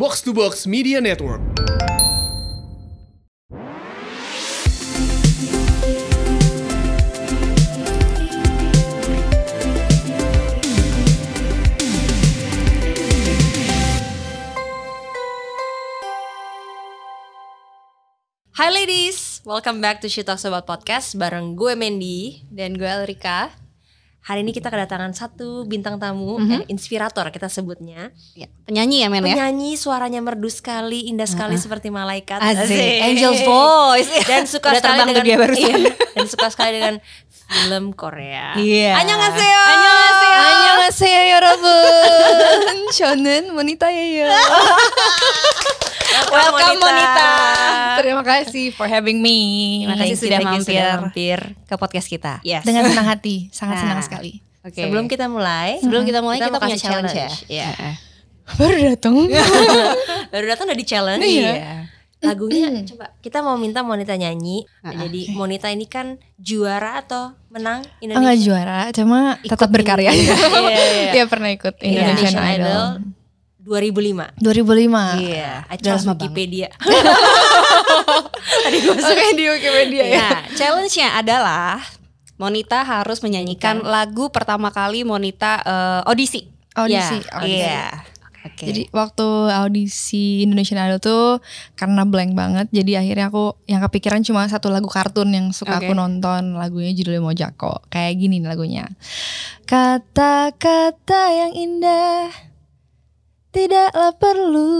Box 0.00 0.24
to 0.24 0.32
Box 0.32 0.64
Media 0.64 0.96
Network. 0.96 1.44
Hai 18.56 18.72
ladies, 18.72 19.44
welcome 19.44 19.84
back 19.84 20.00
to 20.00 20.08
She 20.08 20.24
Talks 20.24 20.48
About 20.48 20.64
Podcast 20.64 21.20
bareng 21.20 21.52
gue 21.52 21.76
Mandy 21.76 22.48
dan 22.48 22.72
gue 22.72 22.88
Elrika. 22.88 23.52
Hari 24.29 24.41
ini 24.41 24.49
kita 24.49 24.73
kedatangan 24.73 25.13
satu 25.13 25.63
bintang 25.63 26.01
tamu, 26.01 26.41
Mhm. 26.41 26.49
eh, 26.49 26.61
inspirator 26.67 27.29
kita 27.29 27.45
sebutnya. 27.45 28.09
Ya, 28.33 28.49
penyanyi 28.65 29.05
ya 29.05 29.07
men 29.07 29.21
ya. 29.21 29.37
Penyanyi 29.37 29.77
suaranya 29.77 30.17
merdu 30.17 30.49
sekali, 30.49 31.05
indah 31.05 31.29
sekali 31.29 31.53
seperti 31.55 31.93
malaikat. 31.93 32.41
Asik. 32.41 33.05
Angel's 33.05 33.45
voice. 33.45 34.09
Dan 34.25 34.49
suka 34.49 34.73
Udah 34.73 34.81
sekali 34.81 34.97
terbang 34.97 34.97
tuh 34.97 35.13
dengan 35.13 35.23
dia 35.23 35.37
barusan. 35.37 35.61
iya, 35.77 35.93
dan 36.11 36.25
suka 36.25 36.47
sekali 36.49 36.69
dengan 36.73 36.95
film 37.45 37.85
Korea. 37.93 38.57
Iya. 38.57 38.97
Annyeonghaseyo. 38.97 39.61
Annyeonghaseyo. 39.63 40.33
안녕하세요 40.35 41.19
여러분 41.31 42.61
저는 42.91 43.53
모니타예요 43.53 44.25
Welcome 46.28 46.76
Monita. 46.76 47.30
Terima 47.96 48.20
kasih 48.20 48.66
for 48.70 48.84
having 48.84 49.18
me 49.18 49.38
Terima 49.84 49.96
kasih 49.96 50.16
sudah 50.18 50.38
mampir, 50.42 50.64
sudah 50.68 50.92
mampir. 51.00 51.38
ke 51.64 51.74
podcast 51.76 52.06
kita. 52.06 52.32
Yes. 52.42 52.62
Dengan 52.62 52.84
senang 52.84 53.08
hati, 53.08 53.48
sangat 53.48 53.80
Nah. 53.80 53.82
senang 53.88 54.00
sekali 54.04 54.32
Oke. 54.60 54.84
Sebelum 54.84 55.08
kita 55.08 55.24
mulai, 55.24 55.80
Sebelum 55.80 56.04
kita 56.04 56.20
mulai 56.20 56.36
kita, 56.36 56.52
mau 56.52 56.60
punya 56.60 56.76
kasih 56.76 56.84
challenge, 56.84 57.16
ya. 57.16 57.28
Iya. 57.48 57.68
Heeh. 57.72 57.94
Baru 58.50 58.76
datang 58.76 59.14
Baru 60.32 60.44
datang 60.44 60.64
udah 60.68 60.76
di 60.76 60.84
challenge. 60.84 61.24
Iya. 61.24 61.88
Lagunya 62.20 62.68
coba 62.84 63.16
kita 63.24 63.40
mau 63.40 63.56
minta 63.56 63.80
Monita 63.80 64.12
nyanyi. 64.12 64.68
Ah, 64.84 64.92
Jadi 64.92 65.32
Monita 65.32 65.72
ini 65.72 65.88
kan 65.88 66.20
juara 66.36 67.00
atau 67.00 67.32
menang 67.48 67.80
Enggak 68.04 68.20
Indonesia 68.20 68.44
juara, 68.44 68.80
cuma 68.92 69.18
tetap 69.40 69.72
berkarya 69.72 70.12
Iya, 70.12 70.36
iya. 70.36 71.10
Dia 71.16 71.24
pernah 71.24 71.48
ikut 71.48 71.80
Indonesian 71.80 72.36
Indonesian 72.36 72.44
Idol, 72.44 72.60
Idol 72.60 72.88
2005. 73.70 74.42
2005 74.42 75.22
Iya, 75.22 75.62
I 75.62 75.78
Udah 75.78 75.78
trust 75.78 76.02
lama 76.02 76.18
banget. 76.18 76.26
Wikipedia. 76.26 76.68
Oke 79.06 79.26
di 79.38 79.44
Wikipedia 79.46 80.04
ya 80.10 80.18
Nah, 80.18 80.38
challenge-nya 80.58 81.14
adalah 81.14 81.78
Monita 82.34 82.82
harus 82.82 83.20
menyanyikan 83.20 83.84
lagu 83.84 84.32
pertama 84.32 84.72
kali 84.72 85.04
Monita 85.04 85.60
eh, 85.62 86.00
audisi. 86.08 86.48
Audisi, 86.72 87.20
Iya, 87.22 87.30
audisi. 87.36 87.60
Iya. 87.62 87.84
Oke. 88.40 88.64
Jadi 88.72 88.82
waktu 88.88 89.28
audisi 89.52 90.40
Indonesian 90.40 90.80
Idol 90.80 90.96
tuh 90.96 91.44
karena 91.76 92.08
blank 92.08 92.32
banget 92.32 92.72
Jadi 92.72 92.96
akhirnya 92.96 93.28
aku 93.28 93.52
yang 93.68 93.84
kepikiran 93.84 94.24
cuma 94.24 94.48
satu 94.48 94.72
lagu 94.72 94.88
kartun 94.88 95.28
yang 95.28 95.52
suka 95.52 95.76
Oke. 95.76 95.84
aku 95.84 95.92
nonton 95.92 96.56
Lagunya 96.56 96.88
judulnya 96.96 97.20
Mojako 97.20 97.84
Kayak 97.92 98.16
gini 98.16 98.40
nih 98.40 98.48
lagunya 98.48 98.88
Kata-kata 99.68 101.22
yang 101.36 101.52
indah 101.52 102.32
Tidaklah 103.50 104.14
perlu 104.14 104.70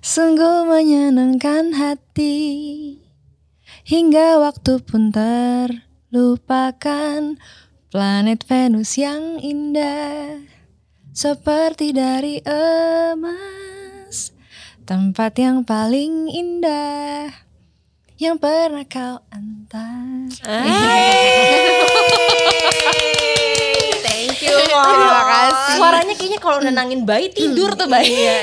Sungguh 0.00 0.64
menyenangkan 0.64 1.76
hati. 1.76 2.96
Hingga 3.84 4.40
waktu 4.40 4.80
pun 4.80 5.12
terlupakan. 6.10 6.40
Planet 7.92 8.40
Venus 8.48 8.96
yang 8.96 9.36
indah. 9.38 10.40
Seperti 11.12 11.92
dari 11.92 12.40
emas. 12.48 14.32
Tempat 14.88 15.36
yang 15.36 15.62
paling 15.68 16.32
indah. 16.32 17.30
Yang 18.16 18.36
pernah 18.40 18.88
kau 18.88 19.20
antar. 19.28 20.32
Terima 24.50 25.22
kasih. 25.22 25.74
Suaranya 25.78 26.14
kayaknya 26.18 26.40
kalau 26.42 26.58
nenangin 26.60 27.00
bayi 27.06 27.30
tidur 27.30 27.72
tuh 27.78 27.86
bayi. 27.86 28.10
Iya, 28.10 28.34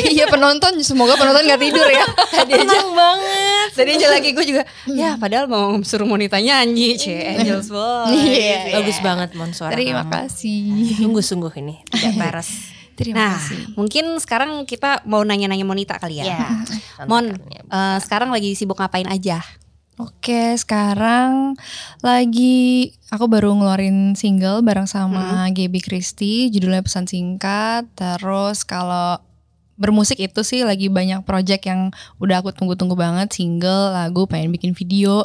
Iya 0.00 0.24
penonton 0.26 0.80
Semoga 0.80 1.14
penonton 1.14 1.44
gak 1.44 1.60
tidur 1.60 1.86
ya 1.86 2.04
Tadi 2.08 2.52
aja 2.56 2.78
banget. 2.90 3.68
Tadi 3.76 3.90
aja 3.96 4.06
lagi 4.10 4.28
gue 4.32 4.44
juga 4.44 4.62
ya 4.88 5.14
padahal 5.16 5.46
mau 5.46 5.76
suruh 5.84 6.08
Monita 6.08 6.40
nyanyi, 6.42 6.96
C 6.98 7.14
Angel's 7.36 7.68
Voice. 7.70 8.10
Iya, 8.10 8.80
Bagus 8.80 8.98
banget 9.04 9.36
Mon 9.36 9.52
suara 9.52 9.76
Terima 9.76 10.04
kasih 10.08 10.98
Sungguh-sungguh 10.98 11.52
ini 11.60 11.84
tidak 11.92 12.14
peres. 12.18 12.50
Terima 13.00 13.16
Nah, 13.16 13.32
kasih 13.40 13.72
mungkin 13.80 14.04
sekarang 14.20 14.68
kita 14.68 15.00
mau 15.08 15.24
nanya-nanya 15.24 15.64
Monita 15.64 15.96
kali 15.96 16.20
ya. 16.20 16.36
Iya. 16.36 16.48
Mon, 17.08 17.32
eh, 17.32 17.98
sekarang 18.04 18.28
lagi 18.28 18.52
sibuk 18.52 18.76
ngapain 18.76 19.08
aja? 19.08 19.40
Oke 20.00 20.56
sekarang 20.56 21.60
Lagi 22.00 22.88
Aku 23.12 23.28
baru 23.28 23.52
ngeluarin 23.52 24.16
single 24.16 24.64
Bareng 24.64 24.88
sama 24.88 25.48
Gaby 25.52 25.80
Christie 25.84 26.48
Judulnya 26.48 26.80
pesan 26.80 27.04
singkat. 27.04 27.84
Terus 27.92 28.64
kalau 28.64 29.20
bermusik 29.80 30.20
itu 30.20 30.44
sih 30.44 30.60
lagi 30.60 30.92
banyak 30.92 31.24
project 31.24 31.64
yang 31.64 31.88
udah 32.20 32.44
aku 32.44 32.52
tunggu-tunggu 32.52 32.92
banget 32.92 33.32
single 33.32 33.96
lagu 33.96 34.28
pengen 34.28 34.52
bikin 34.52 34.76
video 34.76 35.24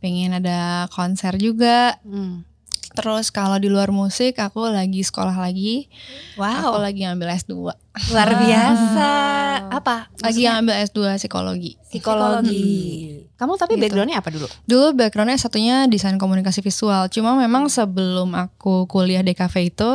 pengen 0.00 0.40
ada 0.40 0.88
konser 0.88 1.36
juga. 1.36 2.00
Hmm. 2.02 2.48
terus 2.90 3.30
kalau 3.30 3.54
di 3.54 3.70
luar 3.70 3.94
musik 3.94 4.42
aku 4.42 4.66
lagi 4.66 5.06
sekolah 5.06 5.38
lagi. 5.38 5.86
Aku 6.66 6.82
lagi 6.82 7.06
ngambil 7.06 7.38
S2 7.38 7.70
luar 8.10 8.30
biasa. 8.34 9.10
Apa? 9.70 9.96
lagi 10.18 10.40
ngambil 10.42 10.74
S2 10.84 10.98
psikologi 11.16 11.72
Psikologi. 11.82 12.62
Kamu 13.34 13.56
tapi 13.56 13.72
Gitu. 13.72 13.82
backgroundnya 13.82 14.18
apa 14.18 14.28
dulu? 14.28 14.46
dulu 14.64 14.86
backgroundnya 14.94 15.36
satunya 15.36 15.76
desain 15.86 16.16
komunikasi 16.16 16.60
visual 16.60 17.08
cuma 17.08 17.34
memang 17.34 17.66
sebelum 17.66 18.30
aku 18.32 18.84
kuliah 18.84 19.20
DKV 19.20 19.54
itu 19.66 19.90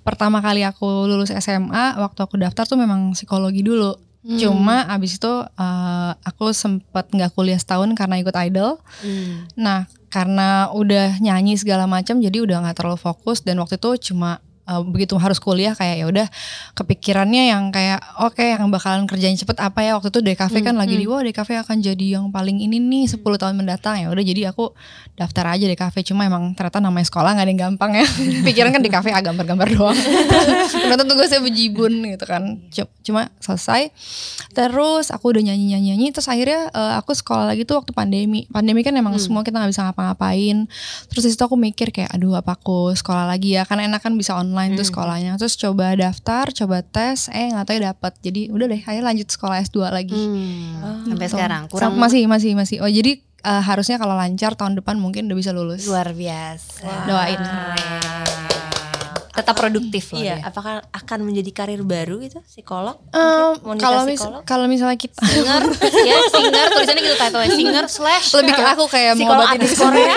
pertama 0.00 0.38
kali 0.38 0.62
aku 0.62 0.86
lulus 1.04 1.34
SMA 1.34 1.68
waktu 1.96 2.20
aku 2.20 2.36
daftar 2.36 2.62
tuh 2.64 2.76
memang 2.76 3.12
psikologi 3.12 3.60
dulu 3.60 3.98
Hmm. 4.22 4.34
cuma 4.36 4.82
abis 4.86 5.18
itu 5.18 5.30
eh, 5.54 6.12
aku 6.20 6.50
sempet 6.50 7.06
nggak 7.08 7.30
kuliah 7.32 7.54
setahun 7.54 7.94
karena 7.94 8.18
ikut 8.18 8.34
idol 8.36 8.82
Hmm. 8.98 9.46
Nah, 9.54 9.86
karena 10.06 10.66
udah 10.72 11.20
nyanyi 11.20 11.54
segala 11.54 11.86
macam, 11.86 12.18
jadi 12.18 12.42
udah 12.42 12.58
nggak 12.58 12.74
terlalu 12.74 12.96
fokus 12.96 13.42
dan 13.42 13.54
waktu 13.58 13.76
itu 13.76 14.10
cuma 14.10 14.42
uh, 14.66 14.82
begitu 14.82 15.14
harus 15.16 15.38
kuliah 15.38 15.72
kayak 15.72 15.96
ya 16.02 16.06
udah 16.06 16.26
kepikirannya 16.74 17.54
yang 17.54 17.70
kayak 17.70 18.02
oke 18.20 18.42
yang 18.42 18.68
bakalan 18.68 19.06
kerjain 19.06 19.38
cepet 19.38 19.56
apa 19.62 19.80
ya? 19.80 19.96
Waktu 19.96 20.10
itu 20.12 20.20
DKV 20.20 20.54
kan 20.60 20.74
lagi 20.76 20.94
di 20.98 21.06
wah 21.06 21.22
DKV 21.22 21.64
akan 21.64 21.76
jadi 21.80 22.06
yang 22.20 22.28
paling 22.34 22.60
ini 22.60 22.82
nih 22.82 23.06
10 23.08 23.22
tahun 23.22 23.54
mendatang. 23.56 24.02
Ya 24.02 24.10
udah 24.10 24.24
jadi 24.26 24.52
aku 24.52 24.74
daftar 25.16 25.56
aja 25.56 25.64
DKV 25.64 25.94
cuma 26.12 26.26
emang 26.26 26.52
ternyata 26.52 26.82
namanya 26.82 27.06
sekolah 27.08 27.30
nggak 27.38 27.46
ada 27.46 27.52
yang 27.54 27.62
gampang 27.72 27.90
ya. 27.96 28.06
Pikiran 28.46 28.70
kan 28.74 28.82
DKV 28.82 29.06
ah 29.14 29.22
gambar-gambar 29.22 29.68
doang. 29.72 29.98
Ternyata 30.82 31.04
tugasnya 31.06 31.40
bejibun 31.40 32.02
gitu 32.04 32.24
kan. 32.26 32.58
Cu- 32.68 32.92
cuma 33.06 33.30
selesai. 33.38 33.94
Terus 34.52 35.14
aku 35.14 35.32
udah 35.32 35.42
nyanyi 35.46 35.72
nyanyi 35.72 35.86
nyanyi 35.94 36.06
terus 36.10 36.26
akhirnya 36.26 36.68
eh, 36.74 36.94
aku 36.98 37.14
sekolah 37.14 37.46
lagi 37.54 37.62
tuh 37.62 37.78
waktu 37.80 37.94
pandemi. 37.94 38.44
Pandemi 38.50 38.82
kan 38.82 38.92
emang 38.98 39.14
semua 39.22 39.46
kita 39.46 39.62
nggak 39.62 39.70
bisa 39.72 39.82
ngapa-ngapain. 39.86 40.66
Terus 41.08 41.22
di 41.22 41.30
situ 41.30 41.42
aku 41.46 41.54
mikir 41.54 41.94
kayak 41.94 42.10
aduh 42.10 42.34
apa 42.36 42.58
aku 42.58 42.92
sekolah 42.92 43.24
lagi 43.30 43.54
ya? 43.54 43.62
Kan 43.62 43.78
enak 43.78 44.02
kan 44.02 44.12
bisa 44.18 44.34
online 44.34 44.55
tuh 44.76 44.86
sekolahnya. 44.88 45.36
Terus 45.36 45.54
coba 45.60 45.92
daftar 45.92 46.48
coba 46.50 46.80
tes 46.80 47.28
eh 47.30 47.52
nggak 47.52 47.64
tahu 47.68 47.76
ya 47.76 47.82
dapet. 47.92 48.12
Jadi 48.24 48.40
udah 48.48 48.66
deh 48.66 48.80
akhirnya 48.80 49.04
lanjut 49.12 49.28
sekolah 49.28 49.56
S2 49.60 49.78
lagi. 49.92 50.16
Hmm. 50.16 51.12
Sampai 51.12 51.26
Tuh. 51.28 51.32
sekarang 51.36 51.62
kurang 51.68 51.94
masih 52.00 52.24
masih 52.24 52.56
masih. 52.56 52.76
Oh 52.80 52.90
jadi 52.90 53.20
eh, 53.20 53.62
harusnya 53.62 54.00
kalau 54.00 54.16
lancar 54.16 54.56
tahun 54.56 54.80
depan 54.80 54.96
mungkin 54.96 55.28
udah 55.28 55.36
bisa 55.36 55.52
lulus. 55.52 55.84
Luar 55.84 56.16
biasa. 56.16 56.88
doain 57.04 57.40
Tetap 59.36 59.54
produktif 59.54 60.10
loh 60.10 60.18
Iya, 60.18 60.40
dia. 60.40 60.44
apakah 60.44 60.80
akan 60.88 61.18
menjadi 61.22 61.50
karir 61.52 61.80
baru 61.80 62.16
gitu? 62.18 62.40
Psikolog? 62.42 62.96
Wanita 63.60 63.82
kalau 63.82 64.02
mis 64.02 64.16
psikolog? 64.16 64.40
kalau 64.42 64.66
misalnya 64.66 64.96
kita 64.96 65.20
Singer, 65.20 65.62
ya 66.02 66.16
singer. 66.32 66.66
Tulisannya 66.72 67.02
gitu 67.02 67.16
title 67.16 67.42
singer 67.50 67.84
slash 67.86 68.26
lebih 68.34 68.52
ke 68.52 68.64
aku 68.64 68.84
kayak 68.86 69.12
diri 69.14 69.28
artis 69.28 69.76
Korea. 69.76 70.16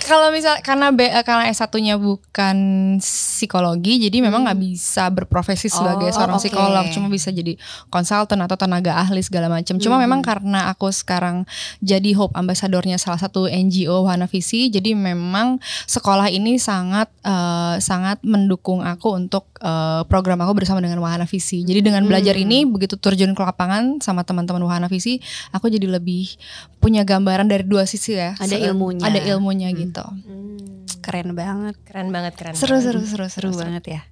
Kalau 0.00 0.28
misal 0.28 0.60
karena 0.60 0.88
B, 0.90 1.00
eh, 1.02 1.24
karena 1.24 1.48
S1-nya 1.48 1.96
bukan 1.96 2.56
psikologi 2.98 3.96
jadi 3.98 4.20
memang 4.20 4.44
nggak 4.44 4.60
bisa 4.60 5.08
berprofesi 5.08 5.68
sebagai 5.68 6.08
Oh, 6.08 6.14
seorang 6.14 6.36
oke. 6.36 6.42
psikolog. 6.42 6.84
Cuma 6.90 7.08
bisa 7.08 7.28
jadi 7.28 7.56
konsultan 7.88 8.40
atau 8.40 8.56
tenaga 8.56 8.96
ahli 8.96 9.20
segala 9.20 9.48
macam. 9.48 9.76
Cuma 9.78 9.96
memang 9.96 10.20
karena 10.20 10.68
aku 10.68 10.88
sekarang 10.90 11.48
jadi 11.80 12.12
hope 12.14 12.34
ambasadornya 12.34 12.96
salah 12.96 13.16
satu 13.16 13.48
NGO 13.48 14.04
Wahana 14.04 14.28
Visi 14.28 14.68
jadi 14.68 14.92
memang 14.92 15.56
sekolah 15.86 16.28
ini 16.28 16.60
sangat 16.78 17.10
eh, 17.20 17.76
sangat 17.80 18.22
mendukung 18.22 18.80
aku 18.80 19.12
untuk 19.12 19.50
eh, 19.58 20.02
program 20.04 20.38
aku 20.38 20.54
bersama 20.54 20.78
dengan 20.78 20.98
Wahana 20.98 21.24
Visi 21.24 21.60
jadi 21.60 21.82
dengan 21.82 22.04
belajar 22.04 22.34
ini 22.34 22.62
begitu 22.64 22.94
terjun 22.94 23.32
ke 23.32 23.42
lapangan 23.42 23.98
sama 23.98 24.22
teman-teman 24.22 24.62
Wahana 24.62 24.86
Visi 24.86 25.18
aku 25.50 25.66
jadi 25.66 25.90
lebih 25.90 26.38
punya 26.76 27.02
gambaran 27.02 27.44
dari 27.44 27.62
dua 27.62 27.82
sisi 27.82 28.14
ya 28.14 28.32
Ada 28.34 28.54
Se- 28.54 28.62
ilmunya. 28.64 29.02
ada 29.02 29.18
ilmunya 29.18 29.68
gitu 29.72 30.06
Hmm, 30.06 30.86
keren 31.00 31.34
banget. 31.34 31.74
keren 31.82 32.08
banget, 32.08 32.32
keren 32.34 32.54
seru 32.54 32.76
banget. 32.76 32.84
seru 32.86 33.00
seru 33.00 33.08
seru, 33.08 33.26
Seru 33.28 33.50
seru. 33.50 33.60
banget 33.60 33.84
ya. 33.88 34.02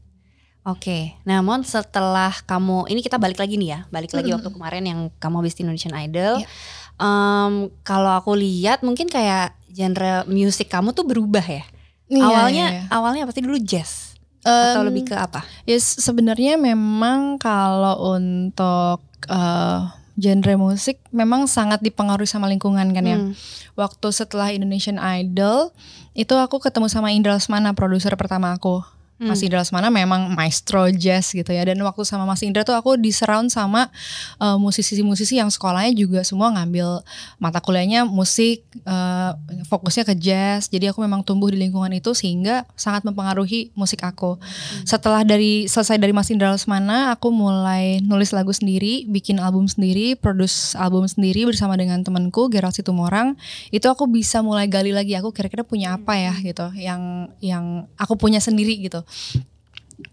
Oke, 0.64 1.14
nah 1.22 1.38
Mon 1.40 1.62
setelah 1.62 2.34
kamu 2.42 2.90
ini 2.90 2.98
kita 2.98 3.16
balik 3.16 3.38
lagi 3.38 3.54
nih 3.54 3.70
ya, 3.70 3.80
balik 3.86 4.10
lagi 4.10 4.34
waktu 4.34 4.50
kemarin 4.50 4.82
yang 4.82 5.00
kamu 5.14 5.38
habis 5.38 5.54
di 5.54 5.62
Indonesian 5.62 5.94
Idol. 5.94 6.42
Iya. 6.42 6.48
Em, 6.96 7.52
kalau 7.82 8.10
aku 8.10 8.34
lihat 8.34 8.82
mungkin 8.82 9.06
kayak 9.06 9.54
genre 9.68 10.26
musik 10.26 10.66
kamu 10.66 10.90
tuh 10.90 11.04
berubah 11.04 11.44
ya. 11.44 11.62
Iya, 12.06 12.22
awalnya 12.22 12.66
iya, 12.70 12.76
iya. 12.78 12.82
awalnya 12.90 13.22
pasti 13.26 13.42
dulu 13.42 13.58
jazz 13.58 14.14
atau 14.46 14.86
Em, 14.86 14.86
lebih 14.86 15.10
ke 15.10 15.14
apa? 15.18 15.42
Ya 15.66 15.74
sebenarnya 15.78 16.54
memang 16.54 17.34
kalau 17.42 18.14
untuk 18.14 19.02
eh, 19.26 19.80
genre 20.16 20.54
musik 20.56 21.02
memang 21.12 21.44
sangat 21.44 21.84
dipengaruhi 21.84 22.30
sama 22.30 22.48
lingkungan 22.48 22.88
kan 22.94 23.04
ya. 23.04 23.18
Hmm. 23.18 23.34
Waktu 23.76 24.08
setelah 24.14 24.48
Indonesian 24.54 24.96
Idol 24.96 25.74
itu 26.16 26.32
aku 26.32 26.62
ketemu 26.62 26.88
sama 26.88 27.12
Indra 27.12 27.36
Lesmana 27.36 27.76
produser 27.76 28.14
pertama 28.16 28.56
aku. 28.56 28.80
Hmm. 29.16 29.32
Mas 29.32 29.40
Indra 29.40 29.64
Lesmana 29.64 29.88
memang 29.88 30.28
maestro 30.36 30.92
jazz 30.92 31.32
gitu 31.32 31.48
ya. 31.48 31.64
Dan 31.64 31.80
waktu 31.80 32.04
sama 32.04 32.28
Mas 32.28 32.44
Indra 32.44 32.68
tuh 32.68 32.76
aku 32.76 33.00
di 33.00 33.08
surround 33.16 33.48
sama 33.48 33.88
eh, 34.36 34.56
musisi-musisi 34.60 35.40
yang 35.40 35.48
sekolahnya 35.48 35.96
juga 35.96 36.20
semua 36.20 36.52
ngambil 36.52 37.00
mata 37.40 37.64
kuliahnya 37.64 38.04
musik 38.04 38.60
eh, 38.84 39.32
fokusnya 39.64 40.04
ke 40.04 40.14
jazz. 40.20 40.68
Jadi 40.68 40.92
aku 40.92 41.00
memang 41.00 41.24
tumbuh 41.24 41.48
di 41.48 41.56
lingkungan 41.56 41.88
itu 41.96 42.12
sehingga 42.12 42.68
sangat 42.76 43.08
mempengaruhi 43.08 43.72
musik 43.72 44.04
aku. 44.04 44.36
Setelah 44.84 45.24
dari 45.24 45.64
selesai 45.64 45.96
dari 45.96 46.12
Mas 46.12 46.28
Indra 46.28 46.52
Lesmana 46.52 47.16
aku 47.16 47.32
mulai 47.32 48.04
nulis 48.04 48.36
lagu 48.36 48.52
sendiri 48.52 49.08
bikin 49.08 49.40
album 49.40 49.64
sendiri 49.64 50.12
produce 50.20 50.76
album 50.76 51.08
sendiri 51.08 51.48
bersama 51.48 51.72
dengan 51.80 52.04
temanku 52.04 52.52
Gerald 52.52 52.76
Situmorang. 52.76 53.32
Itu 53.72 53.88
aku 53.88 54.04
bisa 54.12 54.44
mulai 54.44 54.68
gali 54.68 54.92
lagi 54.92 55.16
aku 55.16 55.32
kira-kira 55.32 55.64
punya 55.64 55.96
apa 55.96 56.20
ya 56.20 56.36
gitu 56.44 56.68
yang 56.76 57.32
yang 57.40 57.88
aku 57.96 58.20
punya 58.20 58.44
sendiri 58.44 58.76
gitu 58.76 59.05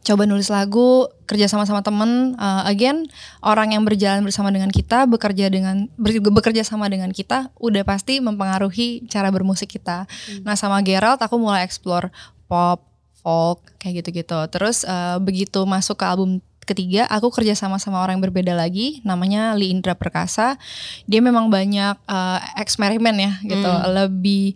coba 0.04 0.24
nulis 0.24 0.48
lagu 0.48 1.12
kerja 1.28 1.52
sama 1.52 1.68
sama 1.68 1.84
temen 1.84 2.36
Uh, 2.40 2.64
again 2.68 3.04
orang 3.44 3.76
yang 3.76 3.84
berjalan 3.84 4.24
bersama 4.24 4.52
dengan 4.52 4.72
kita 4.72 5.08
bekerja 5.08 5.52
dengan 5.52 5.92
ber- 6.00 6.24
bekerja 6.24 6.64
sama 6.64 6.88
dengan 6.88 7.12
kita 7.12 7.52
udah 7.60 7.84
pasti 7.84 8.20
mempengaruhi 8.24 9.08
cara 9.12 9.28
bermusik 9.28 9.76
kita. 9.76 10.08
Nah 10.44 10.56
sama 10.56 10.80
Gerald 10.84 11.20
aku 11.20 11.36
mulai 11.40 11.64
explore 11.64 12.12
pop 12.48 12.84
folk 13.24 13.64
kayak 13.80 14.04
gitu-gitu. 14.04 14.40
Terus 14.52 14.84
uh, 14.84 15.20
begitu 15.20 15.64
masuk 15.64 16.00
ke 16.00 16.06
album 16.08 16.44
ketiga 16.64 17.04
aku 17.12 17.28
kerja 17.28 17.60
sama 17.60 17.76
sama 17.76 18.00
orang 18.00 18.20
yang 18.20 18.26
berbeda 18.32 18.56
lagi 18.56 19.04
namanya 19.04 19.52
Lee 19.56 19.72
Indra 19.72 19.96
Perkasa. 19.96 20.56
Dia 21.08 21.20
memang 21.20 21.52
banyak 21.52 21.96
uh, 22.08 22.40
eksperimen 22.60 23.16
ya 23.20 23.32
gitu. 23.44 23.72
Lebih 23.92 24.56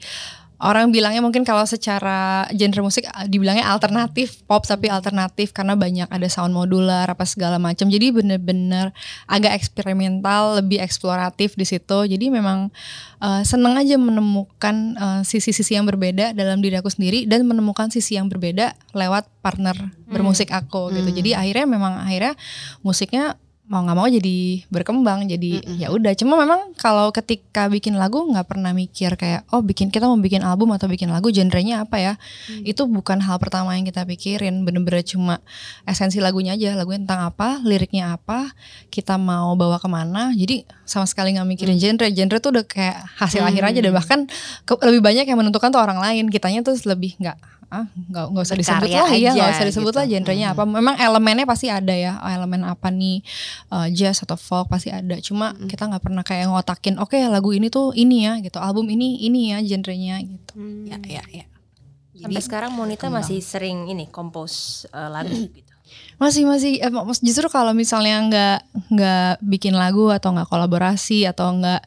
orang 0.57 0.89
bilangnya 0.89 1.21
mungkin 1.21 1.45
kalau 1.45 1.61
secara 1.69 2.49
genre 2.49 2.81
musik 2.81 3.05
uh, 3.05 3.29
dibilangnya 3.29 3.69
alternatif 3.69 4.41
pop 4.49 4.65
tapi 4.65 4.89
alternatif 4.89 5.53
karena 5.53 5.77
banyak 5.77 6.09
ada 6.09 6.27
sound 6.29 6.53
modular 6.53 7.05
apa 7.05 7.25
segala 7.29 7.61
macam. 7.61 7.85
Jadi 7.85 8.09
bener-bener 8.09 8.89
agak 9.29 9.53
eksperimental 9.53 10.61
lebih 10.61 10.81
eksploratif 10.81 11.53
di 11.53 11.65
situ. 11.65 12.09
Jadi 12.09 12.33
memang 12.33 12.73
uh, 13.21 13.41
seneng 13.45 13.77
aja 13.77 14.01
menemukan 14.01 14.75
uh, 14.97 15.21
sisi-sisi 15.21 15.77
yang 15.77 15.85
berbeda 15.85 16.33
dalam 16.33 16.57
diri 16.61 16.81
aku 16.81 16.89
sendiri 16.89 17.29
dan 17.29 17.45
menemukan 17.45 17.93
sisi 17.93 18.17
yang 18.17 18.25
berbeda 18.25 18.73
lewat 18.97 19.29
partner 19.45 19.77
bermusik 20.09 20.49
aku 20.49 20.89
gitu. 20.89 21.09
Jadi 21.21 21.37
akhirnya 21.37 21.67
memang 21.69 22.01
akhirnya 22.01 22.33
musiknya 22.81 23.37
mau 23.67 23.83
nggak 23.83 23.97
mau 23.99 24.07
jadi 24.07 24.63
berkembang 24.71 25.27
jadi 25.27 25.59
ya 25.75 25.91
udah. 25.91 26.15
Cuma 26.15 26.39
memang 26.39 26.71
kalau 26.79 27.11
ketika 27.11 27.67
bikin 27.67 27.99
lagu 27.99 28.23
nggak 28.23 28.47
pernah 28.47 28.71
mikir 28.71 29.19
kayak 29.19 29.43
oh 29.51 29.59
bikin 29.59 29.91
kita 29.91 30.07
mau 30.07 30.15
bikin 30.15 30.39
album 30.39 30.71
atau 30.71 30.87
bikin 30.87 31.11
lagu 31.11 31.27
genrenya 31.27 31.83
apa 31.83 31.99
ya? 31.99 32.13
Itu 32.63 32.87
bukan 32.87 33.19
hal 33.19 33.35
pertama 33.43 33.75
yang 33.75 33.83
kita 33.83 34.07
pikirin. 34.07 34.63
Bener-bener 34.63 35.03
cuma 35.03 35.43
esensi 35.83 36.23
lagunya 36.23 36.55
aja 36.55 36.79
lagunya 36.79 37.03
tentang 37.03 37.27
apa 37.27 37.59
liriknya 37.59 38.15
apa 38.15 38.55
kita 38.87 39.19
mau 39.19 39.51
bawa 39.59 39.83
ke 39.83 39.89
mana. 39.91 40.31
Jadi 40.31 40.63
sama 40.87 41.03
sekali 41.03 41.35
nggak 41.35 41.47
mikirin 41.51 41.75
genre. 41.75 42.07
Genre 42.07 42.39
tuh 42.39 42.55
udah 42.55 42.63
kayak 42.63 43.03
hasil 43.19 43.43
akhir 43.43 43.67
aja. 43.67 43.79
Dan 43.83 43.91
bahkan 43.91 44.19
ke- 44.63 44.79
lebih 44.87 45.03
banyak 45.03 45.27
yang 45.27 45.35
menentukan 45.35 45.75
tuh 45.75 45.83
orang 45.83 45.99
lain. 45.99 46.31
Kitanya 46.31 46.63
tuh 46.63 46.79
lebih 46.87 47.19
nggak 47.19 47.56
ah 47.67 47.83
nggak 47.83 48.25
nggak 48.31 48.43
usah 48.47 48.55
disebut 48.55 48.87
lah 48.87 49.11
ya 49.11 49.35
nggak 49.35 49.51
usah 49.59 49.67
disebut 49.67 49.91
gitu. 49.91 49.99
lah 49.99 50.05
genrenya 50.07 50.47
apa. 50.55 50.63
Memang 50.63 50.95
elemennya 50.95 51.43
pasti 51.43 51.67
ada 51.67 51.91
ya 51.91 52.15
elemen 52.23 52.63
apa 52.63 52.87
nih 52.87 53.19
uh, 53.75 53.91
jazz 53.91 54.23
atau 54.23 54.39
folk 54.39 54.71
pasti 54.71 54.87
ada. 54.87 55.19
Cuma 55.19 55.51
kita 55.67 55.83
nggak 55.83 56.03
pernah 56.03 56.23
kayak 56.23 56.47
ngotakin 56.47 56.95
oke 56.95 57.19
lagu 57.27 57.51
ini 57.51 57.67
tuh 57.67 57.91
ini 57.91 58.23
ya 58.23 58.39
gitu. 58.39 58.63
Album 58.63 58.87
ini 58.87 59.19
ini 59.19 59.51
ya 59.51 59.59
genrenya 59.59 60.23
gitu. 60.23 60.53
Ya, 60.87 60.97
ya, 61.03 61.23
ya. 61.27 61.45
Sampai 62.17 62.41
sekarang 62.41 62.71
Monita 62.71 63.11
masih 63.11 63.43
sering 63.43 63.91
ini 63.91 64.07
kompos 64.07 64.87
eh, 64.89 65.09
lagu 65.11 65.35
gitu. 65.35 65.73
masih 66.23 66.47
masih. 66.47 66.79
Eh, 66.79 66.91
justru 67.19 67.51
kalau 67.51 67.75
misalnya 67.75 68.15
nggak 68.31 68.59
nggak 68.95 69.31
bikin 69.43 69.75
lagu 69.75 70.07
atau 70.07 70.31
nggak 70.31 70.47
kolaborasi 70.47 71.27
atau 71.27 71.51
nggak 71.51 71.83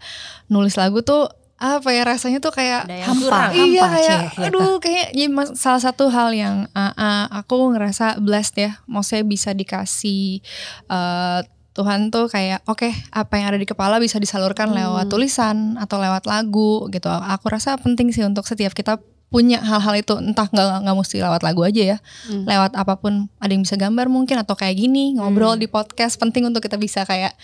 nulis 0.53 0.77
lagu 0.77 1.01
tuh 1.01 1.40
apa 1.61 1.93
ya 1.93 2.09
rasanya 2.09 2.41
tuh 2.41 2.57
kayak 2.57 2.89
Hampa, 2.89 3.53
iya 3.53 3.85
hampa, 3.85 3.95
kayak 4.01 4.09
Ceh, 4.09 4.25
gitu. 4.33 4.45
aduh 4.49 4.73
kayak 4.81 5.07
ya, 5.13 5.29
salah 5.53 5.83
satu 5.85 6.09
hal 6.09 6.33
yang 6.33 6.65
uh, 6.73 6.89
uh, 6.97 7.25
aku 7.37 7.77
ngerasa 7.77 8.17
blessed 8.17 8.57
ya. 8.57 8.71
Maksudnya 8.89 9.25
bisa 9.29 9.53
dikasih 9.53 10.41
uh, 10.89 11.45
Tuhan 11.77 12.09
tuh 12.09 12.33
kayak 12.33 12.65
oke 12.65 12.89
apa 13.13 13.33
yang 13.37 13.53
ada 13.53 13.59
di 13.61 13.69
kepala 13.69 14.01
bisa 14.01 14.17
disalurkan 14.17 14.73
lewat 14.73 15.13
tulisan 15.13 15.77
atau 15.77 16.01
lewat 16.01 16.25
lagu 16.25 16.89
gitu. 16.89 17.13
Aku 17.13 17.53
rasa 17.53 17.77
penting 17.77 18.09
sih 18.09 18.25
untuk 18.25 18.49
setiap 18.49 18.73
kita 18.73 18.97
punya 19.29 19.61
hal-hal 19.61 20.01
itu. 20.01 20.17
Entah 20.17 20.49
nggak 20.49 20.89
nggak 20.89 20.97
mesti 20.97 21.21
lewat 21.21 21.45
lagu 21.45 21.61
aja 21.63 21.97
ya. 21.97 21.99
Lewat 22.49 22.73
apa 22.73 22.97
pun 22.97 23.29
ada 23.37 23.53
yang 23.53 23.63
bisa 23.63 23.77
gambar 23.77 24.09
mungkin 24.09 24.41
atau 24.41 24.57
kayak 24.57 24.81
gini 24.81 25.21
ngobrol 25.21 25.61
di 25.61 25.69
podcast. 25.69 26.17
Penting 26.17 26.49
untuk 26.49 26.65
kita 26.65 26.81
bisa 26.81 27.05
kayak 27.05 27.37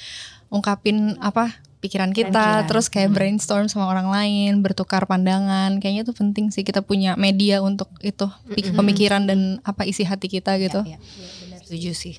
ungkapin 0.50 1.20
apa 1.20 1.65
pikiran 1.78 2.10
kita 2.10 2.26
terus 2.64 2.86
kayak 2.86 3.10
brainstorm 3.10 3.66
sama 3.66 3.86
orang 3.86 4.06
lain 4.06 4.58
bertukar 4.58 5.04
pandangan 5.04 5.76
kayaknya 5.76 6.02
itu 6.02 6.12
penting 6.12 6.48
sih 6.48 6.60
kita 6.60 6.80
punya 6.80 7.14
media 7.14 7.60
untuk 7.60 7.92
itu 8.00 8.24
pik- 8.48 8.72
pemikiran 8.72 9.22
dan 9.22 9.40
apa 9.62 9.82
isi 9.82 10.02
hati 10.02 10.26
kita 10.26 10.56
gitu 10.56 10.80
Ya, 10.82 10.96
Setuju 11.60 11.92
sih. 11.92 12.16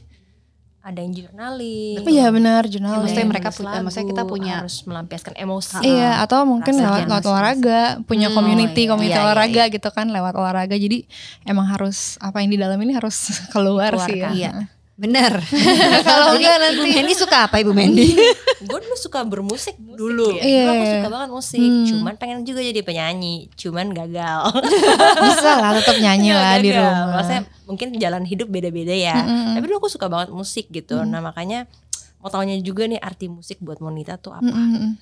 Ada 0.82 1.00
yang 1.00 1.12
jurnaling. 1.14 2.00
iya 2.06 2.28
benar 2.30 2.64
ada 2.64 2.70
jurnal 2.70 3.00
maksudnya 3.02 3.28
mereka 3.28 3.50
nulis 3.50 3.58
pu- 3.58 3.68
eh, 3.68 3.82
maksudnya 3.82 4.08
kita 4.08 4.24
punya- 4.24 4.58
harus 4.58 4.78
melampiaskan 4.84 5.34
emosi. 5.36 5.80
Iya 5.82 6.12
atau 6.22 6.44
mungkin 6.44 6.74
lewat, 6.74 7.04
lewat 7.06 7.24
olahraga 7.26 7.82
punya 8.04 8.28
Hmm, 8.28 8.36
community 8.38 8.82
iya, 8.82 8.90
community 8.90 9.12
iya, 9.12 9.20
iya, 9.20 9.26
olahraga 9.26 9.64
gitu 9.68 9.90
kan 9.90 10.08
lewat 10.08 10.34
olahraga 10.34 10.76
jadi 10.76 11.04
emang 11.44 11.68
harus 11.68 12.16
apa 12.18 12.40
yang 12.40 12.50
di 12.50 12.58
dalam 12.58 12.76
ini 12.78 12.92
harus 12.92 13.20
keluar 13.54 14.00
sih 14.00 14.16
ya. 14.18 14.32
Keluarkan. 14.32 14.32
Iya. 14.34 14.52
Bener. 14.98 15.30
Kalau 16.10 16.34
Jadi, 16.34 16.42
enggak 16.42 16.56
nanti 16.58 16.82
Ibu 16.82 16.96
Mendy 16.98 17.14
suka 17.14 17.38
apa 17.46 17.62
Ibu 17.62 17.70
Mendy? 17.70 18.18
gue 18.68 18.80
dulu 18.82 18.98
suka 18.98 19.22
bermusik 19.22 19.78
dulu. 19.78 20.34
Iya, 20.34 20.66
Dulu 20.66 20.72
aku 20.74 20.84
iya. 20.84 20.94
suka 20.98 21.10
banget 21.14 21.30
musik. 21.30 21.70
Cuman 21.88 22.14
pengen 22.18 22.42
juga 22.42 22.66
jadi 22.66 22.82
penyanyi. 22.82 23.54
Cuman 23.54 23.94
gagal. 23.94 24.42
bisa 25.30 25.52
lah 25.56 25.78
tetap 25.78 25.98
nyanyi 25.98 26.34
Iya, 26.34 26.42
lah 26.42 26.56
di 26.58 26.70
gagal. 26.70 26.82
rumah. 26.82 27.06
Maksudnya 27.14 27.42
mungkin 27.64 27.88
jalan 27.96 28.24
hidup 28.26 28.48
beda-beda 28.50 28.92
ya. 28.92 29.16
Tapi 29.54 29.64
dulu 29.64 29.78
aku 29.80 29.90
suka 29.90 30.10
banget 30.10 30.34
musik 30.34 30.66
gitu. 30.68 30.98
Nah 31.00 31.22
makanya 31.22 31.70
mau 32.18 32.34
taunya 32.34 32.58
juga 32.58 32.90
nih 32.90 32.98
arti 32.98 33.30
musik 33.30 33.62
buat 33.62 33.78
Monita 33.78 34.18
tuh 34.18 34.34
apa? 34.34 34.50
Mm-mm. 34.50 34.98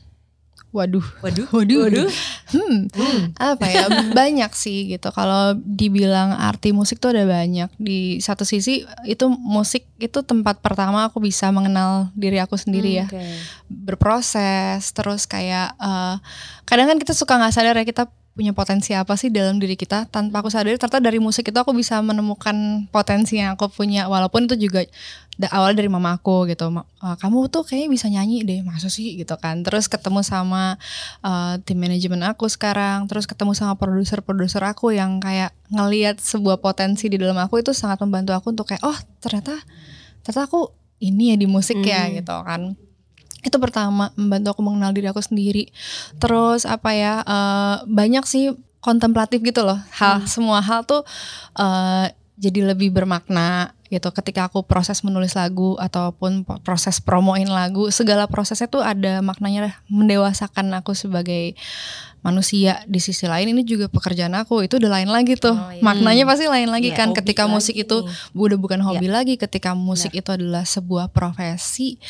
Waduh. 0.75 1.07
Waduh. 1.23 1.47
Waduh. 1.55 2.07
Hmm. 2.51 2.79
Apa 3.39 3.65
ya? 3.67 3.87
Banyak 4.19 4.51
sih 4.51 4.91
gitu. 4.91 5.07
Kalau 5.15 5.55
dibilang 5.55 6.35
arti 6.35 6.75
musik 6.75 6.99
tuh 6.99 7.15
ada 7.15 7.23
banyak. 7.23 7.71
Di 7.79 8.19
satu 8.19 8.43
sisi 8.43 8.83
itu 9.07 9.25
musik 9.31 9.87
itu 10.03 10.19
tempat 10.27 10.59
pertama 10.59 11.07
aku 11.07 11.23
bisa 11.23 11.47
mengenal 11.55 12.11
diri 12.11 12.43
aku 12.43 12.59
sendiri 12.59 13.03
ya. 13.03 13.07
Oke. 13.07 13.23
Berproses 13.71 14.91
terus 14.91 15.23
kayak 15.23 15.79
eh, 15.79 16.15
kadang 16.67 16.91
kan 16.91 16.97
kita 16.99 17.15
suka 17.15 17.39
nggak 17.39 17.55
sadar 17.55 17.79
ya 17.79 17.87
kita 17.87 18.11
punya 18.35 18.51
potensi 18.51 18.91
apa 18.91 19.15
sih 19.15 19.31
dalam 19.31 19.63
diri 19.63 19.79
kita 19.79 20.11
tanpa 20.11 20.43
aku 20.43 20.51
sadari? 20.51 20.75
Ternyata 20.75 20.99
dari 20.99 21.23
musik 21.23 21.47
itu 21.47 21.55
aku 21.55 21.71
bisa 21.71 22.03
menemukan 22.03 22.83
potensi 22.91 23.39
yang 23.39 23.55
aku 23.55 23.71
punya 23.71 24.11
walaupun 24.11 24.43
itu 24.51 24.67
juga 24.67 24.83
da- 25.39 25.47
awal 25.55 25.71
dari 25.71 25.87
mama 25.87 26.19
aku 26.19 26.43
gitu. 26.51 26.67
"Ah, 26.99 27.15
kamu 27.15 27.47
tuh 27.47 27.63
kayaknya 27.63 27.87
bisa 27.87 28.11
nyanyi 28.11 28.43
deh 28.43 28.59
masa 28.59 28.91
sih? 28.91 29.15
Gitu 29.15 29.31
kan. 29.39 29.63
Terus 29.63 29.87
ketemu 29.87 30.19
sama 30.19 30.75
eh, 31.23 31.55
tim 31.63 31.79
manajemen 31.79 32.19
aku 32.27 32.51
sekarang 32.51 33.07
terus 33.07 33.23
ketemu 33.23 33.55
sama 33.55 33.79
produser-produser 33.79 34.61
aku 34.67 34.91
yang 34.91 35.23
kayak 35.23 35.55
ngelihat 35.71 36.19
sebuah 36.19 36.59
potensi 36.59 37.07
di 37.07 37.15
dalam 37.15 37.39
aku 37.39 37.63
itu 37.63 37.71
sangat 37.71 38.03
membantu 38.03 38.35
aku 38.35 38.51
untuk 38.51 38.67
kayak 38.67 38.83
oh 38.83 38.99
ternyata 39.23 39.55
ternyata 40.27 40.41
aku 40.45 40.69
ini 40.99 41.31
ya 41.33 41.35
di 41.39 41.47
musik 41.47 41.79
ya 41.81 42.07
gitu 42.11 42.35
kan 42.43 42.75
itu 43.45 43.61
pertama 43.61 44.09
membantu 44.17 44.57
aku 44.57 44.61
mengenal 44.65 44.89
diri 44.91 45.05
aku 45.05 45.21
sendiri. 45.21 45.69
Terus 46.17 46.65
apa 46.65 46.89
ya 46.91 47.21
eh, 47.21 47.75
banyak 47.85 48.25
sih 48.25 48.57
kontemplatif 48.81 49.45
gitu 49.45 49.61
loh. 49.61 49.77
Hal 49.93 50.25
semua 50.25 50.59
hal 50.65 50.81
tuh 50.83 51.05
eh, 51.55 52.09
jadi 52.35 52.73
lebih 52.73 52.91
bermakna 52.91 53.71
gitu. 53.87 54.09
Ketika 54.11 54.49
aku 54.49 54.65
proses 54.65 55.05
menulis 55.05 55.37
lagu 55.37 55.77
ataupun 55.77 56.43
proses 56.65 56.97
promoin 56.99 57.45
lagu 57.47 57.87
segala 57.93 58.25
prosesnya 58.25 58.65
tuh 58.67 58.81
ada 58.81 59.21
maknanya 59.21 59.71
lah, 59.71 59.75
mendewasakan 59.87 60.73
aku 60.75 60.91
sebagai 60.97 61.53
manusia. 62.19 62.81
Di 62.89 62.97
sisi 62.97 63.29
lain 63.29 63.53
ini 63.53 63.61
juga 63.61 63.85
pekerjaan 63.85 64.33
aku. 64.33 64.65
Itu 64.65 64.81
udah 64.81 64.99
lain 64.99 65.09
lagi 65.13 65.37
tuh. 65.37 65.53
Oh, 65.53 65.69
iya. 65.69 65.79
maknanya 65.85 66.25
pasti 66.25 66.49
lain 66.49 66.73
lagi 66.73 66.89
Iya, 66.91 66.97
kan. 66.97 67.13
ketika 67.13 67.45
lagi. 67.45 67.53
musik 67.53 67.75
itu 67.77 67.97
nih. 68.03 68.33
udah 68.35 68.57
bukan 68.57 68.81
hobi 68.81 69.07
lagi. 69.07 69.37
Ketika 69.37 69.77
musik 69.77 70.11
itu 70.11 70.29
adalah 70.33 70.65
sebuah 70.65 71.13
profesi 71.13 72.01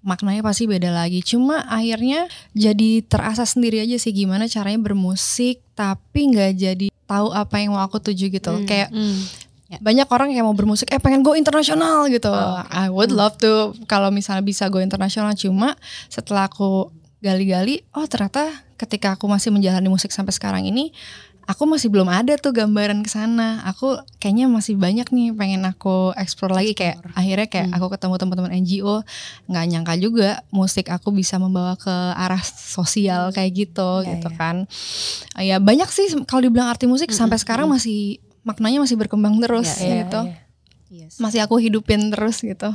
maknanya 0.00 0.40
pasti 0.40 0.64
beda 0.64 0.90
lagi. 0.92 1.20
Cuma 1.20 1.64
akhirnya 1.68 2.28
jadi 2.56 3.04
terasa 3.04 3.44
sendiri 3.44 3.84
aja 3.84 3.96
sih 4.00 4.12
gimana 4.12 4.48
caranya 4.48 4.80
bermusik 4.80 5.60
tapi 5.76 6.32
nggak 6.32 6.52
jadi 6.56 6.86
tahu 7.04 7.32
apa 7.32 7.54
yang 7.60 7.76
mau 7.76 7.84
aku 7.84 8.00
tuju 8.00 8.32
gitu. 8.32 8.52
Hmm. 8.52 8.66
kayak 8.66 8.88
Hmm. 8.90 9.22
banyak 9.78 10.08
orang 10.10 10.34
yang 10.34 10.50
mau 10.50 10.56
bermusik 10.58 10.90
eh 10.90 10.98
pengen 10.98 11.22
go 11.22 11.38
internasional 11.38 12.10
gitu. 12.10 12.26
Oh, 12.26 12.58
I 12.66 12.90
would 12.90 13.14
love 13.14 13.38
to 13.38 13.70
kalau 13.86 14.10
misalnya 14.10 14.42
bisa 14.42 14.66
go 14.66 14.82
internasional. 14.82 15.30
Cuma 15.38 15.78
setelah 16.10 16.50
aku 16.50 16.90
gali-gali 17.20 17.84
oh 17.92 18.08
ternyata 18.08 18.64
ketika 18.80 19.14
aku 19.14 19.28
masih 19.28 19.52
menjalani 19.52 19.92
musik 19.92 20.08
sampai 20.08 20.32
sekarang 20.32 20.64
ini 20.64 20.90
aku 21.50 21.66
masih 21.66 21.90
belum 21.90 22.06
ada 22.06 22.38
tuh 22.38 22.54
gambaran 22.54 23.02
ke 23.02 23.10
sana 23.10 23.58
aku 23.64 23.98
kayaknya 24.16 24.46
masih 24.46 24.74
banyak 24.74 25.02
nih 25.06 25.34
pengen 25.34 25.62
aku 25.64 26.14
explore 26.14 26.54
lagi 26.54 26.72
kayak 26.72 27.02
akhirnya 27.12 27.44
kayak 27.44 27.66
Hmm. 27.66 27.76
aku 27.76 27.86
ketemu 27.90 28.14
teman-teman 28.16 28.52
NGO 28.56 29.02
nggak 29.46 29.64
nyangka 29.66 29.94
juga 29.96 30.30
musik 30.48 30.86
aku 30.86 31.10
bisa 31.10 31.36
membawa 31.36 31.74
ke 31.74 31.90
arah 32.14 32.38
sosial 32.40 33.30
kayak 33.30 33.50
gitu 33.58 33.90
Ya, 34.00 34.14
gitu 34.14 34.28
ya. 34.28 34.36
kan 34.36 34.56
ya 35.36 35.56
banyak 35.58 35.88
sih 35.88 36.06
kalau 36.24 36.40
dibilang 36.40 36.70
arti 36.70 36.86
musik 36.86 37.10
Mm, 37.10 37.18
sampai 37.18 37.36
sekarang 37.36 37.66
mm. 37.66 37.72
masih 37.74 38.00
maknanya 38.40 38.78
masih 38.80 38.94
berkembang 38.94 39.34
terus 39.36 39.66
Ya, 39.74 39.82
Iya, 39.82 39.94
gitu 40.00 40.20
iya. 40.24 40.38
Yes. 41.02 41.18
masih 41.18 41.40
aku 41.40 41.58
hidupin 41.58 42.08
terus 42.08 42.40
gitu 42.40 42.70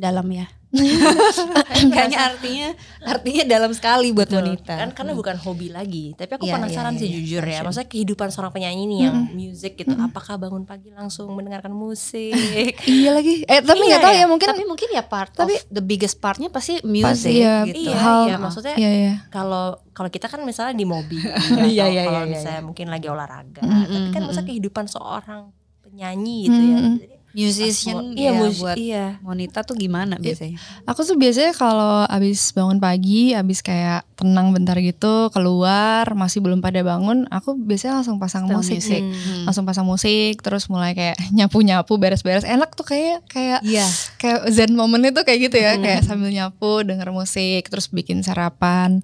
dalam 0.00 0.24
ya. 0.26 0.48
Kayaknya 1.90 2.18
artinya 2.24 2.68
artinya 3.02 3.42
dalam 3.44 3.74
sekali 3.74 4.14
buat 4.14 4.30
Betul. 4.30 4.38
wanita. 4.54 4.74
Kan 4.76 4.90
karena 4.92 5.12
bukan 5.12 5.36
hobi 5.36 5.66
lagi. 5.68 6.14
Tapi 6.14 6.30
aku 6.30 6.46
Iya, 6.46 6.54
penasaran 6.56 6.94
iya, 6.94 7.00
sih 7.00 7.06
iya, 7.06 7.16
jujur 7.16 7.42
ya. 7.44 7.58
Maksudnya 7.60 7.88
kehidupan 7.88 8.28
seorang 8.30 8.52
penyanyi 8.52 8.86
nih 8.86 8.98
yang 9.02 9.16
music 9.30 9.72
gitu. 9.76 9.90
Apakah 9.92 10.38
bangun 10.38 10.62
pagi 10.62 10.88
langsung 10.90 11.26
mendengarkan 11.32 11.72
musik? 11.72 12.32
iya 12.86 13.10
lagi 13.12 13.42
eh 13.44 13.60
tapi 13.60 13.82
Iya, 13.82 13.88
nggak 13.90 14.00
tahu 14.00 14.14
iya. 14.14 14.22
ya 14.22 14.26
mungkin 14.28 14.46
tapi 14.48 14.64
mungkin 14.64 14.88
ya 14.90 15.02
part 15.02 15.32
tapi- 15.34 15.58
of 15.58 15.66
the 15.68 15.82
biggest 15.82 16.16
partnya 16.18 16.48
pasti 16.48 16.78
pasti 16.78 16.86
music 16.86 17.32
ya 17.34 17.66
gitu. 17.66 17.90
Iya, 17.90 17.96
hal 17.96 18.20
iya, 18.24 18.36
maksudnya 18.38 18.74
iya 18.76 18.90
iya 18.92 19.14
kalau 19.26 19.74
kalau 19.90 20.06
kita 20.08 20.26
kan 20.26 20.40
misalnya 20.40 20.72
di 20.72 20.86
mobil 20.86 21.18
Iya, 21.66 21.82
atau 21.82 21.90
iya, 21.90 22.02
kalau 22.04 22.22
iya, 22.22 22.30
misalnya 22.30 22.62
mungkin 22.62 22.86
lagi 22.88 23.06
olahraga 23.06 23.60
Mm, 23.60 23.74
tapi 23.82 24.08
kan 24.12 24.22
mm, 24.22 24.28
masa 24.30 24.42
kehidupan 24.42 24.86
seorang 24.86 25.50
penyanyi 25.82 26.46
gitu 26.46 26.60
ya 26.62 26.78
Mm, 26.78 26.94
Jadi, 26.96 27.14
musician 27.32 28.10
iya, 28.12 28.30
ya 28.30 28.36
mus- 28.36 28.58
buat 28.58 28.74
iya 28.74 29.16
wanita 29.20 29.62
tuh 29.62 29.74
gimana 29.74 30.16
biasanya? 30.16 30.58
aku 30.84 31.00
tuh 31.00 31.14
biasanya 31.14 31.52
kalau 31.52 32.02
abis 32.04 32.50
bangun 32.50 32.76
pagi 32.76 33.32
abis 33.32 33.60
kayak 33.60 34.02
tenang 34.14 34.50
bentar 34.50 34.74
gitu 34.76 35.30
keluar 35.30 36.04
masih 36.12 36.38
belum 36.38 36.58
pada 36.58 36.80
bangun 36.80 37.24
aku 37.26 37.54
biasanya 37.54 37.98
langsung 37.98 38.16
pasang 38.16 38.44
musik 38.46 38.78
music. 38.78 38.90
sih 38.90 39.00
Hmm. 39.00 39.44
langsung 39.44 39.64
pasang 39.64 39.84
musik 39.84 40.38
terus 40.38 40.66
mulai 40.66 40.92
kayak 40.92 41.16
nyapu 41.32 41.60
nyapu 41.60 41.96
beres 41.96 42.20
beres 42.20 42.42
enak 42.42 42.72
tuh 42.72 42.84
kayak 42.84 43.22
kayak 43.26 43.60
Iya. 43.62 43.86
kayak 44.16 44.50
zen 44.50 44.72
momennya 44.72 45.10
tuh 45.12 45.22
kayak 45.22 45.40
gitu 45.46 45.56
ya 45.56 45.72
Hmm. 45.72 45.82
kayak 45.82 46.00
sambil 46.02 46.28
nyapu 46.28 46.82
denger 46.82 47.10
musik 47.10 47.62
terus 47.64 47.86
bikin 47.88 48.20
sarapan 48.20 49.00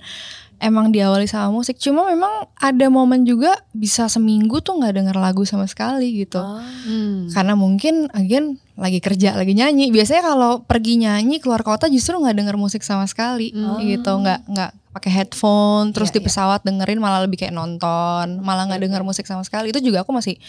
emang 0.59 0.89
diawali 0.89 1.25
sama 1.25 1.53
musik 1.53 1.77
cuma 1.77 2.05
memang 2.05 2.49
ada 2.55 2.87
momen 2.87 3.23
juga 3.23 3.53
bisa 3.71 4.07
seminggu 4.07 4.59
tuh 4.59 4.77
nggak 4.77 4.95
denger 4.95 5.17
lagu 5.17 5.45
sama 5.45 5.65
sekali 5.65 6.25
gitu 6.25 6.39
Oh. 6.39 6.61
Hmm. 6.87 7.29
karena 7.29 7.53
mungkin 7.53 8.09
again 8.11 8.57
lagi 8.73 9.01
kerja 9.01 9.33
lagi 9.33 9.53
nyanyi 9.53 9.89
biasanya 9.89 10.23
kalau 10.25 10.53
pergi 10.63 10.97
nyanyi 10.99 11.39
keluar 11.39 11.61
kota 11.61 11.87
justru 11.87 12.17
nggak 12.17 12.37
denger 12.37 12.57
musik 12.57 12.81
sama 12.81 13.05
sekali 13.05 13.53
Hmm. 13.53 13.81
gitu 13.81 14.09
nggak 14.11 14.41
nggak 14.49 14.71
pakai 14.93 15.11
headphone 15.13 15.93
terus 15.93 16.09
Iya, 16.09 16.15
di 16.17 16.21
iya. 16.21 16.27
pesawat 16.27 16.61
dengerin 16.63 16.99
malah 16.99 17.21
lebih 17.21 17.37
kayak 17.39 17.53
nonton 17.53 18.41
malah 18.41 18.65
nggak 18.65 18.81
denger 18.81 19.03
musik 19.03 19.25
sama 19.25 19.45
sekali 19.45 19.69
itu 19.71 19.81
juga 19.81 20.01
aku 20.03 20.13
masih 20.13 20.41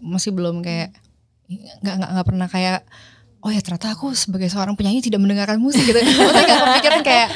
masih 0.00 0.30
belum 0.30 0.62
kayak 0.62 0.94
nggak 1.82 1.94
nggak 1.98 2.10
nggak 2.14 2.26
pernah 2.26 2.48
kayak 2.48 2.80
oh 3.44 3.52
ya 3.52 3.60
ternyata 3.60 3.92
aku 3.92 4.16
sebagai 4.16 4.48
seorang 4.48 4.72
penyanyi 4.72 5.04
tidak 5.04 5.20
mendengarkan 5.20 5.60
musik 5.60 5.84
gitu 5.84 6.00
maksudnya 6.00 6.44
nggak 6.48 6.60
kepikiran 6.64 7.00
kayak 7.04 7.28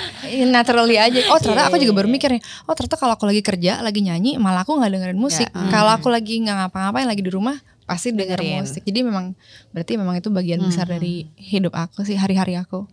naturally 0.46 0.96
aja 0.96 1.20
oh 1.28 1.38
ternyata 1.38 1.66
Iya, 1.66 1.70
aku 1.70 1.76
juga 1.76 1.92
iya, 1.92 1.98
baru 1.98 2.08
iya. 2.08 2.14
mikir 2.14 2.28
nih 2.36 2.42
oh 2.64 2.74
ternyata 2.74 2.96
kalau 2.96 3.12
aku 3.14 3.24
lagi 3.24 3.42
kerja 3.42 3.72
lagi 3.80 4.00
nyanyi 4.00 4.36
malah 4.36 4.62
aku 4.62 4.76
nggak 4.76 4.90
dengerin 4.90 5.16
musik 5.16 5.48
Ya, 5.48 5.66
kalau 5.68 5.90
hmm. 5.90 5.98
aku 5.98 6.08
lagi 6.08 6.34
nggak 6.38 6.56
ngapa-ngapain 6.58 7.06
lagi 7.06 7.22
di 7.22 7.30
rumah 7.30 7.56
pasti 7.84 8.12
denger 8.12 8.36
Dengerin. 8.36 8.60
musik 8.62 8.82
jadi 8.84 9.00
memang 9.00 9.32
berarti 9.70 9.96
memang 9.96 10.14
itu 10.14 10.28
bagian 10.28 10.60
besar 10.60 10.84
Hmm. 10.84 10.94
dari 10.94 11.14
hidup 11.34 11.72
aku 11.72 12.04
sih 12.04 12.14
hari-hari 12.14 12.54
aku 12.54 12.84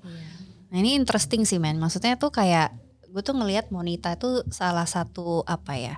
Nah 0.65 0.77
ini 0.77 0.95
interesting 0.95 1.43
sih 1.43 1.55
men. 1.55 1.75
Maksudnya 1.77 2.15
tuh 2.15 2.31
kayak 2.31 2.71
gue 3.07 3.21
tuh 3.21 3.31
ngelihat 3.31 3.71
Monita 3.71 4.11
itu 4.11 4.43
salah 4.49 4.83
satu 4.83 5.43
apa 5.43 5.75
ya 5.75 5.95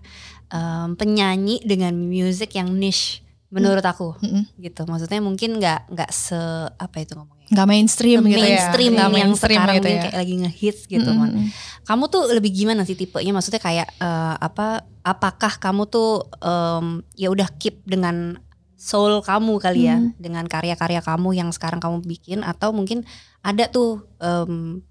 em, 0.48 0.94
penyanyi 0.94 1.62
dengan 1.62 1.94
music 1.94 2.54
yang 2.54 2.70
niche 2.72 3.26
menurut 3.50 3.82
aku 3.82 4.18
Mm-mm. 4.18 4.46
gitu. 4.58 4.86
Maksudnya 4.86 5.18
mungkin 5.18 5.58
nggak 5.58 5.90
nggak 5.90 6.10
se 6.10 6.38
apa 6.74 6.98
itu 6.98 7.14
ngomongnya 7.14 7.37
nggak 7.48 7.68
mainstream 7.68 8.20
gitu 8.24 8.44
ya 8.44 8.60
mainstream 8.60 8.92
Nggak 8.92 9.04
yang 9.08 9.14
mainstream 9.14 9.60
sekarang 9.60 9.76
gitu 9.80 9.88
ya. 9.88 10.00
kayak 10.04 10.16
lagi 10.20 10.34
ngehits 10.36 10.82
gitu. 10.86 11.10
Mm-mm. 11.10 11.48
Kamu 11.88 12.04
tuh 12.08 12.24
lebih 12.30 12.52
gimana 12.52 12.84
sih 12.84 12.94
tipenya? 12.94 13.32
Maksudnya 13.32 13.64
kayak 13.64 13.88
eh, 13.98 14.36
apa? 14.38 14.84
Apakah 15.02 15.56
kamu 15.56 15.88
tuh 15.88 16.28
em, 16.44 17.00
ya 17.16 17.32
udah 17.32 17.48
keep 17.56 17.80
dengan 17.88 18.36
soul 18.76 19.24
kamu 19.24 19.58
kali 19.58 19.88
ya, 19.88 19.96
Hmm. 19.98 20.12
dengan 20.20 20.44
karya-karya 20.46 21.00
kamu 21.00 21.34
yang 21.34 21.50
sekarang 21.50 21.80
kamu 21.80 22.04
bikin, 22.04 22.44
atau 22.44 22.70
mungkin 22.70 23.08
ada 23.42 23.66
tuh 23.68 24.04
em, 24.20 24.84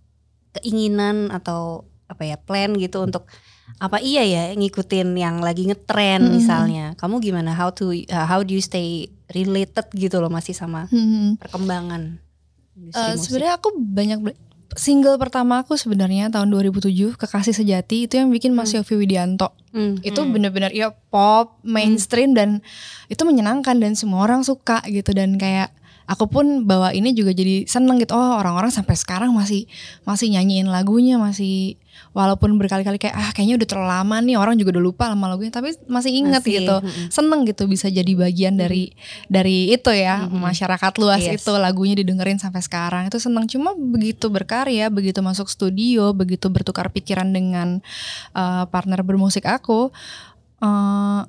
keinginan 0.53 1.29
atau 1.29 1.85
apa 2.07 2.23
ya 2.25 2.39
plan 2.39 2.73
gitu 2.75 3.03
untuk 3.03 3.27
apa 3.77 3.99
iya 3.99 4.23
ya 4.23 4.43
ngikutin 4.55 5.13
yang 5.15 5.43
lagi 5.43 5.69
ngetren 5.69 6.23
Hmm. 6.25 6.33
misalnya. 6.33 6.87
Kamu 6.97 7.21
gimana? 7.21 7.53
How 7.53 7.69
to 7.75 7.93
uh, 7.93 8.25
how 8.25 8.41
do 8.41 8.55
you 8.55 8.65
stay 8.65 9.11
related 9.35 9.85
gitu 9.93 10.23
loh 10.23 10.31
masih 10.31 10.55
sama 10.55 10.87
Mm-mm. 10.89 11.35
perkembangan 11.37 12.23
musik? 12.77 13.17
sebenarnya 13.19 13.55
aku 13.57 13.69
banyak 13.75 14.19
single 14.77 15.17
pertama 15.17 15.65
aku 15.65 15.75
sebenarnya 15.75 16.29
tahun 16.29 16.53
2007 16.53 17.17
Kekasih 17.17 17.55
Sejati 17.55 18.05
itu 18.05 18.21
yang 18.21 18.29
bikin 18.29 18.53
Mas 18.53 18.71
Hmm. 18.71 18.85
Yofi 18.85 18.95
Widianto 18.95 19.55
Hmm. 19.73 19.97
itu 20.01 20.17
Hmm. 20.17 20.33
bener-bener 20.33 20.69
ya 20.71 20.93
pop 21.09 21.57
mainstream 21.63 22.33
dan 22.33 22.61
itu 23.09 23.23
menyenangkan 23.23 23.77
dan 23.77 23.97
semua 23.97 24.25
orang 24.25 24.43
suka 24.43 24.85
gitu 24.85 25.13
dan 25.13 25.37
kayak 25.37 25.73
aku 26.07 26.29
pun 26.29 26.65
bawa 26.65 26.93
ini 26.93 27.13
juga 27.13 27.33
jadi 27.33 27.65
seneng 27.65 27.99
gitu 27.99 28.15
oh 28.15 28.39
orang-orang 28.39 28.71
sampai 28.71 28.95
sekarang 28.95 29.33
masih 29.33 29.67
masih 30.05 30.31
nyanyiin 30.31 30.69
lagunya 30.69 31.19
masih 31.19 31.81
walaupun 32.17 32.57
berkali-kali 32.57 32.97
kayak 32.97 33.13
ah 33.13 33.29
kayaknya 33.37 33.61
udah 33.61 33.69
terlalu 33.69 33.91
lama 33.93 34.17
nih 34.25 34.37
orang 34.41 34.57
juga 34.57 34.73
udah 34.73 34.85
lupa 34.89 35.05
sama 35.13 35.29
lagunya 35.29 35.53
tapi 35.53 35.77
masih 35.85 36.17
inget 36.17 36.41
Masih, 36.41 36.65
gitu 36.65 36.77
mm-mm. 36.81 37.13
seneng 37.13 37.45
gitu 37.45 37.69
bisa 37.69 37.93
jadi 37.93 38.09
bagian 38.17 38.57
dari 38.57 38.97
dari 39.29 39.69
itu 39.69 39.93
ya 39.93 40.25
Mhm. 40.25 40.41
masyarakat 40.41 40.93
luas 40.97 41.21
Yes. 41.21 41.45
itu 41.45 41.53
lagunya 41.61 41.93
didengerin 42.01 42.41
sampai 42.41 42.65
sekarang 42.65 43.13
itu 43.13 43.21
seneng 43.21 43.45
cuma 43.45 43.77
begitu 43.77 44.33
berkarya 44.33 44.89
begitu 44.89 45.21
masuk 45.21 45.53
studio 45.53 46.17
begitu 46.17 46.49
bertukar 46.49 46.89
pikiran 46.89 47.29
dengan 47.29 47.85
uh, 48.33 48.65
partner 48.65 49.05
bermusik 49.05 49.45
aku 49.45 49.93
eh, 50.57 51.21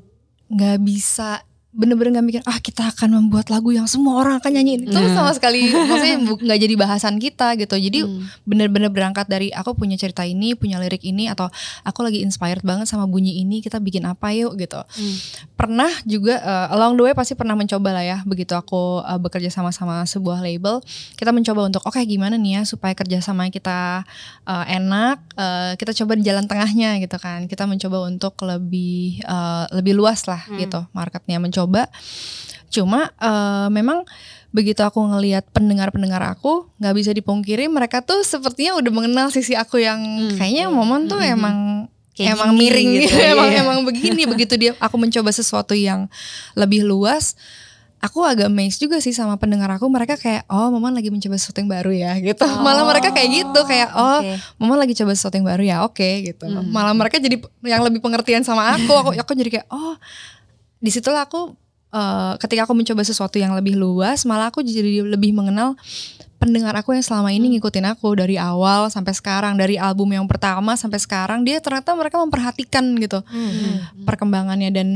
nggak 0.48 0.78
bisa 0.80 1.44
bener-bener 1.78 2.18
nggak 2.18 2.26
mikir 2.26 2.42
ah 2.44 2.58
kita 2.58 2.90
akan 2.90 3.22
membuat 3.22 3.54
lagu 3.54 3.70
yang 3.70 3.86
semua 3.86 4.18
orang 4.18 4.42
akan 4.42 4.50
nyanyiin 4.50 4.90
itu 4.90 4.98
Hmm. 4.98 5.14
sama 5.14 5.30
sekali 5.32 5.70
maksudnya 5.70 6.18
nggak 6.26 6.60
jadi 6.60 6.74
bahasan 6.74 7.22
kita 7.22 7.54
gitu 7.56 7.78
jadi 7.78 8.02
Hmm. 8.02 8.26
bener-bener 8.44 8.90
berangkat 8.90 9.30
dari 9.30 9.54
aku 9.54 9.78
punya 9.78 9.94
cerita 9.94 10.26
ini 10.26 10.58
punya 10.58 10.82
lirik 10.82 11.06
ini 11.06 11.30
atau 11.30 11.54
aku 11.86 12.02
lagi 12.02 12.26
inspired 12.26 12.66
banget 12.66 12.90
sama 12.90 13.06
bunyi 13.06 13.38
ini 13.38 13.62
kita 13.62 13.78
bikin 13.78 14.04
apa 14.04 14.34
yuk 14.34 14.58
gitu 14.58 14.82
Hmm. 14.82 15.16
pernah 15.54 15.94
juga 16.04 16.42
uh, 16.42 16.74
along 16.74 16.98
the 16.98 17.04
way 17.04 17.14
pasti 17.14 17.38
pernah 17.38 17.54
mencoba 17.54 17.94
lah 17.94 18.02
ya 18.02 18.18
begitu 18.26 18.58
aku 18.58 19.06
uh, 19.06 19.22
bekerja 19.22 19.54
sama 19.54 19.70
sama 19.70 20.02
sebuah 20.04 20.42
label 20.42 20.82
kita 21.14 21.30
mencoba 21.30 21.62
untuk 21.64 21.86
oke 21.86 22.02
gimana 22.02 22.36
nih 22.36 22.58
ya 22.58 22.62
supaya 22.64 22.98
kerjasama 22.98 23.54
kita 23.54 24.02
uh, 24.44 24.66
enak 24.66 25.22
uh, 25.36 25.78
kita 25.78 25.94
coba 25.94 26.18
di 26.18 26.26
jalan 26.26 26.50
tengahnya 26.50 26.98
gitu 26.98 27.22
kan 27.22 27.46
kita 27.46 27.70
mencoba 27.70 28.02
untuk 28.02 28.34
lebih 28.42 29.22
uh, 29.24 29.70
lebih 29.72 29.94
luas 29.94 30.26
lah 30.26 30.42
Hmm. 30.48 30.58
gitu 30.58 30.80
marketnya 30.90 31.38
mencoba 31.38 31.67
cuma 32.68 33.12
uh, 33.18 33.68
memang 33.68 34.04
begitu 34.50 34.80
aku 34.80 35.00
ngelihat 35.00 35.44
pendengar-pendengar 35.52 36.24
aku 36.26 36.68
nggak 36.78 36.96
bisa 36.96 37.12
dipungkiri 37.12 37.68
mereka 37.68 38.00
tuh 38.00 38.24
sepertinya 38.24 38.76
udah 38.76 38.92
mengenal 38.92 39.28
sisi 39.28 39.54
aku 39.54 39.78
yang 39.78 40.00
Hmm, 40.00 40.36
kayaknya 40.36 40.68
momen 40.68 41.06
tuh 41.06 41.20
Mhm. 41.20 41.32
emang 41.32 41.58
Kayak 42.12 42.34
emang 42.34 42.50
gini 42.50 42.60
miring 42.60 42.90
gitu, 42.90 43.02
gitu, 43.14 43.18
emang 43.30 43.48
iya. 43.48 43.62
emang 43.62 43.80
begini 43.86 44.22
begitu 44.26 44.54
dia 44.56 44.72
aku 44.78 44.98
mencoba 44.98 45.30
sesuatu 45.30 45.72
yang 45.72 46.10
lebih 46.54 46.82
luas 46.82 47.38
aku 47.98 48.22
agak 48.22 48.46
amazed 48.48 48.78
juga 48.80 48.98
sih 48.98 49.10
sama 49.10 49.38
pendengar 49.38 49.70
aku 49.70 49.86
mereka 49.86 50.14
kayak 50.16 50.46
oh 50.48 50.70
Maman 50.70 50.94
lagi 50.94 51.10
mencoba 51.10 51.34
sesuatu 51.34 51.58
yang 51.58 51.70
baru 51.70 51.92
ya 51.92 52.18
gitu 52.18 52.46
malah 52.58 52.86
mereka 52.86 53.10
kayak 53.10 53.30
gitu 53.38 53.60
kayak 53.64 53.90
oh 53.94 54.22
Oke. 54.22 54.34
Maman 54.58 54.78
lagi 54.80 54.94
coba 54.94 55.12
sesuatu 55.14 55.34
yang 55.34 55.46
baru 55.46 55.64
ya 55.64 55.78
oke 55.84 56.10
gitu 56.24 56.46
Hmm. 56.48 56.66
malah 56.68 56.94
mereka 56.94 57.18
jadi 57.18 57.38
yang 57.62 57.82
lebih 57.82 58.02
pengertian 58.02 58.42
sama 58.42 58.66
aku 58.72 58.94
aku 58.96 59.10
aku 59.14 59.32
jadi 59.34 59.50
kayak 59.52 59.68
oh 59.70 59.94
di 60.78 60.90
situlah 60.94 61.26
aku 61.26 61.56
eh, 61.94 62.34
ketika 62.42 62.70
aku 62.70 62.74
mencoba 62.78 63.02
sesuatu 63.02 63.38
yang 63.42 63.54
lebih 63.58 63.78
luas, 63.78 64.24
malah 64.24 64.50
aku 64.54 64.62
jadi 64.62 65.06
lebih 65.06 65.34
mengenal 65.34 65.74
pendengar 66.38 66.78
aku 66.78 66.94
yang 66.94 67.02
selama 67.02 67.34
ini 67.34 67.58
ngikutin 67.58 67.98
aku 67.98 68.14
dari 68.14 68.38
awal 68.38 68.94
sampai 68.94 69.14
sekarang, 69.18 69.58
dari 69.58 69.76
album 69.82 70.14
yang 70.14 70.30
pertama 70.30 70.78
sampai 70.78 71.02
sekarang, 71.02 71.42
dia 71.42 71.58
ternyata 71.58 71.98
mereka 71.98 72.22
memperhatikan 72.22 72.86
gitu 73.02 73.26
perkembangannya. 74.06 74.70
Dan 74.70 74.88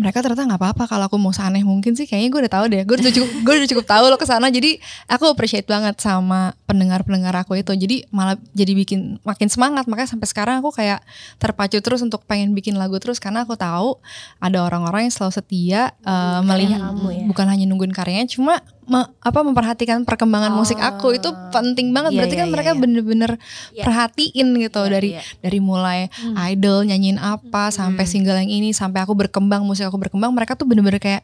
mereka 0.00 0.24
ternyata 0.24 0.48
nggak 0.48 0.60
apa-apa 0.64 0.84
kalau 0.88 1.04
aku 1.12 1.20
mau 1.20 1.28
seaneh 1.28 1.60
mungkin 1.60 1.92
sih 1.92 2.08
kayaknya 2.08 2.28
gue 2.32 2.40
udah 2.48 2.52
tahu 2.56 2.64
deh. 2.72 2.82
Gue 2.88 2.96
udah 2.96 3.12
cukup 3.12 3.30
gue 3.44 3.54
udah 3.60 3.70
cukup 3.76 3.84
tahu 3.86 4.04
lo 4.08 4.16
ke 4.16 4.24
sana 4.24 4.48
jadi 4.48 4.80
aku 5.04 5.28
appreciate 5.28 5.68
banget 5.68 6.00
sama 6.00 6.56
pendengar 6.64 7.04
pendengar 7.04 7.36
aku 7.36 7.60
itu. 7.60 7.76
Jadi 7.76 8.08
malah 8.08 8.40
jadi 8.56 8.72
bikin 8.72 9.20
makin 9.20 9.52
semangat. 9.52 9.84
Makanya 9.84 10.16
sampai 10.16 10.26
sekarang 10.26 10.64
aku 10.64 10.72
kayak 10.72 11.04
terpacu 11.36 11.84
terus 11.84 12.00
untuk 12.00 12.24
pengen 12.24 12.56
bikin 12.56 12.80
lagu 12.80 12.96
terus. 12.96 13.20
Karena 13.20 13.44
aku 13.44 13.60
tahu 13.60 14.00
ada 14.40 14.64
orang-orang 14.64 15.06
yang 15.06 15.14
selalu 15.14 15.32
setia 15.36 15.92
uh, 16.08 16.40
melihat 16.40 16.80
ya. 16.80 17.28
bukan 17.28 17.46
hanya 17.46 17.68
nungguin 17.68 17.92
karyanya 17.92 18.24
cuma 18.32 18.64
me- 18.90 19.06
apa 19.16 19.40
memperhatikan 19.40 20.02
perkembangan 20.02 20.50
musik 20.50 20.76
aku 20.76 21.14
itu 21.14 21.30
penting 21.48 21.94
banget 21.94 22.10
Iya, 22.10 22.18
berarti 22.18 22.34
iya, 22.34 22.40
kan 22.40 22.48
iya, 22.48 22.52
mereka 22.52 22.70
iya. 22.70 22.78
bener-bener 22.78 23.30
Iya. 23.70 23.84
perhatiin 23.86 24.48
gitu 24.58 24.80
Iya, 24.80 24.90
dari 24.90 25.10
iya. 25.14 25.22
dari 25.38 25.58
mulai 25.58 26.10
idol 26.50 26.82
nyanyiin 26.84 27.16
apa 27.16 27.70
sampai 27.70 28.04
single 28.04 28.36
yang 28.36 28.50
ini 28.50 28.74
sampai 28.74 29.00
aku 29.00 29.14
berkembang 29.14 29.62
musik 29.62 29.86
aku 29.86 29.96
berkembang 29.96 30.34
mereka 30.34 30.52
tuh 30.52 30.66
bener-bener 30.66 30.98
kayak 30.98 31.22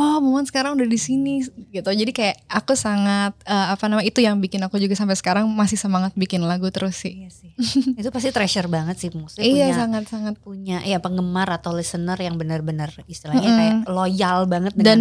oh 0.00 0.16
momen 0.18 0.42
sekarang 0.42 0.72
udah 0.72 0.86
di 0.86 0.96
sini 0.96 1.44
gitu 1.68 1.84
jadi 1.86 2.08
kayak 2.08 2.48
aku 2.48 2.72
sangat 2.72 3.36
eh, 3.42 3.66
apa 3.68 3.84
nama 3.84 4.00
itu 4.00 4.18
yang 4.18 4.38
bikin 4.38 4.58
aku 4.60 4.76
juga 4.76 4.94
sampai 4.94 5.12
sekarang 5.12 5.44
masih 5.46 5.76
semangat 5.76 6.12
bikin 6.14 6.40
lagu 6.40 6.64
terus 6.68 6.96
sih 6.96 7.20
Iya 7.20 7.30
sih. 7.30 7.52
itu 7.92 8.08
pasti 8.08 8.30
treasure 8.30 8.64
banget 8.66 8.96
sih 8.96 9.10
maksudnya 9.10 9.44
iya 9.44 9.66
punya 9.66 9.76
sangat 9.76 10.04
sangat 10.06 10.34
punya 10.36 10.80
ya 10.80 10.96
penggemar 10.98 11.52
atau 11.52 11.70
listener 11.70 12.16
yang 12.16 12.34
benar-benar 12.34 12.88
istilahnya 13.04 13.44
Mm-mm. 13.44 13.58
kayak 13.60 13.76
loyal 13.86 14.38
banget 14.46 14.72
dengan 14.72 14.88
dan 14.88 15.00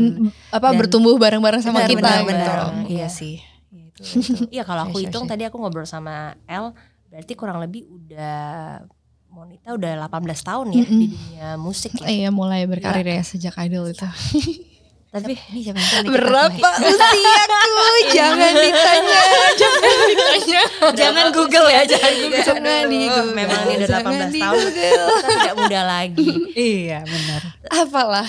apa 0.52 0.68
dan- 0.68 0.78
bertumbuh 0.78 1.16
bareng-bareng 1.16 1.62
sama 1.62 1.80
Benar, 1.80 1.90
kita 1.90 2.02
benar, 2.02 2.20
gitu. 2.20 2.28
benar. 2.28 2.58
gitu. 2.60 2.92
Iya 2.92 3.08
sih. 3.08 3.36
Ya, 3.70 3.84
itu, 3.86 4.02
itu. 4.04 4.32
Iya 4.52 4.64
kalau 4.64 4.82
aku 4.84 4.98
Iya, 4.98 5.08
hitung 5.08 5.24
iya. 5.24 5.32
tadi 5.32 5.44
aku 5.46 5.56
ngobrol 5.56 5.86
sama 5.86 6.16
El 6.44 6.76
berarti 7.08 7.34
kurang 7.34 7.58
lebih 7.58 7.88
udah 7.88 8.84
Monita 9.30 9.72
udah 9.72 9.94
18 10.02 10.10
tahun 10.42 10.68
ya 10.72 10.82
Mm-mm. 10.82 11.00
di 11.00 11.08
dunia 11.08 11.48
musik 11.56 11.94
ya. 11.96 12.10
Iya 12.10 12.30
mulai 12.30 12.66
berkarir 12.66 13.06
ya 13.08 13.22
sejak 13.22 13.54
idol 13.62 13.86
itu. 13.88 14.02
Tapi 15.10 15.34
Ini 15.34 15.60
siapa 15.66 15.82
yang 15.82 16.06
Berapa 16.06 16.70
usiaku? 16.86 18.14
Jangan 18.14 18.54
ditanya, 18.66 19.22
jangan 19.58 19.98
ditanya. 20.06 20.62
Jangan 20.94 21.26
Google 21.34 21.66
ya, 21.66 21.82
jangan 21.82 22.14
Google. 22.14 22.44
Jangan 22.46 22.82
di 22.86 22.98
Google. 23.10 23.28
Memang 23.34 23.60
ini 23.66 23.74
udah 23.82 23.90
18 23.90 24.06
Jangan 24.06 24.30
di 24.30 24.38
tahun 24.38 24.62
kita 24.70 25.06
tidak 25.34 25.56
muda 25.58 25.82
lagi. 25.82 26.28
Iya 26.54 27.00
benar. 27.10 27.42
Apalah. 27.74 28.28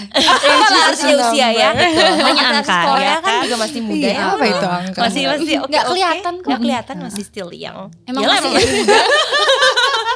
Usia 0.96 1.14
usia 1.20 1.48
ya. 1.52 1.68
Hanya 1.76 2.42
angka, 2.64 2.80
ya 2.96 3.16
kan 3.20 3.28
kan? 3.28 3.40
juga 3.44 3.56
masih 3.60 3.80
muda 3.84 4.00
Iya, 4.00 4.12
ya. 4.16 4.24
apa 4.32 4.44
itu 4.48 4.66
angka? 4.72 4.98
Masih 5.04 5.22
masih 5.28 5.54
oke. 5.60 5.68
Nggak 5.68 5.84
oke. 5.84 5.90
kelihatan 5.92 6.32
kok. 6.32 6.48
Nggak 6.48 6.60
kelihatan 6.64 6.96
masih 7.04 7.22
still 7.28 7.50
young. 7.52 7.92
Emang 8.08 8.22
masih 8.24 8.48
muda. 8.56 8.96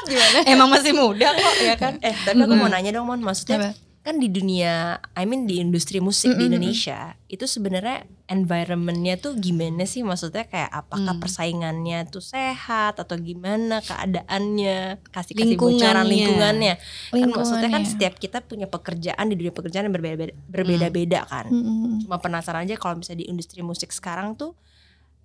Gimana? 0.04 0.38
Emang 0.48 0.68
masih 0.72 0.92
muda 0.96 1.28
kok 1.28 1.54
ya 1.60 1.74
kan? 1.76 1.92
Eh 2.00 2.16
tapi 2.24 2.40
aku 2.40 2.54
mau 2.56 2.72
nanya 2.72 2.88
dong 2.88 3.04
Mon 3.04 3.20
Maksudnya? 3.20 3.76
Kan 4.04 4.20
di 4.20 4.28
dunia 4.28 5.00
I 5.16 5.24
mean 5.24 5.48
di 5.48 5.64
industri 5.64 5.96
musik 5.96 6.36
di 6.36 6.52
Indonesia 6.52 7.16
Itu 7.24 7.48
sebenarnya 7.48 8.04
environmentnya 8.28 9.16
tuh 9.16 9.32
gimana 9.40 9.88
sih? 9.88 10.04
Maksudnya 10.04 10.44
kayak 10.44 10.68
apakah 10.68 11.16
persaingannya 11.16 12.04
tuh 12.12 12.20
sehat 12.20 13.00
Atau 13.00 13.16
gimana 13.16 13.80
keadaannya? 13.80 15.00
Kasih-kasih 15.08 15.56
bocoran 15.56 16.04
Lingkungannya. 16.04 16.12
lingkungannya 16.12 16.74
Kan 17.16 17.28
maksudnya 17.32 17.68
kan 17.72 17.84
setiap 17.88 18.14
kita 18.20 18.44
punya 18.44 18.68
pekerjaan 18.68 19.24
Di 19.32 19.40
dunia 19.40 19.56
pekerjaan 19.56 19.88
yang 19.88 19.96
berbeda-beda 19.96 20.36
berbeda-beda 20.52 21.20
kan. 21.24 21.48
Mm-mm. 21.48 22.04
Cuma 22.04 22.20
penasaran 22.20 22.68
aja 22.68 22.76
kalau 22.76 23.00
misalnya 23.00 23.24
di 23.24 23.32
industri 23.32 23.64
musik 23.64 23.88
sekarang 23.88 24.36
tuh 24.36 24.52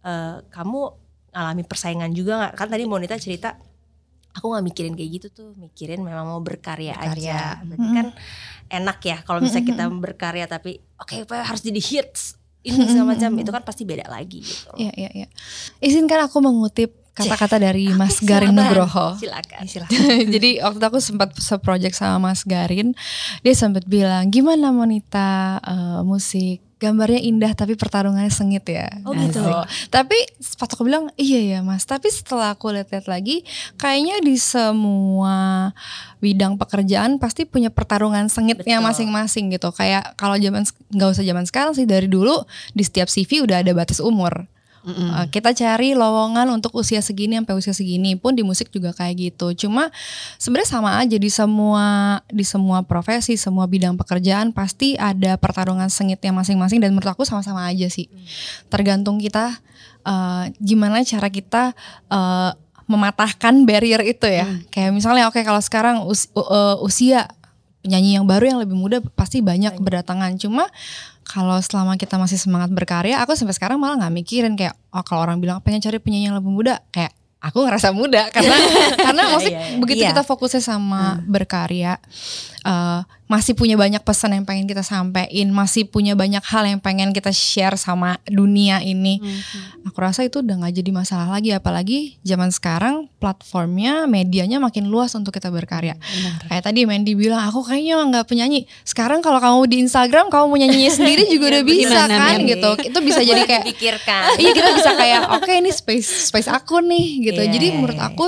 eh, 0.08 0.40
Kamu 0.48 0.80
alami 1.36 1.68
persaingan 1.68 2.16
juga 2.16 2.40
nggak? 2.40 2.54
Kan 2.56 2.68
tadi 2.72 2.88
Monita 2.88 3.20
cerita 3.20 3.60
aku 4.30 4.46
nggak 4.48 4.66
mikirin 4.66 4.94
kayak 4.94 5.12
gitu 5.20 5.28
tuh 5.30 5.50
mikirin 5.56 6.00
memang 6.00 6.26
mau 6.26 6.40
berkarya, 6.40 6.94
Berkarya. 6.94 7.60
aja 7.60 7.66
berarti 7.66 7.88
kan 7.92 8.08
enak 8.70 9.00
ya 9.02 9.18
kalau 9.26 9.40
misalnya 9.42 9.66
kita 9.68 9.84
berkarya 9.90 10.46
tapi 10.46 10.78
oke 10.96 11.26
Pak, 11.26 11.50
harus 11.50 11.62
jadi 11.62 11.82
hits 11.82 12.38
ini 12.60 12.86
segala 12.86 13.16
macam 13.16 13.32
itu 13.36 13.50
kan 13.50 13.64
pasti 13.64 13.84
beda 13.88 14.06
lagi 14.06 14.44
gitu 14.44 14.70
Iya, 14.76 14.92
iya, 14.94 15.10
iya. 15.16 15.28
Izinkan 15.80 16.28
aku 16.28 16.44
mengutip 16.44 16.92
kata-kata 17.16 17.60
dari 17.60 17.92
Mas 17.92 18.20
Oke, 18.20 18.28
Garin 18.28 18.52
silakan. 18.52 18.68
Nugroho. 18.68 19.08
silakan 19.20 19.64
Jadi 20.36 20.50
waktu 20.60 20.84
aku 20.84 21.00
sempat 21.00 21.36
seproject 21.36 21.96
sama 21.96 22.32
Mas 22.32 22.44
Garin, 22.44 22.96
dia 23.44 23.56
sempat 23.56 23.84
bilang, 23.84 24.28
gimana 24.28 24.72
Monita 24.72 25.60
eh, 25.60 26.02
musik 26.04 26.64
gambarnya 26.80 27.20
indah 27.20 27.52
tapi 27.54 27.76
pertarungannya 27.76 28.32
sengit 28.32 28.64
ya. 28.66 28.88
Oh, 29.04 29.12
gitu. 29.12 29.44
Tapi 29.92 30.16
pas 30.56 30.72
aku 30.72 30.88
bilang 30.88 31.12
iya 31.20 31.44
ya 31.44 31.60
Mas. 31.60 31.84
Tapi 31.84 32.08
setelah 32.08 32.56
aku 32.56 32.72
lihat-lihat 32.72 33.12
lagi, 33.12 33.44
kayaknya 33.76 34.24
di 34.24 34.40
semua 34.40 35.70
bidang 36.24 36.56
pekerjaan 36.56 37.20
pasti 37.20 37.44
punya 37.44 37.68
pertarungan 37.68 38.32
sengitnya 38.32 38.80
masing-masing 38.80 39.52
gitu. 39.52 39.76
Kayak 39.76 40.16
kalau 40.16 40.40
zaman 40.40 40.64
nggak 40.96 41.10
usah 41.12 41.26
zaman 41.28 41.46
sekarang 41.46 41.76
sih 41.76 41.84
dari 41.84 42.08
dulu 42.08 42.48
di 42.72 42.84
setiap 42.88 43.12
CV 43.12 43.44
udah 43.44 43.60
ada 43.60 43.76
batas 43.76 44.00
umur. 44.00 44.48
Uh, 44.80 45.28
kita 45.28 45.52
cari 45.52 45.92
lowongan 45.92 46.48
untuk 46.56 46.72
usia 46.80 47.04
segini 47.04 47.36
sampai 47.36 47.52
usia 47.52 47.76
segini 47.76 48.16
pun 48.16 48.32
di 48.32 48.48
musik 48.48 48.72
juga 48.72 48.96
kayak 48.96 49.16
gitu. 49.20 49.68
Cuma 49.68 49.92
sebenarnya 50.40 50.72
sama 50.72 50.96
aja 50.96 51.20
di 51.20 51.28
semua 51.28 52.18
di 52.32 52.48
semua 52.48 52.80
profesi, 52.88 53.36
semua 53.36 53.68
bidang 53.68 54.00
pekerjaan 54.00 54.56
pasti 54.56 54.96
ada 54.96 55.36
pertarungan 55.36 55.92
sengitnya 55.92 56.32
masing-masing 56.32 56.80
dan 56.80 56.96
menurut 56.96 57.12
aku 57.12 57.28
sama-sama 57.28 57.68
aja 57.68 57.92
sih. 57.92 58.08
Tergantung 58.72 59.20
kita 59.20 59.60
uh, 60.08 60.48
gimana 60.64 61.04
cara 61.04 61.28
kita 61.28 61.76
uh, 62.08 62.56
mematahkan 62.88 63.68
barrier 63.68 64.02
itu 64.08 64.26
ya. 64.32 64.48
Kayak 64.72 64.96
misalnya 64.96 65.28
oke 65.28 65.44
kalau 65.44 65.60
sekarang 65.60 66.08
us- 66.08 66.32
uh, 66.34 66.80
usia 66.80 67.28
penyanyi 67.84 68.16
yang 68.16 68.26
baru 68.28 68.56
yang 68.56 68.60
lebih 68.64 68.80
muda 68.80 69.04
pasti 69.14 69.44
banyak 69.44 69.76
berdatangan. 69.80 70.40
Cuma 70.40 70.72
kalau 71.30 71.62
selama 71.62 71.94
kita 71.94 72.18
masih 72.18 72.42
semangat 72.42 72.74
berkarya, 72.74 73.22
aku 73.22 73.38
sampai 73.38 73.54
sekarang 73.54 73.78
malah 73.78 74.02
nggak 74.02 74.14
mikirin 74.18 74.58
kayak 74.58 74.74
oh 74.90 75.06
kalau 75.06 75.30
orang 75.30 75.38
bilang 75.38 75.62
pengen 75.62 75.86
cari 75.86 76.02
penyanyi 76.02 76.34
yang 76.34 76.38
lebih 76.42 76.50
muda, 76.50 76.82
kayak 76.90 77.14
aku 77.40 77.64
ngerasa 77.64 77.96
muda 77.96 78.28
karena 78.30 78.56
karena 79.08 79.24
musik 79.32 79.52
iya, 79.56 79.64
iya. 79.72 79.80
begitu 79.80 80.04
Iya. 80.04 80.12
kita 80.12 80.24
fokusnya 80.24 80.60
sama 80.60 81.20
berkarya, 81.24 82.00
eh, 82.64 83.02
masih 83.30 83.54
punya 83.54 83.78
banyak 83.78 84.02
pesan 84.02 84.34
yang 84.34 84.42
pengen 84.42 84.66
kita 84.66 84.82
sampaikan, 84.82 85.54
masih 85.54 85.86
punya 85.86 86.18
banyak 86.18 86.42
hal 86.42 86.66
yang 86.66 86.82
pengen 86.82 87.14
kita 87.14 87.30
share 87.30 87.78
sama 87.78 88.18
dunia 88.26 88.82
ini. 88.82 89.22
Aku 89.86 90.02
rasa 90.02 90.26
itu 90.26 90.42
udah 90.42 90.58
nggak 90.58 90.82
jadi 90.82 90.90
masalah 90.90 91.30
lagi, 91.30 91.54
apalagi 91.54 92.18
zaman 92.26 92.50
sekarang 92.50 93.06
platformnya, 93.22 94.10
medianya 94.10 94.58
makin 94.58 94.90
luas 94.90 95.14
untuk 95.14 95.30
kita 95.30 95.54
berkarya. 95.54 95.94
Kayak 96.50 96.74
tadi 96.74 96.90
Mandy 96.90 97.14
bilang, 97.14 97.46
aku 97.46 97.62
kayaknya 97.62 98.02
nggak 98.02 98.26
penyanyi. 98.26 98.66
Sekarang 98.82 99.22
kalau 99.22 99.38
kamu 99.38 99.62
di 99.70 99.78
Instagram, 99.86 100.34
kamu 100.34 100.46
mau 100.50 100.58
nyanyi 100.58 100.90
sendiri 100.98 101.30
juga 101.30 101.54
udah 101.54 101.64
bisa 101.70 102.10
Gimana, 102.10 102.16
kan 102.18 102.34
Mandy? 102.42 102.50
gitu. 102.58 102.72
Itu 102.82 103.00
bisa 103.06 103.22
jadi 103.30 103.42
kayak 103.46 103.64
pikirkan 103.70 104.22
Iya 104.42 104.52
kita 104.58 104.70
bisa 104.74 104.92
kayak 104.98 105.22
oke 105.38 105.52
ini 105.54 105.70
space 105.70 106.34
space 106.34 106.50
aku 106.50 106.82
nih 106.82 107.06
gitu. 107.29 107.29
Iya, 107.38 107.54
Jadi 107.54 107.68
iya, 107.70 107.76
menurut 107.78 108.00
iya. 108.00 108.08
aku 108.10 108.26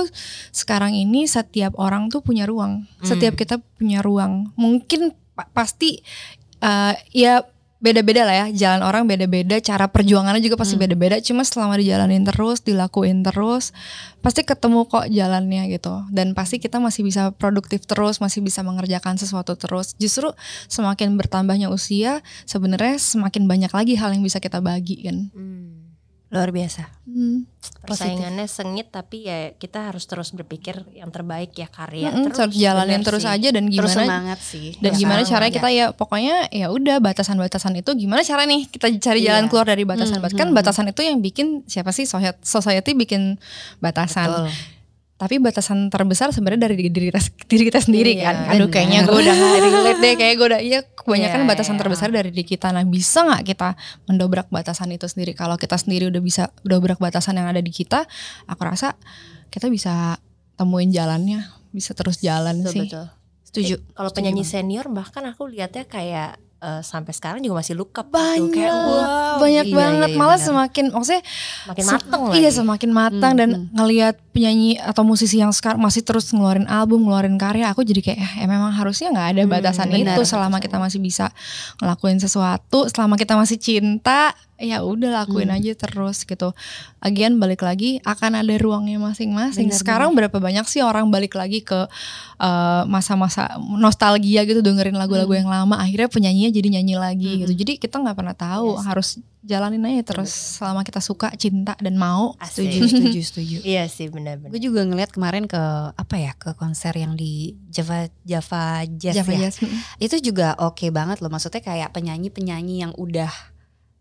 sekarang 0.54 0.92
ini 0.94 1.26
setiap 1.26 1.74
orang 1.80 2.06
tuh 2.12 2.22
punya 2.22 2.46
ruang. 2.46 2.86
Setiap 3.02 3.34
kita 3.34 3.58
punya 3.78 4.04
ruang. 4.04 4.54
Mungkin 4.54 5.10
pa- 5.34 5.50
pasti 5.50 5.98
eh, 6.62 6.94
ya 7.10 7.42
beda-beda 7.82 8.22
lah 8.22 8.34
ya. 8.38 8.46
Jalan 8.54 8.86
orang 8.86 9.10
beda-beda, 9.10 9.58
cara 9.58 9.90
perjuangannya 9.90 10.38
juga 10.38 10.54
pasti 10.54 10.78
beda-beda. 10.78 11.18
Cuma 11.18 11.42
selama 11.42 11.74
dijalanin 11.74 12.22
terus, 12.22 12.62
dilakuin 12.62 13.26
terus, 13.26 13.74
pasti 14.22 14.46
ketemu 14.46 14.86
kok 14.86 15.10
jalannya 15.10 15.66
gitu. 15.74 16.06
Dan 16.14 16.38
pasti 16.38 16.62
kita 16.62 16.78
masih 16.78 17.02
bisa 17.02 17.34
produktif 17.34 17.82
terus, 17.82 18.22
masih 18.22 18.38
bisa 18.38 18.62
mengerjakan 18.62 19.18
sesuatu 19.18 19.58
terus. 19.58 19.98
Justru 19.98 20.30
semakin 20.70 21.18
bertambahnya 21.18 21.74
usia, 21.74 22.22
sebenarnya 22.46 23.02
semakin 23.02 23.50
banyak 23.50 23.74
lagi 23.74 23.98
hal 23.98 24.14
yang 24.14 24.22
bisa 24.22 24.38
kita 24.38 24.62
bagi 24.62 25.02
kan. 25.02 25.34
Hmm, 25.34 25.81
Luar 26.32 26.48
biasa. 26.48 26.88
Hmm. 27.04 27.44
persaingannya 27.82 28.46
sengit 28.46 28.88
tapi 28.88 29.26
ya 29.26 29.52
kita 29.52 29.84
harus 29.84 30.06
terus 30.06 30.30
berpikir 30.30 30.86
yang 30.92 31.10
terbaik 31.10 31.50
ya 31.52 31.66
karya 31.66 32.08
Mm-mm, 32.08 32.30
terus 32.30 32.54
jalanin 32.54 33.02
terus 33.02 33.20
sih. 33.20 33.34
aja 33.34 33.48
dan 33.50 33.66
Terus 33.66 33.74
gimana 33.90 34.06
semangat 34.06 34.38
sih. 34.40 34.68
dan 34.78 34.92
Ya 34.92 34.96
gimana 34.96 35.20
caranya 35.24 35.50
Ya. 35.50 35.56
kita 35.56 35.68
ya 35.72 35.86
pokoknya 35.90 36.36
ya 36.48 36.66
udah 36.68 36.96
batasan-batasan 36.98 37.74
itu 37.76 37.90
gimana 37.92 38.22
cara 38.22 38.42
nih 38.44 38.64
kita 38.66 38.86
cari 38.96 39.20
jalan 39.20 39.44
Iya. 39.44 39.50
keluar 39.50 39.66
dari 39.66 39.82
batasan 39.82 40.16
batasan 40.16 40.38
kan 40.38 40.48
batasan 40.52 40.86
itu 40.88 41.02
yang 41.02 41.18
bikin 41.18 41.66
siapa 41.66 41.90
sih 41.90 42.04
society, 42.04 42.38
society 42.40 42.90
bikin 42.94 43.36
batasan 43.78 44.30
Betul. 44.30 44.48
Tapi 45.22 45.38
batasan 45.38 45.86
terbesar 45.86 46.34
sebenarnya 46.34 46.66
dari 46.66 46.90
diri 46.90 47.14
kita, 47.14 47.22
diri 47.46 47.62
kita 47.70 47.78
sendiri 47.78 48.18
Iya, 48.18 48.26
kan 48.26 48.36
aduh 48.50 48.66
benar. 48.66 48.74
kayaknya 48.74 48.98
gue 49.06 49.18
udah 49.22 49.34
gak 49.38 49.60
relate 49.62 50.00
deh 50.02 50.14
kayak 50.18 50.34
gue 50.34 50.46
udah 50.50 50.60
iya 50.66 50.80
kebanyakan 50.82 51.40
Iya, 51.42 51.46
batasan 51.46 51.74
iya. 51.78 51.80
terbesar 51.86 52.08
dari 52.10 52.28
diri 52.34 52.42
kita 52.42 52.74
nah 52.74 52.82
bisa 52.82 53.22
nggak 53.22 53.42
kita 53.46 53.68
mendobrak 54.10 54.50
batasan 54.50 54.90
itu 54.90 55.06
sendiri 55.06 55.38
kalau 55.38 55.54
kita 55.54 55.78
sendiri 55.78 56.10
udah 56.10 56.18
bisa 56.18 56.50
dobrak 56.66 56.98
batasan 56.98 57.38
yang 57.38 57.46
ada 57.46 57.62
di 57.62 57.70
kita 57.70 58.02
aku 58.50 58.62
rasa 58.66 58.98
kita 59.54 59.70
bisa 59.70 60.18
temuin 60.58 60.90
jalannya 60.90 61.46
bisa 61.70 61.94
terus 61.94 62.18
jalan 62.18 62.58
betul 62.66 62.74
sih 62.74 62.86
betul 62.90 63.06
Setuju. 63.46 63.74
kalau 63.94 64.10
penyanyi 64.10 64.42
senior 64.42 64.90
bahkan 64.90 65.22
aku 65.28 65.46
lihatnya 65.46 65.86
kayak 65.86 66.34
eh, 66.62 66.80
sampai 66.80 67.10
sekarang 67.10 67.40
juga 67.40 67.58
masih 67.58 67.74
look 67.74 67.90
up 67.92 68.06
gitu. 68.06 68.14
banyak 68.14 68.48
kayak 68.48 68.72
wow 68.72 69.34
banyak 69.34 69.66
iya, 69.66 69.74
banget 69.74 70.08
iya, 70.08 70.16
malah 70.16 70.32
benar. 70.32 70.46
semakin 70.46 70.84
maksudnya 70.88 71.22
makin 71.66 71.82
se- 71.82 71.90
mateng 71.92 72.22
iya 72.32 72.50
semakin 72.50 72.90
matang 72.90 73.32
Hmm, 73.32 73.40
dan 73.42 73.48
hmm. 73.52 73.66
ngelihat 73.72 74.14
penyanyi 74.30 74.78
atau 74.78 75.02
musisi 75.02 75.36
yang 75.36 75.50
sekarang 75.50 75.76
masih 75.78 76.00
terus 76.00 76.30
ngeluarin 76.30 76.64
album 76.64 77.02
ngeluarin 77.02 77.34
karya 77.36 77.66
aku 77.66 77.82
jadi 77.82 78.00
kayak 78.00 78.18
eh, 78.38 78.46
memang 78.46 78.70
harusnya 78.70 79.10
nggak 79.10 79.28
ada 79.28 79.42
Hmm, 79.42 79.50
batasan 79.50 79.88
benar. 79.88 80.14
itu 80.14 80.22
selama 80.22 80.56
kita 80.56 80.78
masih 80.78 80.98
bisa 80.98 81.28
ngelakuin 81.76 82.16
sesuatu 82.16 82.86
selama 82.86 83.14
kita 83.14 83.34
masih 83.34 83.58
cinta 83.58 84.32
ya 84.62 84.80
udah 84.80 85.10
lakuin 85.20 85.50
Hmm. 85.50 85.58
aja 85.58 85.72
terus 85.76 86.22
gitu 86.22 86.54
Again 86.98 87.36
balik 87.36 87.60
lagi 87.60 87.98
akan 88.00 88.38
ada 88.38 88.54
ruangnya 88.54 88.96
masing-masing 88.96 89.74
sekarang 89.74 90.14
berapa 90.14 90.38
banyak 90.38 90.62
sih 90.64 90.80
orang 90.80 91.10
balik 91.10 91.34
lagi 91.34 91.60
ke 91.60 91.90
eh, 92.38 92.82
masa-masa 92.86 93.54
nostalgia 93.58 94.42
gitu 94.42 94.62
dengerin 94.62 94.94
lagu-lagu 94.94 95.28
Hmm. 95.28 95.40
yang 95.42 95.50
lama 95.50 95.76
akhirnya 95.76 96.06
penyanyinya 96.06 96.50
jadi 96.50 96.68
nyanyi 96.72 96.94
lagi 96.96 97.26
Hmm. 97.28 97.40
gitu 97.42 97.52
jadi 97.56 97.72
kita 97.76 97.98
nggak 97.98 98.16
pernah 98.16 98.34
tahu 98.34 98.74
Yes. 98.74 98.84
harus 98.84 99.08
jalanin 99.42 99.82
aja 99.84 100.02
terus 100.06 100.30
selama 100.30 100.82
kita 100.82 100.98
suka 100.98 101.34
cinta 101.34 101.74
dan 101.76 101.98
mau 101.98 102.38
Asik. 102.38 102.62
Setuju, 102.70 102.78
setuju, 102.88 103.20
setuju. 103.20 103.56
iya 103.66 103.86
sih 103.86 104.06
benar-benar 104.06 104.48
Gue 104.48 104.62
juga 104.62 104.82
ngeliat 104.82 105.10
kemarin 105.10 105.44
ke 105.44 105.58
apa 105.92 106.14
ya 106.14 106.30
ke 106.32 106.54
konser 106.54 106.94
yang 106.94 107.14
di 107.14 107.58
Java 107.66 108.06
Java 108.22 108.86
Jazz 108.86 109.18
Java 109.18 109.32
ya. 109.32 109.50
Jazz. 109.50 109.58
Itu 109.98 110.22
juga 110.22 110.54
oke 110.56 110.86
banget 110.88 111.18
loh. 111.18 111.26
Maksudnya 111.28 111.58
kayak 111.58 111.90
penyanyi-penyanyi 111.90 112.74
yang 112.80 112.92
udah 112.94 113.30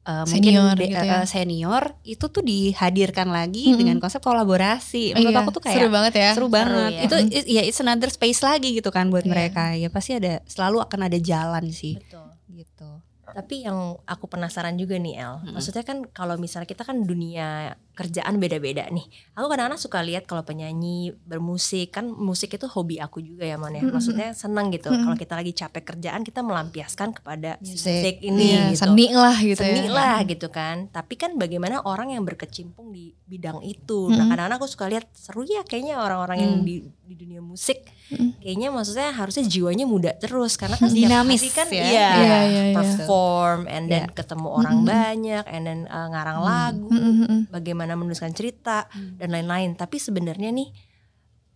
uh, 0.04 0.26
Senior 0.26 0.74
mungkin 0.74 0.90
gitu 0.90 1.06
ya. 1.06 1.22
uh, 1.22 1.26
senior 1.26 1.84
itu 2.04 2.26
tuh 2.26 2.42
dihadirkan 2.42 3.28
lagi 3.28 3.70
Mm-mm. 3.70 3.78
dengan 3.78 3.98
konsep 3.98 4.20
kolaborasi. 4.20 5.14
Menurut 5.14 5.32
Iya, 5.32 5.42
aku 5.42 5.52
tuh 5.52 5.62
kayak 5.62 5.76
seru 5.78 5.90
banget 5.90 6.14
ya 6.16 6.30
seru 6.34 6.48
banget. 6.48 6.92
ya. 6.92 7.02
Itu 7.06 7.16
i- 7.28 7.48
ya 7.50 7.62
it's 7.62 7.80
another 7.80 8.08
space 8.08 8.42
lagi 8.42 8.74
gitu 8.74 8.90
kan 8.90 9.08
buat 9.08 9.24
Iya. 9.24 9.32
mereka. 9.32 9.64
Ya 9.74 9.88
pasti 9.88 10.14
ada 10.14 10.42
selalu 10.46 10.82
akan 10.82 11.00
ada 11.06 11.18
jalan 11.18 11.70
sih 11.72 11.96
betul 11.96 12.28
gitu. 12.52 12.91
Tapi 13.34 13.63
yang 13.63 13.78
aku 14.04 14.26
penasaran 14.26 14.76
juga 14.76 14.96
nih 14.96 15.15
El, 15.17 15.34
Mm-mm. 15.39 15.54
maksudnya 15.54 15.82
kan 15.82 16.04
kalau 16.06 16.36
misalnya 16.36 16.65
kita 16.65 16.82
kan 16.82 17.02
dunia 17.02 17.74
kerjaan 17.91 18.38
beda-beda 18.38 18.88
nih. 18.88 19.04
Aku 19.34 19.46
kadang-kadang 19.46 19.78
suka 19.78 20.00
lihat 20.00 20.24
kalau 20.24 20.41
penyanyi 20.41 21.12
bermusik 21.22 21.91
kan 21.91 22.08
musik 22.08 22.50
itu 22.50 22.65
hobi 22.65 22.98
aku 22.98 23.20
juga 23.20 23.44
ya 23.44 23.56
Mon 23.56 23.72
ya. 23.72 23.84
Maksudnya 23.84 24.32
senang 24.34 24.70
gitu. 24.70 24.89
Mm-mm. 24.89 25.04
Kalau 25.04 25.17
kita 25.17 25.34
lagi 25.36 25.52
capek 25.52 25.84
kerjaan 25.86 26.22
kita 26.22 26.39
melampiaskan 26.41 27.12
kepada 27.13 27.60
si 27.60 27.76
Musik. 27.76 27.91
musik 27.94 28.15
ini 28.22 28.44
Iya, 28.48 28.63
gitu. 28.72 28.80
seni 28.82 29.06
lah 29.12 29.38
gitu 29.38 29.60
Seni 29.60 29.82
ya 29.82 29.91
lah 29.91 30.17
gitu 30.24 30.48
kan. 30.48 30.88
Tapi 30.89 31.13
kan 31.15 31.36
bagaimana 31.36 31.84
orang 31.84 32.12
yang 32.12 32.24
berkecimpung 32.24 32.89
di 32.89 33.12
bidang 33.24 33.60
itu. 33.62 34.08
Nah 34.08 34.24
Mm-mm. 34.24 34.30
kadang-kadang 34.32 34.58
aku 34.58 34.67
suka 34.67 34.86
lihat 34.88 35.06
seru 35.13 35.44
ya 35.44 35.62
kayaknya 35.62 36.00
orang-orang 36.00 36.38
yang 36.39 36.54
Mm. 36.54 36.65
di, 36.65 36.76
di 37.12 37.19
dunia 37.19 37.43
musik. 37.43 37.84
Mm. 38.08 38.39
Kayaknya 38.39 38.67
maksudnya 38.71 39.10
harusnya 39.12 39.43
jiwanya 39.43 39.84
muda 39.84 40.15
terus 40.15 40.56
karena 40.56 40.76
kan 40.76 40.88
Dinamis 40.88 41.43
kan 41.52 41.67
ya. 41.67 41.84
iya, 41.84 41.84
Iya, 41.84 42.08
iya, 42.15 42.62
iya. 42.71 42.74
perform 42.74 43.67
and 43.67 43.86
then 43.86 44.08
ketemu 44.10 44.47
orang 44.50 44.76
Mm-mm. 44.80 44.88
banyak 44.88 45.43
and 45.45 45.63
then 45.65 45.80
uh, 45.86 46.08
ngarang 46.08 46.39
Mm. 46.39 46.45
lagu, 46.45 46.88
Mm, 46.88 47.04
mm, 47.04 47.15
mm. 47.21 47.41
bagaimana 47.50 47.93
menuliskan 47.93 48.32
cerita 48.32 48.88
Mm. 48.89 49.19
dan 49.19 49.28
lain-lain. 49.30 49.69
Tapi 49.74 50.00
sebenarnya 50.00 50.50
nih 50.50 50.71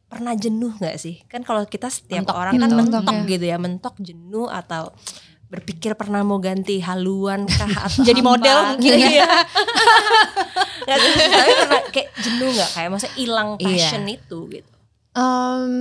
pernah 0.06 0.36
jenuh 0.36 0.76
nggak 0.76 0.96
sih? 0.96 1.24
Kan 1.26 1.42
kalau 1.42 1.64
kita 1.64 1.88
setiap 1.88 2.28
Mentok 2.28 2.36
orang 2.36 2.54
kan 2.54 2.70
mentok 2.70 3.02
Mentok 3.02 3.16
ya. 3.18 3.30
gitu 3.32 3.46
ya, 3.46 3.58
mentok 3.58 3.96
jenuh 3.98 4.48
atau 4.48 4.92
berpikir 5.46 5.94
pernah 5.94 6.20
mau 6.22 6.36
ganti 6.38 6.78
haluan 6.80 7.48
kah 7.48 7.70
atau 7.88 8.04
Jadi 8.04 8.20
apa 8.20 8.28
model 8.28 8.58
gitu. 8.76 8.92
mungkin 8.92 8.92
ya. 8.94 9.08
Iya. 9.10 9.30
Nggak 10.86 10.98
tapi 11.00 11.12
pernah 11.56 11.82
kayak 11.90 12.10
jenuh 12.20 12.50
nggak 12.52 12.70
kayak 12.72 12.90
maksudnya 12.92 13.16
hilang 13.16 13.50
Iya. 13.56 13.66
passion 13.66 14.04
itu 14.06 14.38
gitu. 14.52 14.75
Em, 15.16 15.72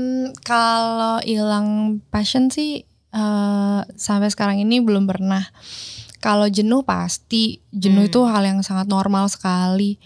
kalau 0.40 1.18
hilang 1.20 1.68
passion 2.09 2.49
sih 2.49 2.87
eh, 3.11 3.81
sampai 3.94 4.27
sekarang 4.27 4.59
ini 4.59 4.79
belum 4.79 5.07
pernah. 5.07 5.42
Kalau 6.18 6.47
jenuh 6.47 6.83
pasti 6.83 7.62
jenuh 7.68 8.07
Hmm. 8.07 8.11
itu 8.11 8.20
hal 8.25 8.42
yang 8.42 8.59
sangat 8.61 8.87
normal 8.87 9.29
sekali. 9.29 9.99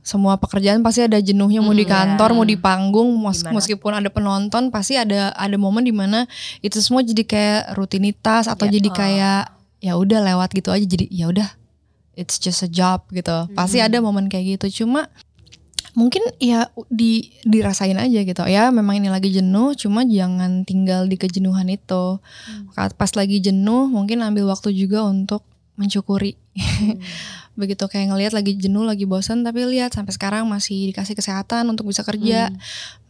Semua 0.00 0.36
pekerjaan 0.36 0.80
pasti 0.80 1.04
ada 1.04 1.20
jenuhnya 1.20 1.60
mau 1.60 1.72
di 1.72 1.84
Hmm, 1.84 1.92
kantor, 2.16 2.32
ya. 2.32 2.34
mau 2.34 2.46
di 2.46 2.56
panggung, 2.56 3.12
meskipun 3.52 3.92
ada 3.92 4.08
penonton 4.08 4.68
pasti 4.68 4.96
ada 4.96 5.32
ada 5.34 5.56
momen 5.56 5.84
di 5.84 5.92
mana 5.92 6.24
itu 6.60 6.80
semua 6.80 7.00
jadi 7.00 7.20
kayak 7.22 7.76
rutinitas 7.76 8.48
atau 8.48 8.64
Ya. 8.64 8.72
jadi 8.76 8.88
Oh. 8.88 8.96
kayak 8.96 9.42
ya 9.80 9.92
udah 9.94 10.20
lewat 10.22 10.52
gitu 10.52 10.68
aja 10.68 10.84
jadi 10.84 11.04
ya 11.08 11.28
udah 11.28 11.48
it's 12.16 12.36
just 12.36 12.60
a 12.60 12.68
job 12.68 13.04
gitu. 13.10 13.48
Pasti 13.52 13.80
Hmm. 13.80 13.86
ada 13.86 13.96
momen 14.00 14.28
kayak 14.28 14.56
gitu. 14.56 14.84
Cuma 14.84 15.12
mungkin 15.94 16.22
ya 16.38 16.70
di 16.90 17.34
dirasain 17.42 17.98
aja 17.98 18.20
gitu. 18.22 18.42
Ya 18.46 18.70
memang 18.70 18.98
ini 19.02 19.08
lagi 19.10 19.30
jenuh 19.34 19.74
cuma 19.74 20.06
jangan 20.06 20.62
tinggal 20.64 21.06
di 21.10 21.16
kejenuhan 21.18 21.66
itu. 21.70 22.18
Ka- 22.74 22.94
pas 22.94 23.10
lagi 23.16 23.42
jenuh 23.42 23.90
mungkin 23.90 24.22
ambil 24.22 24.50
waktu 24.50 24.74
juga 24.74 25.04
untuk 25.06 25.42
mencukuri 25.80 26.36
begitu 27.58 27.84
kayak 27.86 28.14
ngelihat 28.14 28.32
lagi 28.32 28.56
jenuh 28.56 28.86
lagi 28.86 29.04
bosan 29.04 29.42
tapi 29.42 29.66
lihat 29.66 29.92
sampai 29.92 30.14
sekarang 30.14 30.46
masih 30.48 30.94
dikasih 30.94 31.14
kesehatan 31.14 31.66
untuk 31.68 31.90
bisa 31.90 32.02
kerja. 32.02 32.48
Hmm. 32.48 32.58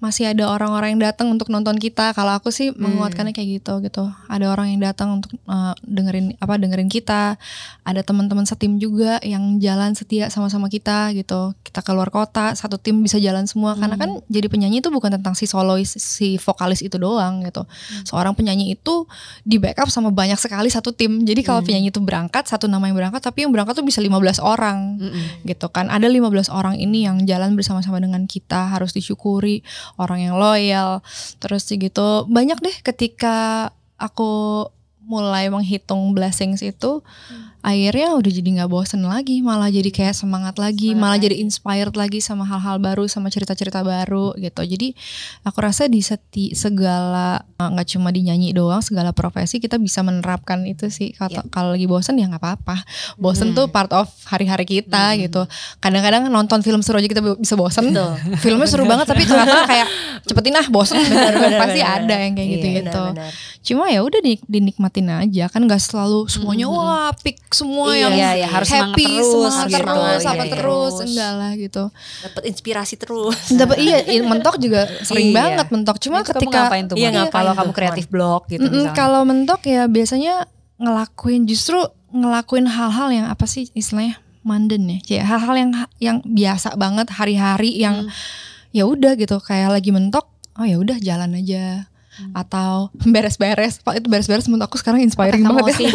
masih 0.00 0.32
ada 0.32 0.48
orang-orang 0.48 0.96
yang 0.96 1.12
datang 1.12 1.28
untuk 1.28 1.52
nonton 1.52 1.76
kita. 1.76 2.16
Kalau 2.16 2.32
aku 2.32 2.48
sih 2.48 2.72
menguatkannya 2.72 3.36
kayak 3.36 3.60
gitu 3.60 3.84
gitu. 3.84 4.08
Ada 4.32 4.48
orang 4.48 4.72
yang 4.72 4.80
datang 4.80 5.20
untuk 5.20 5.36
uh, 5.44 5.76
dengerin 5.84 6.40
apa 6.40 6.56
dengerin 6.56 6.88
kita. 6.88 7.36
Ada 7.84 8.00
teman-teman 8.00 8.48
setim 8.48 8.80
juga 8.80 9.20
yang 9.20 9.60
jalan 9.60 9.92
setia 9.92 10.32
sama-sama 10.32 10.72
kita 10.72 11.12
gitu. 11.12 11.52
Kita 11.60 11.84
keluar 11.84 12.08
kota 12.08 12.56
satu 12.56 12.80
tim 12.80 12.96
bisa 13.04 13.20
jalan 13.20 13.44
semua. 13.44 13.76
Karena 13.76 14.00
kan 14.00 14.24
jadi 14.32 14.48
penyanyi 14.48 14.80
itu 14.80 14.88
bukan 14.88 15.20
tentang 15.20 15.36
si 15.36 15.44
solois 15.44 15.92
si 15.92 16.40
vokalis 16.40 16.80
itu 16.80 16.96
doang 16.96 17.44
gitu. 17.44 17.68
Seorang 18.08 18.32
penyanyi 18.32 18.80
itu 18.80 19.04
di 19.44 19.60
backup 19.60 19.92
sama 19.92 20.08
banyak 20.08 20.40
sekali 20.40 20.72
satu 20.72 20.96
tim. 20.96 21.20
Jadi 21.28 21.44
kalau 21.44 21.60
Hmm. 21.60 21.68
penyanyi 21.68 21.92
itu 21.92 22.00
berangkat 22.00 22.48
satu 22.48 22.64
nama 22.72 22.88
yang 22.88 22.96
berangkat 22.96 23.20
tapi 23.20 23.44
yang 23.44 23.52
berangkat 23.52 23.76
tuh 23.76 23.84
bisa 23.84 24.00
15 24.00 24.29
orang 24.38 25.02
Mm-mm. 25.02 25.42
gitu 25.42 25.66
kan 25.74 25.90
ada 25.90 26.06
15 26.06 26.46
orang 26.54 26.78
ini 26.78 27.10
yang 27.10 27.26
jalan 27.26 27.58
bersama-sama 27.58 27.98
dengan 27.98 28.30
kita 28.30 28.70
harus 28.70 28.94
disyukuri 28.94 29.66
orang 29.98 30.30
yang 30.30 30.38
loyal 30.38 31.02
terus 31.42 31.66
gitu 31.66 32.30
banyak 32.30 32.62
deh 32.62 32.76
ketika 32.86 33.68
aku 33.98 34.64
mulai 35.10 35.50
menghitung 35.50 36.14
blessings 36.14 36.62
itu 36.62 37.02
akhirnya 37.60 38.16
udah 38.16 38.32
jadi 38.32 38.48
nggak 38.56 38.70
bosen 38.70 39.04
lagi 39.04 39.44
malah 39.44 39.68
jadi 39.68 39.90
kayak 39.90 40.16
semangat 40.16 40.56
lagi 40.56 40.90
Semangat 40.90 40.96
malah 40.96 41.12
lagi. 41.12 41.24
jadi 41.26 41.36
inspired 41.40 41.92
lagi 41.92 42.18
sama 42.18 42.48
hal-hal 42.48 42.80
baru 42.80 43.04
sama 43.04 43.28
cerita-cerita 43.28 43.84
baru 43.84 44.32
gitu 44.34 44.64
jadi 44.64 44.96
aku 45.42 45.58
rasa 45.60 45.84
di 45.84 46.00
seti 46.00 46.56
segala 46.56 47.36
eh, 47.52 47.68
nggak 47.68 47.88
cuma 47.90 48.08
dinyanyi 48.08 48.54
doang 48.54 48.80
segala 48.80 49.12
profesi 49.12 49.58
kita 49.58 49.76
bisa 49.76 50.00
menerapkan 50.00 50.64
itu 50.64 50.88
sih 50.88 51.12
kalau 51.12 51.44
kalau 51.50 51.70
lagi 51.74 51.84
bosen 51.84 52.16
ya 52.16 52.24
nggak 52.26 52.40
apa-apa 52.40 52.80
bosen 53.18 53.52
Hmm. 53.52 53.58
tuh 53.58 53.66
part 53.68 53.92
of 53.92 54.08
hari-hari 54.24 54.64
kita 54.64 55.12
Hmm. 55.12 55.20
gitu 55.20 55.42
kadang-kadang 55.78 56.28
nonton 56.28 56.62
film 56.62 56.80
seru 56.80 56.96
aja 56.96 57.08
kita 57.08 57.20
bisa 57.36 57.54
bosen 57.56 57.90
Betul. 57.90 58.16
filmnya 58.38 58.68
seru 58.68 58.86
banget 58.86 59.04
tapi 59.04 59.28
tengah-tengah 59.28 59.66
kayak 59.66 59.88
cepetin 60.22 60.54
ah 60.54 60.66
bosen 60.66 60.96
Benar, 60.96 61.60
pasti 61.60 61.80
benar, 61.80 61.98
ada 61.98 62.14
yang 62.16 62.32
kayak 62.32 62.46
Iya, 62.46 62.54
gitu 62.54 62.66
gitu 62.78 63.02
Benar-benar. 63.04 63.32
cuma 63.60 63.84
ya 63.86 64.00
udah 64.00 64.20
di- 64.22 64.40
dinikmatin 65.00 65.08
aja 65.26 65.44
kan 65.48 65.62
nggak 65.62 65.78
selalu 65.78 66.20
semuanya 66.26 66.66
Mm-mm. 66.66 66.78
wah 66.78 67.10
pick 67.14 67.40
semua 67.50 67.90
Iya, 67.90 68.00
yang 68.02 68.12
iya, 68.12 68.30
iya, 68.36 68.46
harus 68.46 68.68
happy 68.68 69.04
terus 69.06 69.26
semangat 69.26 69.66
gitu. 69.66 69.78
terus 69.80 70.20
Iya, 70.20 70.30
apa 70.30 70.36
iya. 70.38 70.50
terus 70.50 70.92
Terus. 70.92 71.08
enggak 71.08 71.32
lah 71.34 71.52
gitu 71.56 71.84
Dapat 72.20 72.42
inspirasi 72.46 72.94
terus. 72.96 73.36
dapat 73.50 73.76
iya 73.78 73.98
mentok 74.22 74.56
juga 74.56 74.80
sering 75.02 75.28
Iya. 75.28 75.36
banget 75.36 75.66
mentok 75.70 75.96
cuma 75.98 76.16
Itu 76.16 76.24
kamu 76.26 76.36
ketika 76.36 76.58
ngapain 76.62 76.84
tuh 76.86 76.96
Iya, 76.96 77.08
ngapain 77.10 77.32
kalau 77.32 77.52
kamu 77.54 77.72
kreatif 77.72 78.04
blog 78.06 78.42
gitu 78.46 78.60
Mm-mm, 78.60 78.72
misalnya. 78.84 78.94
kalau 78.94 79.20
mentok 79.22 79.60
ya 79.64 79.82
biasanya 79.86 80.34
ngelakuin 80.76 81.42
justru 81.44 81.78
ngelakuin 82.10 82.66
hal-hal 82.66 83.08
yang 83.10 83.26
apa 83.26 83.44
sih 83.44 83.68
istilahnya 83.70 84.18
manden 84.40 84.88
ya 84.88 84.98
kayak 85.00 85.24
hal-hal 85.26 85.54
yang 85.54 85.70
yang 85.98 86.16
biasa 86.22 86.72
banget 86.74 87.06
hari-hari 87.10 87.76
yang 87.76 88.08
Hmm. 88.08 88.12
ya 88.72 88.84
udah 88.84 89.12
gitu 89.14 89.36
kayak 89.38 89.68
lagi 89.70 89.90
mentok 89.90 90.24
oh 90.54 90.64
ya 90.64 90.76
udah 90.76 90.96
jalan 90.96 91.34
aja 91.34 91.89
Hmm. 92.10 92.34
atau 92.34 92.90
beres-beres 93.00 93.78
Pak 93.78 93.94
itu 93.96 94.06
beres-beres 94.06 94.42
menurut 94.44 94.66
aku 94.66 94.76
sekarang 94.76 94.98
inspiring 94.98 95.40
Kamu 95.40 95.62
banget 95.62 95.78
ya 95.80 95.94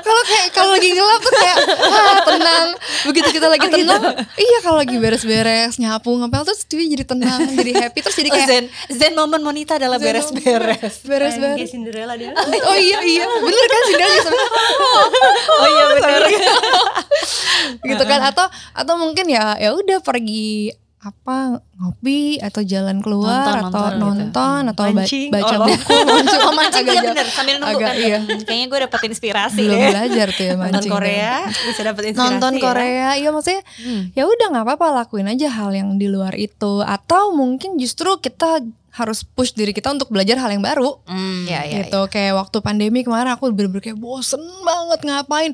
kalau 0.00 0.22
kayak 0.24 0.48
kalau 0.50 0.70
lagi 0.72 0.90
gelap 0.90 1.20
tuh 1.20 1.32
kayak 1.32 1.56
ah 1.84 2.16
tenang 2.24 2.66
begitu 3.04 3.28
kita 3.30 3.46
lagi 3.46 3.60
Oh, 3.60 3.68
gitu? 3.68 3.84
tenang 3.86 4.02
iya 4.34 4.58
kalau 4.60 4.78
lagi 4.78 4.96
beres-beres 4.96 5.76
nyapu 5.76 6.10
ngepel 6.14 6.42
terus 6.42 6.64
dia 6.64 6.80
jadi 6.86 7.04
tenang 7.04 7.40
jadi 7.52 7.72
happy 7.78 7.98
terus 8.00 8.16
jadi 8.16 8.28
Oh, 8.28 8.34
kayak 8.34 8.48
zen 8.48 8.64
zen 8.90 9.12
momen 9.12 9.40
Monita 9.40 9.76
adalah 9.76 9.96
beres-beres. 9.96 11.04
beres-beres 11.10 11.60
Kayak 11.60 11.70
Cinderella 11.70 12.16
dia. 12.16 12.32
oh 12.32 12.76
iya 12.76 12.98
iya 13.02 13.28
bener 13.28 13.64
kan 13.66 13.80
sih 13.84 13.94
dia 13.94 14.08
bisa 14.08 14.30
Oh 15.52 15.68
iya 15.68 15.84
benar. 15.92 16.20
gitu 17.90 18.04
kan 18.04 18.20
atau 18.24 18.46
atau 18.72 18.94
mungkin 18.96 19.28
ya 19.28 19.54
ya 19.56 19.70
udah 19.72 20.00
pergi 20.00 20.72
apa 21.00 21.36
ngopi 21.74 22.36
atau 22.36 22.60
jalan 22.60 23.00
keluar 23.00 23.40
Nonton, 23.56 23.56
atau 23.64 23.64
nonton 23.64 23.88
gitu. 23.88 24.04
nonton 24.28 24.60
atau 24.68 24.82
ba- 24.84 24.92
Mancing. 24.94 25.28
baca 25.30 25.54
Oh. 25.54 25.64
buku 25.64 25.96
mancing 26.10 26.40
Oh 26.42 26.52
mancing 26.52 26.82
Agak 26.82 26.92
iya 26.92 27.00
bener 27.02 27.26
sambil 27.26 27.54
nunggu 27.56 27.72
agak 27.74 27.88
kan. 27.88 27.96
iya 27.98 28.18
Kayaknya 28.38 28.66
gue 28.66 28.78
dapet 28.82 29.00
inspirasi 29.06 29.60
belum 29.62 29.72
deh. 29.74 29.90
belajar 29.90 30.26
tuh 30.28 30.44
ya 30.44 30.52
Nonton 30.52 30.60
mancing 30.70 30.92
Korea 30.92 31.32
bisa 31.48 31.80
dapat 31.82 32.02
inspirasi. 32.04 32.28
nonton 32.30 32.52
ya. 32.52 32.60
Korea 32.60 33.08
iya 33.16 33.28
maksudnya 33.30 33.62
Hmm. 33.80 34.02
ya 34.12 34.22
udah 34.24 34.46
nggak 34.50 34.64
apa-apa 34.66 34.86
lakuin 34.94 35.26
aja 35.26 35.48
hal 35.50 35.70
yang 35.72 35.96
di 35.96 36.06
luar 36.06 36.36
itu 36.36 36.72
atau 36.80 37.32
mungkin 37.32 37.74
justru 37.74 38.16
kita 38.18 38.60
harus 38.90 39.22
push 39.22 39.54
diri 39.54 39.70
kita 39.70 39.94
untuk 39.94 40.10
belajar 40.10 40.34
hal 40.42 40.50
yang 40.50 40.62
baru. 40.62 40.98
Hmm. 41.06 41.46
Iya, 41.46 41.60
iya, 41.66 41.78
gitu. 41.86 42.10
kayak 42.10 42.34
waktu 42.34 42.58
pandemi 42.58 43.06
kemarin 43.06 43.30
aku 43.30 43.54
bener-bener 43.54 43.82
kayak 43.82 43.98
bosen 43.98 44.42
banget 44.66 45.00
ngapain. 45.06 45.52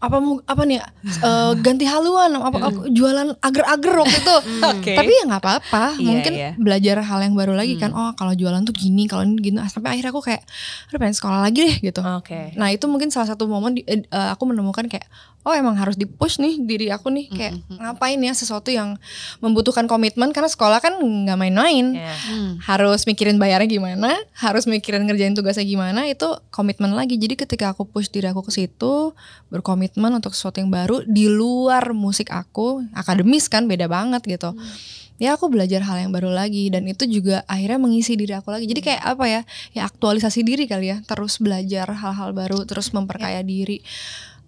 Apa 0.00 0.16
mau 0.18 0.40
apa 0.48 0.62
nih 0.64 0.80
eh, 1.04 1.52
ganti 1.60 1.84
haluan 1.84 2.32
apa 2.40 2.58
aku 2.72 2.88
jualan 2.88 3.36
agar-agar 3.44 3.94
waktu 4.00 4.16
itu. 4.16 4.36
Oke. 4.72 4.92
tapi 4.96 5.10
ya 5.12 5.22
nggak 5.28 5.42
apa-apa. 5.44 5.84
Iya, 6.00 6.08
mungkin 6.08 6.32
iya. 6.32 6.50
belajar 6.56 6.96
hal 7.04 7.20
yang 7.20 7.34
baru 7.36 7.52
lagi 7.52 7.76
kan 7.76 7.92
oh 7.92 8.16
kalau 8.16 8.32
jualan 8.32 8.64
tuh 8.64 8.72
gini 8.72 9.04
kalau 9.04 9.28
ini 9.28 9.36
gini. 9.38 9.60
Sampai 9.68 9.96
akhirnya 9.96 10.10
aku 10.10 10.24
kayak 10.24 10.42
aduh 10.88 10.98
pengen 10.98 11.16
sekolah 11.16 11.40
lagi 11.44 11.60
deh 11.68 11.76
gitu. 11.92 12.00
Oke. 12.00 12.56
Nah 12.56 12.72
itu 12.72 12.88
mungkin 12.88 13.12
salah 13.12 13.28
satu 13.28 13.44
momen 13.44 13.76
di- 13.76 13.86
eh, 13.86 14.04
aku 14.08 14.48
menemukan 14.48 14.88
kayak 14.88 15.04
oh 15.46 15.54
emang 15.54 15.78
harus 15.78 15.94
di 15.94 16.04
push 16.04 16.42
nih 16.42 16.60
diri 16.60 16.86
aku 16.90 17.08
nih 17.08 17.26
kayak 17.30 17.54
ngapain 17.70 18.18
ya 18.20 18.34
sesuatu 18.34 18.68
yang 18.68 18.98
membutuhkan 19.40 19.88
komitmen 19.88 20.34
karena 20.34 20.50
sekolah 20.50 20.82
kan 20.82 20.98
nggak 20.98 21.38
main-main. 21.38 21.94
Ya. 21.94 22.12
Hmm. 22.28 22.60
harus 22.60 23.08
mikirin 23.08 23.40
bayarnya 23.40 23.70
gimana 23.70 24.12
harus 24.36 24.68
mikirin 24.68 25.06
ngerjain 25.08 25.32
tugasnya 25.32 25.64
gimana 25.64 26.04
itu 26.10 26.26
komitmen 26.52 26.92
lagi. 26.92 27.16
Jadi 27.16 27.38
ketika 27.38 27.72
aku 27.72 27.88
push 27.88 28.10
diri 28.12 28.28
aku 28.28 28.44
ke 28.44 28.52
situ 28.52 29.16
berkomitmen 29.48 30.10
untuk 30.12 30.34
sesuatu 30.36 30.60
yang 30.60 30.68
baru 30.68 31.00
di 31.06 31.30
luar 31.30 31.96
musik 31.96 32.28
aku 32.28 32.84
akademis 32.92 33.48
kan 33.48 33.64
beda 33.64 33.88
banget 33.88 34.20
gitu. 34.26 34.52
Ya 35.18 35.34
aku 35.34 35.50
belajar 35.50 35.82
hal 35.82 36.06
yang 36.06 36.14
baru 36.14 36.30
lagi 36.30 36.70
dan 36.70 36.86
itu 36.86 37.02
juga 37.10 37.42
akhirnya 37.50 37.82
mengisi 37.82 38.14
diri 38.14 38.38
aku 38.38 38.54
lagi. 38.54 38.70
Jadi 38.70 38.80
kayak 38.84 39.02
apa 39.02 39.24
ya 39.26 39.40
ya 39.74 39.82
aktualisasi 39.88 40.46
diri 40.46 40.70
kali 40.70 40.94
ya 40.94 41.02
terus 41.08 41.42
belajar 41.42 41.90
hal-hal 41.90 42.30
baru 42.36 42.62
terus 42.68 42.94
memperkaya 42.94 43.42
diri 43.42 43.82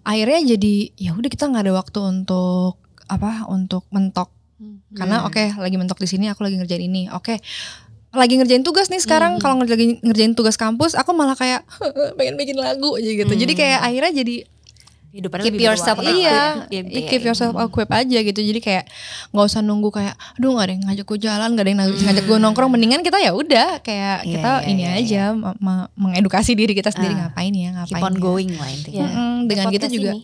akhirnya 0.01 0.57
jadi 0.57 0.75
ya 0.97 1.11
udah 1.13 1.29
kita 1.29 1.49
nggak 1.49 1.63
ada 1.69 1.73
waktu 1.77 1.99
untuk 2.01 2.81
apa 3.05 3.45
untuk 3.51 3.85
mentok. 3.91 4.31
Karena 4.93 5.25
oke 5.25 5.57
lagi 5.57 5.75
mentok 5.79 5.97
di 5.97 6.07
sini 6.09 6.29
aku 6.29 6.45
lagi 6.45 6.59
ngerjain 6.59 6.83
ini. 6.83 7.09
Oke 7.11 7.41
lagi 8.11 8.35
ngerjain 8.35 8.61
tugas 8.61 8.91
nih 8.91 9.01
sekarang. 9.01 9.39
Kalau 9.39 9.59
ngerjain 9.59 10.03
ngerjain 10.03 10.33
tugas 10.35 10.59
kampus 10.59 10.93
aku 10.93 11.15
malah 11.15 11.35
kayak 11.35 11.63
pengen 12.17 12.35
bikin 12.37 12.59
lagu 12.59 12.93
aja 12.95 13.09
gitu. 13.09 13.33
Jadi 13.33 13.53
kayak 13.55 13.79
akhirnya 13.81 14.11
jadi 14.23 14.35
Hidupannya 15.11 15.43
Keep 15.43 15.59
yourself 15.59 15.97
berwarna. 15.97 16.07
up. 16.09 16.17
iya 16.17 16.41
Iya, 16.67 16.81
iya, 16.85 17.01
keep 17.05 17.21
yourself 17.21 17.51
equipped 17.53 17.91
aja 17.91 18.17
gitu 18.21 18.39
jadi 18.41 18.59
kayak 18.59 18.83
nggak 19.29 19.45
usah 19.45 19.59
nunggu 19.59 19.89
kayak 19.89 20.15
aduh 20.33 20.51
nggak 20.51 20.63
ada 20.63 20.73
yang 20.73 20.83
ngajak 20.85 21.05
gue 21.05 21.19
jalan 21.19 21.49
nggak 21.49 21.61
ada 21.61 21.69
yang 21.69 21.79
ngajak, 21.79 21.97
ngajak 22.01 22.23
gue 22.25 22.37
nongkrong 22.39 22.71
mendingan 22.71 23.01
kita 23.01 23.17
ya 23.17 23.31
udah 23.31 23.69
kayak 23.79 24.17
Iya, 24.21 24.31
kita 24.31 24.51
iya, 24.57 24.67
ini 24.67 24.81
iya, 24.81 24.91
aja 24.97 25.23
me- 25.31 25.57
me- 25.57 25.89
mengedukasi 25.93 26.51
diri 26.53 26.71
kita 26.71 26.89
sendiri 26.89 27.11
Ah. 27.13 27.27
ngapain 27.27 27.51
ya 27.51 27.69
ngapain 27.73 27.91
Keep 27.91 28.01
on 28.01 28.13
ya. 28.13 28.19
going 28.19 28.49
lah 28.53 28.69
intinya. 28.69 29.03
Mm-mm, 29.05 29.35
dengan 29.45 29.65
gitu 29.69 29.87
juga 29.91 30.11
ini. 30.13 30.23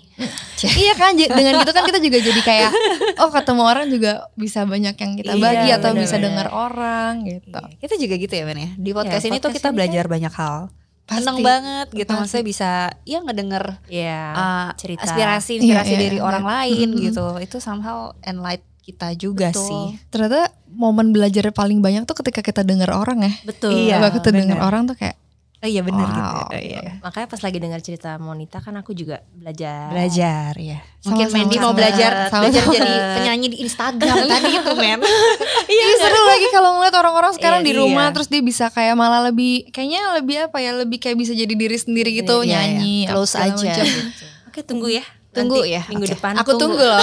iya 0.77 0.93
kan 0.93 1.11
dengan 1.13 1.53
gitu 1.57 1.71
kan 1.71 1.83
kita 1.83 1.99
juga 1.99 2.17
jadi 2.19 2.41
kayak 2.41 2.71
oh 3.21 3.29
ketemu 3.29 3.63
orang 3.63 3.85
juga 3.87 4.11
bisa 4.33 4.63
banyak 4.63 4.95
yang 4.95 5.11
kita 5.15 5.31
Iya, 5.31 5.41
bagi 5.41 5.69
atau 5.73 5.91
benar, 5.91 6.01
bisa 6.01 6.15
dengar 6.17 6.47
orang 6.49 7.13
gitu 7.23 7.59
Iya, 7.59 7.75
Kita 7.77 7.93
juga 7.95 8.15
gitu 8.15 8.33
ya 8.33 8.43
Ben 8.43 8.57
ya. 8.57 8.69
Di 8.73 8.91
podcast 8.91 9.21
Ya, 9.21 9.29
ini 9.29 9.37
tuh 9.37 9.51
kita 9.51 9.67
ini 9.67 9.75
belajar 9.75 10.05
banyak 10.05 10.31
hal. 10.31 10.71
Pasti. 11.07 11.23
Seneng 11.23 11.39
banget 11.39 11.87
gitu 11.89 12.03
Pasti. 12.05 12.19
maksudnya 12.19 12.45
bisa 12.45 12.69
ya 13.01 13.19
ngedenger 13.23 13.65
Iya. 13.87 14.21
uh, 14.29 14.69
cerita. 14.75 15.07
aspirasi 15.07 15.63
inspirasi 15.63 15.87
Iya, 15.87 15.95
iya, 15.95 16.03
dari 16.03 16.17
iya. 16.19 16.25
orang 16.27 16.43
lain 16.43 16.89
gitu. 16.99 17.25
Itu 17.39 17.57
somehow 17.57 18.11
enlight 18.21 18.59
kita 18.83 19.15
juga 19.15 19.51
Betul. 19.51 19.67
sih. 19.67 19.87
ternyata 20.07 20.47
momen 20.67 21.11
belajar 21.11 21.47
paling 21.51 21.79
banyak 21.79 22.03
tuh 22.03 22.15
ketika 22.17 22.39
kita 22.39 22.63
dengar 22.63 22.91
orang 22.91 23.19
ya 23.19 23.33
Betul. 23.43 23.71
Iya. 23.73 23.99
Kalau 23.99 24.11
kita 24.15 24.29
dengar 24.31 24.59
orang 24.61 24.87
tuh 24.87 24.95
kayak 24.95 25.15
Oh 25.57 25.65
iya 25.65 25.81
benar 25.81 26.05
Wow. 26.05 26.13
gitu. 26.13 26.33
Oh, 26.47 26.59
iya. 26.59 27.01
Makanya 27.01 27.27
pas 27.27 27.41
lagi 27.41 27.57
dengar 27.57 27.81
cerita 27.81 28.13
Monita 28.15 28.57
kan 28.57 28.77
aku 28.77 28.93
juga 28.93 29.25
belajar. 29.31 29.89
Belajar 29.89 30.53
ya. 30.53 30.85
Mungkin 31.01 31.25
Sama-sama. 31.25 31.43
Mandy 31.43 31.55
mau 31.57 31.73
belajar 31.73 32.11
Sama-sama. 32.29 32.41
belajar 32.45 32.63
jadi 32.69 32.93
penyanyi 33.17 33.47
di 33.49 33.57
Instagram 33.61 34.17
tadi 34.31 34.49
itu 34.53 34.71
men. 34.73 35.01
Iya 35.67 35.85
seru 35.99 36.21
lagi 36.23 36.47
kalau 36.49 36.69
ngeliat 36.77 36.95
orang-orang 36.95 37.33
sekarang 37.33 37.59
Iya, 37.59 37.67
di 37.67 37.73
rumah 37.73 38.05
iya. 38.07 38.13
terus 38.13 38.27
dia 38.27 38.39
bisa 38.39 38.69
kayak 38.69 38.93
malah 38.93 39.25
lebih 39.25 39.65
kayaknya 39.67 40.13
lebih 40.13 40.35
apa 40.45 40.57
ya 40.57 40.71
lebih 40.71 40.97
kayak 40.97 41.17
bisa 41.17 41.33
jadi 41.33 41.49
diri 41.49 41.75
sendiri 41.75 42.13
gitu 42.13 42.39
Iya, 42.39 42.45
iya. 42.45 42.57
nyanyi 42.69 42.97
apa 43.03 43.13
Close 43.17 43.35
aja. 43.35 43.57
macam. 43.73 43.85
Oke 44.47 44.59
tunggu 44.61 44.87
ya. 44.89 45.03
Tunggu 45.27 45.59
Nanti 45.59 45.69
ya, 45.69 45.81
Minggu 45.85 46.05
oke. 46.05 46.13
depan. 46.17 46.33
Aku 46.39 46.51
tunggu 46.55 46.81
loh. 46.81 46.97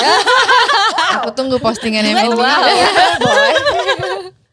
Aku 1.21 1.31
tunggu 1.33 1.55
postingannya 1.59 2.19
Mandy. 2.19 2.35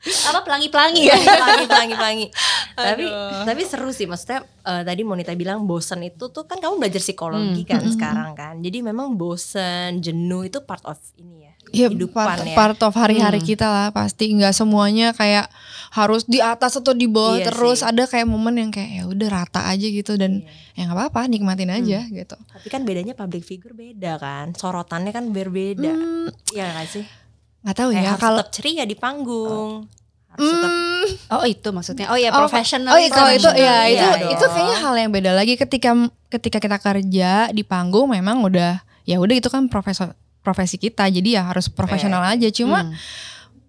Apa 0.02 0.42
pelangi-pelangi? 0.42 1.02
Ya? 1.06 1.14
pelangi 1.18 1.66
pelangi 1.70 1.94
pelangi. 1.94 2.28
Tapi 2.72 3.06
tapi 3.46 3.62
seru 3.68 3.92
sih 3.92 4.10
maksudnya 4.10 4.42
eh, 4.64 4.82
tadi 4.82 5.06
Monita 5.06 5.36
bilang 5.38 5.70
bosen 5.70 6.02
itu 6.02 6.32
tuh 6.34 6.50
kan 6.50 6.58
kamu 6.58 6.82
belajar 6.82 6.98
psikologi 6.98 7.62
kan 7.62 7.84
sekarang 7.86 8.34
kan. 8.34 8.58
Jadi 8.58 8.82
memang 8.82 9.14
bosen 9.14 10.02
jenuh 10.02 10.48
itu 10.48 10.64
part 10.64 10.82
of 10.88 10.98
ini 11.20 11.46
ya 11.46 11.52
Iya, 11.72 11.88
part, 12.12 12.44
ya. 12.44 12.58
part 12.58 12.80
of 12.84 12.94
hari-hari 12.98 13.40
kita 13.40 13.64
lah 13.70 13.88
pasti. 13.94 14.34
Nggak 14.34 14.52
semuanya 14.52 15.14
kayak 15.14 15.48
harus 15.94 16.28
di 16.28 16.44
atas 16.44 16.76
atau 16.76 16.92
di 16.92 17.06
bawah 17.08 17.38
Iya 17.40 17.48
terus. 17.54 17.80
sih. 17.80 17.88
ada 17.88 18.04
kayak 18.10 18.28
momen 18.28 18.60
yang 18.60 18.72
kayak 18.74 18.92
ya 18.92 19.04
udah 19.08 19.30
rata 19.30 19.62
aja 19.70 19.88
gitu 19.88 20.18
dan 20.20 20.44
ya 20.74 20.88
nggak 20.90 20.98
apa-apa 20.98 21.30
nikmatin 21.30 21.72
aja 21.72 22.08
gitu. 22.08 22.36
tapi 22.36 22.68
kan 22.72 22.82
bedanya 22.84 23.12
public 23.14 23.44
figure 23.44 23.76
beda 23.76 24.18
kan 24.18 24.52
sorotannya 24.52 25.12
kan 25.14 25.32
berbeda. 25.32 25.92
Hmm, 25.94 26.28
Iya 26.52 26.66
gak 26.76 26.88
sih 26.90 27.06
nggak 27.62 27.76
tahu 27.76 27.90
ya 27.92 28.16
kalau 28.16 28.40
tetap 28.40 28.50
ceria 28.52 28.84
di 28.84 28.94
panggung 28.94 29.86
tetap 30.32 30.72
Hmm, 30.72 31.06
Oh 31.30 31.44
itu 31.44 31.70
maksudnya. 31.70 32.08
Oh 32.08 32.16
ya 32.16 32.32
Oh, 32.32 32.40
profesional. 32.40 32.94
Oh 32.94 32.98
iya 32.98 33.10
kalau 33.10 33.30
itu 33.30 33.52
ya 33.52 33.84
Iya 33.84 33.90
itu 33.90 34.08
dong. 34.18 34.32
itu 34.32 34.46
kayaknya 34.48 34.78
hal 34.80 34.94
yang 34.96 35.12
beda 35.12 35.32
lagi 35.34 35.54
ketika 35.56 35.92
ketika 36.30 36.58
kita 36.58 36.78
kerja 36.78 37.32
di 37.50 37.62
panggung 37.62 38.08
memang 38.08 38.40
udah 38.40 38.80
ya 39.04 39.18
udah 39.18 39.36
itu 39.36 39.46
kan 39.46 39.68
profesor 39.68 40.16
profesi 40.40 40.78
kita 40.78 41.04
jadi 41.06 41.36
ya 41.36 41.44
harus 41.44 41.68
profesional 41.68 42.24
aja 42.24 42.48
cuma 42.50 42.88
Hmm. 42.88 42.96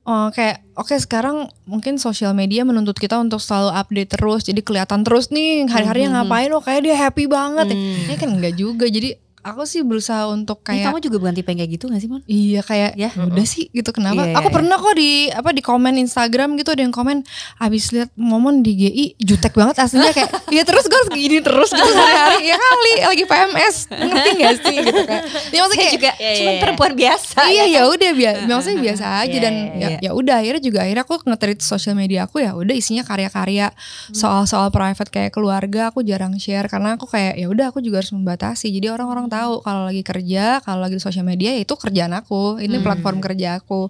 oh, 0.05 0.29
kayak 0.31 0.63
oke 0.73 0.95
sekarang 0.95 1.37
mungkin 1.63 1.97
sosial 1.97 2.31
media 2.33 2.63
menuntut 2.63 2.95
kita 2.95 3.17
untuk 3.17 3.39
selalu 3.39 3.75
update 3.75 4.11
terus 4.13 4.41
jadi 4.43 4.61
kelihatan 4.61 5.03
terus 5.03 5.29
nih 5.29 5.67
hari-harinya 5.67 6.21
ngapain 6.21 6.51
oh 6.51 6.61
kayak 6.61 6.83
dia 6.83 6.95
happy 6.97 7.27
banget 7.27 7.69
ya. 7.69 7.77
Ini 8.07 8.15
kan 8.17 8.29
enggak 8.31 8.55
juga 8.55 8.87
jadi 8.87 9.19
aku 9.43 9.63
sih 9.63 9.83
berusaha 9.83 10.27
untuk 10.27 10.63
kayak 10.63 10.87
kamu 10.87 10.99
juga 11.01 11.17
bukan 11.19 11.35
tipe 11.35 11.49
yang 11.49 11.59
kayak 11.59 11.73
gitu 11.73 11.85
gak 11.87 11.99
sih 11.99 12.07
Mon? 12.07 12.23
Iya 12.25 12.61
kayak 12.61 12.91
Ya. 12.95 13.11
ya 13.11 13.23
udah 13.23 13.43
sih 13.43 13.67
gitu 13.69 13.91
kenapa? 13.91 14.23
Iya, 14.23 14.37
aku 14.37 14.49
iya, 14.49 14.55
pernah 14.55 14.77
kok 14.77 14.95
di 14.95 15.11
apa 15.29 15.51
di 15.51 15.61
komen 15.61 15.95
Instagram 15.99 16.55
gitu 16.55 16.71
ada 16.71 16.81
yang 16.81 16.91
komen 16.91 17.27
abis 17.59 17.91
lihat 17.91 18.11
momen 18.15 18.61
di 18.61 18.73
GI 18.77 19.07
jutek 19.19 19.53
banget 19.53 19.79
aslinya 19.79 20.11
kayak 20.11 20.31
ya 20.49 20.63
terus 20.63 20.85
gue 20.85 20.95
harus 20.95 21.11
gini 21.11 21.39
terus 21.39 21.71
gitu 21.71 21.83
sehari-hari 21.85 22.41
ya 22.45 22.57
kali 22.57 22.93
lagi 23.05 23.25
PMS 23.25 23.77
ngerti 23.91 24.31
gak 24.37 24.55
sih 24.59 24.77
gitu 24.81 25.01
kayak 25.03 25.23
ya 25.49 25.59
maksudnya 25.59 25.79
kayak 25.81 25.93
juga 25.93 26.11
Iya, 26.15 26.33
cuman 26.33 26.53
iya. 26.53 26.61
perempuan 26.61 26.93
biasa. 26.95 27.39
iya 27.49 27.65
ya 27.67 27.83
udah 27.85 28.11
biasa 28.13 28.39
maksudnya 28.47 28.79
biasa 28.81 29.05
aja 29.19 29.29
Iya, 29.29 29.41
dan 29.41 29.55
iya, 29.55 29.73
ya 29.73 29.89
iya. 29.89 29.99
ya 30.01 30.11
udah 30.13 30.37
akhirnya 30.39 30.63
juga 30.63 30.79
akhirnya 30.83 31.03
aku 31.03 31.15
nge-treat 31.21 31.59
sosial 31.59 31.95
media 31.95 32.21
aku 32.25 32.39
ya 32.39 32.53
udah 32.53 32.73
isinya 32.73 33.03
karya-karya 33.03 33.75
soal-soal 34.11 34.69
private 34.69 35.09
kayak 35.09 35.31
keluarga 35.31 35.89
aku 35.89 36.03
jarang 36.03 36.37
share 36.37 36.67
karena 36.67 36.95
aku 36.95 37.07
kayak 37.07 37.35
ya 37.35 37.47
udah 37.47 37.69
aku 37.69 37.81
juga 37.81 37.99
harus 37.99 38.13
membatasi 38.13 38.71
jadi 38.71 38.93
orang-orang 38.93 39.32
tahu 39.33 39.65
kalau 39.65 39.89
lagi 39.89 40.05
kerja 40.05 40.61
kalau 40.61 40.85
lagi 40.85 41.01
di 41.01 41.03
sosial 41.03 41.25
media 41.25 41.57
ya 41.57 41.65
itu 41.65 41.73
kerjaan 41.73 42.13
aku. 42.13 42.61
Ini 42.61 42.85
platform 42.85 43.25
kerja 43.25 43.65
aku. 43.65 43.89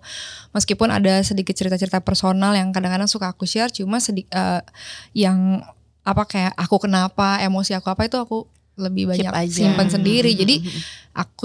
Meskipun 0.55 0.95
ada 0.95 1.19
sedikit 1.27 1.59
cerita-cerita 1.59 1.99
personal 1.99 2.55
yang 2.55 2.71
kadang-kadang 2.71 3.11
suka 3.11 3.35
aku 3.35 3.43
share 3.43 3.75
cuma 3.75 3.99
sedikit 3.99 4.63
yang 5.11 5.67
apa 6.03 6.23
kayak 6.27 6.55
aku 6.55 6.87
kenapa 6.87 7.43
emosi 7.43 7.75
aku 7.79 7.91
apa 7.91 8.07
itu 8.07 8.19
aku 8.19 8.47
lebih 8.79 9.11
banyak 9.11 9.31
simpan 9.51 9.91
sendiri. 9.91 10.33
Hmm, 10.33 10.41
jadi 10.47 10.55
hmm, 10.63 10.71
hmm. 10.71 10.83
aku 11.19 11.45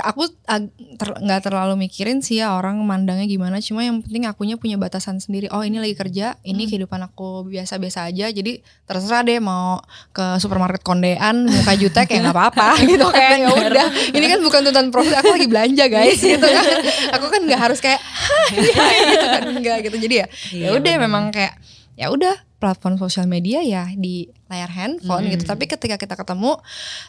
aku 0.00 0.24
ag- 0.44 0.72
ter- 0.96 1.18
nggak 1.20 1.44
terlalu 1.44 1.76
mikirin 1.76 2.24
sih 2.24 2.40
ya 2.40 2.56
orang 2.56 2.80
mandangnya 2.80 3.28
gimana 3.28 3.60
cuma 3.60 3.84
yang 3.84 4.00
penting 4.00 4.24
akunya 4.24 4.56
punya 4.56 4.80
batasan 4.80 5.20
sendiri. 5.20 5.52
Oh 5.52 5.60
ini 5.60 5.76
lagi 5.76 5.92
kerja 5.92 6.40
ini 6.40 6.64
kehidupan 6.64 7.02
aku 7.02 7.44
biasa-biasa 7.44 8.08
aja 8.08 8.32
jadi 8.32 8.64
terserah 8.84 9.20
deh 9.20 9.36
mau 9.38 9.84
ke 10.10 10.40
supermarket 10.40 10.80
kondean 10.80 11.44
muka 11.44 11.76
jutek 11.76 12.08
ya 12.08 12.24
nggak 12.24 12.36
apa-apa 12.36 12.80
gitu 12.88 13.04
kayak 13.08 13.36
ya 13.44 13.50
udah 13.52 13.86
ini 14.14 14.26
kan 14.26 14.38
bukan 14.40 14.60
tuntutan 14.62 14.88
profit 14.88 15.16
aku 15.20 15.36
lagi 15.36 15.46
belanja 15.50 15.84
guys 15.86 16.20
gitu 16.32 16.40
kan. 16.40 16.78
Aku 17.20 17.26
kan 17.28 17.40
nggak 17.44 17.60
harus 17.60 17.78
kayak 17.78 18.00
"Hai," 18.00 18.96
gitu 19.12 19.26
kan. 19.28 19.42
Enggak 19.52 19.76
gitu. 19.84 19.96
Jadi 20.00 20.14
ya 20.22 20.26
ya 20.54 20.68
udah 20.72 20.92
memang 20.96 21.28
kayak 21.28 21.60
ya 21.92 22.08
udah 22.08 22.32
platform 22.56 22.94
sosial 22.94 23.26
media 23.26 23.58
ya 23.60 23.90
di 23.92 24.30
layar 24.52 24.68
handphone 24.68 25.24
gitu 25.32 25.48
tapi 25.48 25.64
ketika 25.64 25.96
kita 25.96 26.14
ketemu 26.14 26.60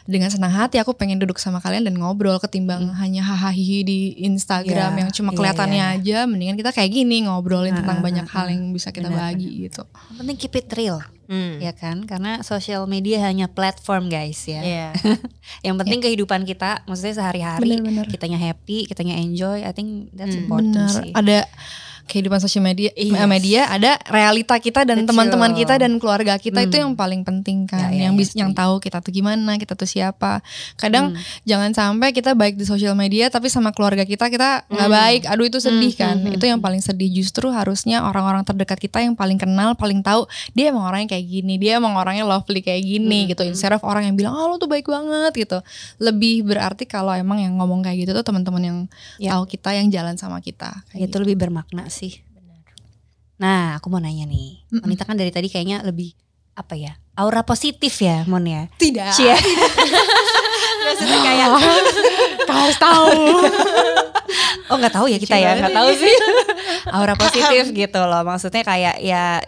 dengan 0.08 0.32
senang 0.32 0.50
hati 0.50 0.80
aku 0.80 0.96
pengen 0.96 1.20
duduk 1.20 1.36
sama 1.36 1.60
kalian 1.60 1.84
dan 1.84 1.94
ngobrol 2.00 2.40
ketimbang 2.40 2.96
hanya 2.96 3.20
hahaha 3.20 3.52
di 3.54 4.16
Instagram 4.24 4.96
Iya, 4.96 5.00
yang 5.04 5.10
cuma 5.12 5.30
iya, 5.30 5.36
kelihatannya 5.36 5.84
iya, 5.84 5.96
aja 6.00 6.18
mendingan 6.24 6.56
kita 6.56 6.70
kayak 6.72 6.90
gini 6.90 7.28
ngobrolin 7.28 7.76
Ah, 7.76 7.84
tentang 7.84 7.98
ah, 8.00 8.04
banyak 8.04 8.26
ah, 8.26 8.32
hal 8.32 8.46
yang 8.48 8.72
bisa 8.72 8.88
kita 8.90 9.12
Benar, 9.12 9.36
bagi 9.36 9.68
gitu 9.68 9.84
Yang 9.84 10.16
penting 10.24 10.36
keep 10.40 10.54
it 10.56 10.68
real, 10.72 10.98
Hmm. 11.24 11.56
ya 11.56 11.72
kan? 11.72 12.04
Karena 12.04 12.44
sosial 12.44 12.84
media 12.84 13.24
hanya 13.24 13.48
platform 13.48 14.12
guys 14.12 14.44
ya. 14.44 14.60
Iya. 14.60 14.88
Yang 15.66 15.76
penting 15.80 16.00
kehidupan 16.04 16.44
kita, 16.44 16.84
maksudnya 16.84 17.16
sehari-hari 17.16 17.80
kitanya 18.12 18.36
happy, 18.36 18.84
kitanya 18.84 19.16
enjoy. 19.16 19.64
I 19.64 19.72
think 19.72 20.12
that's 20.12 20.36
important 20.36 20.84
benar 20.84 21.00
sih. 21.00 21.10
ada 21.16 21.48
kehidupan 22.04 22.36
sosial 22.36 22.60
media 22.60 22.90
Yes. 22.90 23.12
eh, 23.12 23.26
media 23.26 23.60
ada 23.66 23.96
realita 24.06 24.54
kita 24.56 24.82
dan 24.82 25.02
teman-teman 25.02 25.52
kita 25.52 25.76
dan 25.76 25.96
keluarga 25.96 26.36
kita 26.36 26.60
itu 26.60 26.74
Hmm. 26.74 26.82
yang 26.82 26.92
paling 26.94 27.22
penting 27.22 27.64
kan. 27.64 27.88
Ya, 27.88 27.96
ya, 27.96 28.02
yang 28.06 28.14
ya, 28.14 28.18
bis, 28.18 28.30
yang 28.34 28.52
tahu 28.52 28.78
kita 28.78 29.00
tuh 29.00 29.10
gimana 29.10 29.56
kita 29.56 29.72
tuh 29.72 29.84
siapa. 29.84 30.44
Kadang 30.74 31.12
Hmm. 31.12 31.20
jangan 31.42 31.70
sampai 31.70 32.10
kita 32.10 32.32
baik 32.32 32.54
di 32.54 32.62
sosial 32.62 32.92
media 32.92 33.26
tapi 33.26 33.48
sama 33.48 33.70
keluarga 33.70 34.02
kita 34.02 34.28
kita 34.28 34.64
nggak 34.66 34.86
Hmm. 34.86 34.98
baik. 35.00 35.22
Aduh 35.26 35.44
itu 35.44 35.58
sedih 35.58 35.90
Hmm, 35.90 36.00
kan. 36.00 36.16
hmm, 36.18 36.34
itu 36.34 36.44
yang 36.44 36.60
paling 36.60 36.78
sedih. 36.78 37.08
Justru 37.10 37.48
harusnya 37.48 38.02
orang-orang 38.02 38.42
terdekat 38.42 38.78
kita 38.78 39.00
yang 39.00 39.12
paling 39.12 39.36
kenal 39.36 39.72
paling 39.74 40.00
tahu 40.00 40.24
dia 40.52 40.68
emang 40.68 40.84
orangnya 40.84 41.16
kayak 41.16 41.26
gini 41.26 41.54
dia 41.56 41.76
emang 41.76 41.94
orangnya 41.94 42.22
lovely 42.22 42.60
kayak 42.60 42.82
gini 42.82 43.24
Hmm, 43.24 43.28
gitu. 43.28 43.42
instead 43.44 43.70
of 43.70 43.80
orang 43.80 44.04
yang 44.04 44.14
bilang 44.14 44.32
oh 44.32 44.46
lo 44.46 44.56
tuh 44.56 44.68
baik 44.68 44.84
banget 44.84 45.32
gitu. 45.38 45.58
Lebih 45.98 46.44
berarti 46.44 46.84
kalau 46.84 47.10
emang 47.10 47.38
yang 47.38 47.56
ngomong 47.56 47.80
kayak 47.80 48.04
gitu 48.04 48.12
tuh 48.12 48.22
teman-teman 48.22 48.62
yang 48.62 48.78
Ya. 49.16 49.34
tahu 49.34 49.46
kita 49.46 49.72
yang 49.72 49.88
jalan 49.88 50.14
sama 50.14 50.38
kita. 50.38 50.84
Kayak 50.90 51.08
itu 51.08 51.16
lebih 51.18 51.36
bermakna 51.38 51.86
sih. 51.94 52.26
Nah, 53.38 53.78
aku 53.78 53.90
mau 53.90 53.98
nanya 53.98 54.26
nih. 54.26 54.62
Mm-mm. 54.70 54.82
Wanita 54.86 55.06
kan 55.06 55.18
dari 55.18 55.30
tadi 55.34 55.50
kayaknya 55.50 55.82
lebih 55.82 56.14
apa 56.54 56.78
ya? 56.78 56.94
Aura 57.14 57.42
positif 57.46 57.94
ya, 58.02 58.26
Mon 58.26 58.42
ya. 58.46 58.70
tidak 58.78 59.14
Cie. 59.14 59.34
Maksudnya 60.84 61.18
kayak 61.22 61.46
kau 62.44 62.54
harus 62.54 62.78
tahu 62.78 63.08
oh 64.70 64.76
nggak 64.78 64.94
tahu 64.94 65.06
ya 65.10 65.18
kita 65.18 65.36
ya, 65.38 65.58
nggak 65.58 65.74
tahu 65.74 65.90
sih. 65.98 66.14
Aura 66.90 67.14
positif 67.18 67.70
gitu 67.86 68.00
loh. 68.02 68.22
Maksudnya 68.22 68.62
kayak 68.62 69.02
ya 69.02 69.42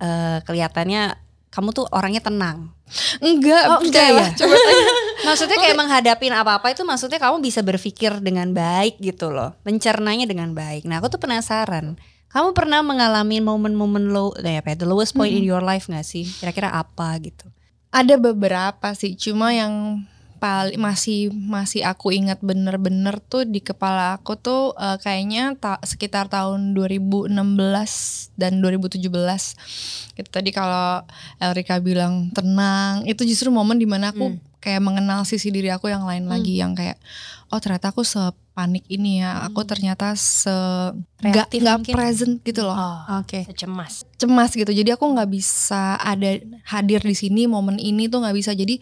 eh, 0.00 0.36
kelihatannya 0.44 1.16
kamu 1.52 1.68
tuh 1.76 1.84
orangnya 1.92 2.24
tenang. 2.24 2.72
enggak 3.20 3.64
Oh, 3.68 3.84
enggak 3.84 4.08
percaya. 4.08 4.24
ya? 4.24 4.26
coba 4.40 4.54
tanya 4.56 4.84
Maksudnya 5.22 5.58
kayak 5.60 5.76
menghadapin 5.78 6.34
apa-apa 6.34 6.74
itu 6.74 6.82
maksudnya 6.82 7.20
kamu 7.20 7.44
bisa 7.44 7.60
berpikir 7.62 8.18
dengan 8.24 8.50
baik 8.50 8.98
gitu 8.98 9.30
loh. 9.30 9.54
Mencernanya 9.62 10.26
dengan 10.26 10.50
baik. 10.56 10.88
Nah, 10.88 10.98
aku 10.98 11.12
tuh 11.12 11.20
penasaran. 11.22 11.94
Kamu 12.32 12.56
pernah 12.56 12.80
mengalami 12.80 13.38
momen-momen 13.44 14.10
low, 14.10 14.32
eh, 14.40 14.58
apa 14.58 14.72
ya, 14.72 14.76
the 14.82 14.88
lowest 14.88 15.12
point 15.12 15.30
in 15.30 15.44
your 15.44 15.60
life 15.60 15.86
gak 15.86 16.02
sih? 16.02 16.24
Kira-kira 16.24 16.72
apa 16.72 17.20
gitu? 17.20 17.52
ada 17.92 18.16
beberapa 18.16 18.96
sih 18.96 19.12
cuma 19.20 19.52
yang 19.52 20.00
paling 20.42 20.74
masih 20.74 21.30
masih 21.30 21.86
aku 21.86 22.10
ingat 22.10 22.42
bener-bener 22.42 23.22
tuh 23.22 23.46
di 23.46 23.62
kepala 23.62 24.18
aku 24.18 24.34
tuh 24.34 24.74
eh, 24.74 24.98
kayaknya 24.98 25.54
ta- 25.54 25.78
sekitar 25.86 26.26
tahun 26.26 26.74
2016 26.74 27.30
dan 28.34 28.58
2017 28.58 29.06
gitu 30.18 30.28
tadi 30.34 30.50
kalau 30.50 31.06
Elrika 31.38 31.78
bilang 31.78 32.34
tenang 32.34 33.06
itu 33.06 33.22
justru 33.22 33.54
momen 33.54 33.78
di 33.78 33.86
mana 33.86 34.10
aku 34.10 34.34
kayak 34.58 34.82
mengenal 34.82 35.22
sisi 35.22 35.54
diri 35.54 35.70
aku 35.70 35.86
yang 35.94 36.02
lain 36.02 36.26
lagi 36.26 36.58
yang 36.58 36.74
kayak 36.74 36.98
oh 37.54 37.62
ternyata 37.62 37.94
aku 37.94 38.02
sepanik 38.52 38.84
ini 38.86 39.24
ya. 39.24 39.48
Aku 39.48 39.64
ternyata 39.64 40.12
se 40.12 40.52
nggak 41.24 41.48
nggak 41.56 41.78
present 41.88 42.34
gitu 42.44 42.68
loh. 42.68 42.76
Oke. 43.16 43.48
Secemas. 43.48 44.04
cemas 44.20 44.52
gitu. 44.52 44.68
Jadi 44.68 44.92
aku 44.92 45.08
nggak 45.08 45.30
bisa 45.32 45.96
ada 45.96 46.36
hadir 46.68 47.00
di 47.00 47.16
sini 47.16 47.48
momen 47.48 47.80
ini 47.80 48.06
tuh 48.06 48.20
nggak 48.20 48.36
bisa. 48.36 48.52
Jadi 48.52 48.76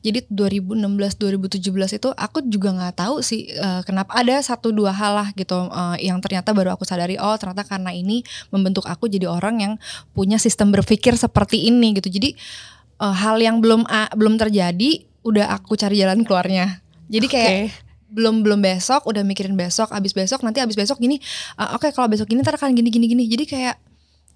jadi 0.00 0.22
2016 0.24 1.18
2017 1.18 1.98
itu 1.98 2.08
aku 2.08 2.38
juga 2.46 2.70
nggak 2.72 2.94
tahu 2.96 3.18
sih 3.20 3.50
eh, 3.50 3.82
kenapa 3.82 4.14
ada 4.14 4.38
satu 4.38 4.70
dua 4.70 4.94
hal 4.94 5.18
lah 5.18 5.28
gitu 5.34 5.66
eh, 5.66 6.06
yang 6.06 6.22
ternyata 6.22 6.54
baru 6.54 6.78
aku 6.78 6.86
sadari 6.86 7.18
oh 7.18 7.34
ternyata 7.34 7.66
karena 7.66 7.90
ini 7.90 8.22
membentuk 8.48 8.86
aku 8.86 9.10
jadi 9.10 9.26
orang 9.26 9.58
yang 9.58 9.72
punya 10.14 10.38
sistem 10.38 10.70
berpikir 10.70 11.18
seperti 11.18 11.66
ini 11.66 11.98
gitu. 11.98 12.06
Jadi 12.08 12.38
eh, 13.02 13.14
hal 13.18 13.42
yang 13.42 13.58
belum 13.58 13.82
a- 13.90 14.14
belum 14.14 14.38
terjadi 14.38 15.02
udah 15.26 15.58
aku 15.58 15.74
cari 15.74 15.98
jalan 15.98 16.22
keluarnya. 16.22 16.80
Jadi 17.10 17.26
kayak 17.26 17.87
belum 18.08 18.40
belum 18.40 18.60
besok 18.60 19.04
udah 19.04 19.20
mikirin 19.20 19.52
besok 19.52 19.92
abis 19.92 20.12
besok 20.12 20.40
nanti 20.40 20.58
abis 20.58 20.74
besok 20.74 20.96
gini 20.96 21.20
"Ah, 21.54 21.72
oke 21.72 21.92
kalau 21.92 22.08
besok 22.08 22.26
gini 22.26 22.40
ntar 22.40 22.56
akan 22.56 22.72
gini 22.72 22.88
gini 22.88 23.06
gini. 23.06 23.24
Jadi 23.24 23.44
kayak 23.44 23.76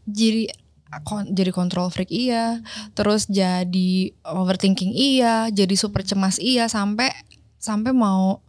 jadi 0.04 0.52
kon- 1.00 1.30
jadi 1.30 1.48
kontrol 1.50 1.88
freak 1.88 2.08
iya 2.08 2.60
terus 2.92 3.24
jadi 3.24 3.92
overthinking 4.22 4.92
iya 4.92 5.48
jadi 5.48 5.72
super 5.72 6.02
cemas 6.02 6.36
iya 6.36 6.68
sampai 6.68 7.08
sampai 7.56 7.90
mau 7.90 8.44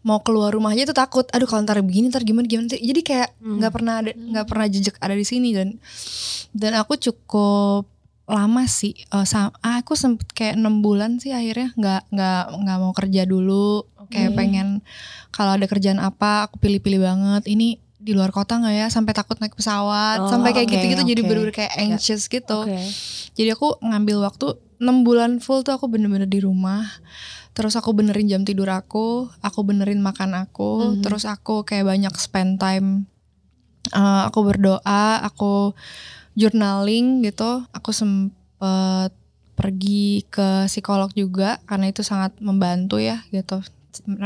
mau 0.00 0.22
keluar 0.22 0.54
rumah 0.54 0.70
aja 0.70 0.86
tuh 0.86 0.96
takut 0.96 1.26
aduh 1.28 1.44
kalau 1.44 1.60
ntar 1.60 1.82
begini 1.82 2.08
ntar 2.08 2.22
gimana 2.22 2.46
gimana 2.46 2.70
jadi 2.70 3.00
kayak 3.00 3.28
nggak 3.58 3.72
pernah 3.74 3.94
ada 3.98 4.10
nggak 4.14 4.46
pernah 4.46 4.66
jejak 4.66 4.96
ada 4.96 5.12
di 5.12 5.26
sini 5.26 5.50
dan 5.50 5.76
dan 6.52 6.72
aku 6.74 6.94
cukup 6.96 7.84
lama 8.24 8.62
sih 8.64 8.94
eh, 8.94 9.26
sam- 9.26 9.52
ah, 9.58 9.82
aku 9.82 9.92
sempet 9.92 10.30
kayak 10.30 10.54
enam 10.56 10.80
bulan 10.80 11.18
sih 11.18 11.34
akhirnya 11.34 11.74
nggak 11.74 12.02
nggak 12.08 12.42
nggak 12.56 12.76
mau 12.78 12.92
kerja 12.94 13.22
dulu 13.26 13.82
kayak 14.10 14.34
pengen 14.34 14.68
kalau 15.30 15.54
ada 15.54 15.64
kerjaan 15.64 15.98
apa 15.98 16.46
aku 16.46 16.58
pilih-pilih 16.58 17.00
banget. 17.00 17.42
Ini 17.46 17.68
di 17.96 18.12
luar 18.12 18.30
kota 18.30 18.56
nggak 18.56 18.74
ya? 18.74 18.86
Sampai 18.88 19.12
takut 19.12 19.36
naik 19.36 19.52
pesawat 19.52 20.20
Oh, 20.20 20.28
sampai 20.28 20.50
kayak 20.50 20.68
gitu-gitu 20.68 21.02
jadi 21.06 21.20
oke. 21.20 21.26
bener-bener 21.26 21.54
kayak 21.54 21.72
anxious 21.76 22.26
gitu. 22.26 22.64
Oke. 22.64 22.80
jadi 23.32 23.54
aku 23.54 23.78
ngambil 23.80 24.20
waktu 24.22 24.46
enam 24.78 25.04
bulan 25.04 25.38
full 25.38 25.60
tuh 25.60 25.72
aku 25.72 25.86
bener-bener 25.86 26.24
di 26.24 26.40
rumah. 26.40 26.82
Terus 27.50 27.74
aku 27.74 27.92
benerin 27.92 28.26
jam 28.26 28.42
tidur 28.42 28.68
aku 28.68 29.28
aku 29.40 29.60
benerin 29.62 30.00
makan 30.00 30.32
aku 30.34 30.96
Mhm. 30.96 31.02
terus 31.02 31.24
aku 31.24 31.62
kayak 31.62 31.84
banyak 31.84 32.14
spend 32.16 32.56
time 32.56 33.04
eh, 33.90 34.22
aku 34.24 34.44
berdoa 34.44 35.20
aku 35.20 35.72
journaling 36.34 37.20
gitu. 37.20 37.64
Aku 37.70 37.90
sempet 37.90 39.12
pergi 39.52 40.24
ke 40.26 40.64
psikolog 40.66 41.12
juga 41.12 41.60
karena 41.66 41.88
itu 41.88 42.00
sangat 42.00 42.32
membantu 42.40 42.96
ya 42.96 43.20
gitu 43.28 43.60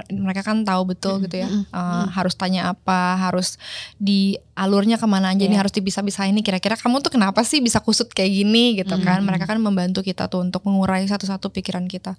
mereka 0.08 0.42
kan 0.42 0.62
tahu 0.62 0.82
betul 0.86 1.20
gitu 1.20 1.40
ya 1.40 1.48
Mm-mm. 1.48 1.64
eh, 1.66 2.04
harus 2.12 2.34
tanya 2.34 2.70
apa 2.70 3.16
harus 3.16 3.56
di 3.96 4.36
alurnya 4.54 4.96
ke 4.96 5.04
mana 5.04 5.30
aja 5.30 5.40
nih 5.40 5.50
Iya. 5.50 5.60
harus 5.60 5.72
dipisah-pisahin 5.72 6.34
nih 6.34 6.44
kira-kira 6.44 6.74
kamu 6.74 7.00
tuh 7.00 7.10
kenapa 7.10 7.42
sih 7.42 7.58
bisa 7.58 7.78
kusut 7.78 8.06
kayak 8.08 8.30
gini 8.30 8.78
gitu 8.78 8.94
kan 9.00 9.18
Mm. 9.18 9.26
mereka 9.26 9.44
kan 9.46 9.58
membantu 9.58 10.00
kita 10.00 10.26
tuh 10.26 10.40
untuk 10.40 10.62
mengurai 10.62 11.02
satu-satu 11.04 11.50
pikiran 11.50 11.84
kita 11.84 12.14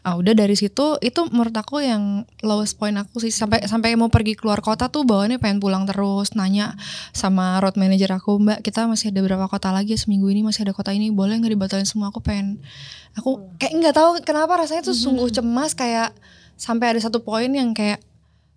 ah 0.00 0.14
udah 0.14 0.32
dari 0.32 0.52
situ 0.52 1.00
itu 1.00 1.20
menurut 1.28 1.52
aku 1.52 1.80
yang 1.80 2.24
lowest 2.40 2.76
point 2.76 2.94
aku 2.94 3.18
sih 3.18 3.32
sampai 3.32 3.64
sampai 3.64 3.96
mau 3.96 4.08
pergi 4.08 4.36
keluar 4.36 4.60
kota 4.60 4.86
tuh 4.86 5.02
bawaannya 5.02 5.36
pengen 5.36 5.58
pulang 5.58 5.84
terus 5.84 6.32
nanya 6.32 6.76
sama 7.10 7.56
road 7.58 7.74
manager 7.74 8.12
aku 8.12 8.36
mbak 8.36 8.60
kita 8.60 8.84
masih 8.84 9.08
ada 9.08 9.20
berapa 9.20 9.46
kota 9.46 9.68
lagi 9.68 9.96
seminggu 9.96 10.28
ini 10.28 10.44
masih 10.44 10.62
ada 10.62 10.72
kota 10.72 10.92
ini 10.92 11.08
boleh 11.08 11.40
nggak 11.40 11.52
dibatalin 11.52 11.84
semua 11.84 12.08
aku 12.08 12.20
pengen 12.20 12.60
aku 13.14 13.48
kayak 13.56 13.72
nggak 13.74 13.94
tahu 13.94 14.10
kenapa 14.20 14.60
rasanya 14.60 14.84
tuh 14.84 14.92
sungguh 14.94 15.28
cemas 15.30 15.72
kayak 15.72 16.12
sampai 16.64 16.96
ada 16.96 17.00
satu 17.04 17.20
poin 17.20 17.52
yang 17.52 17.76
kayak 17.76 18.00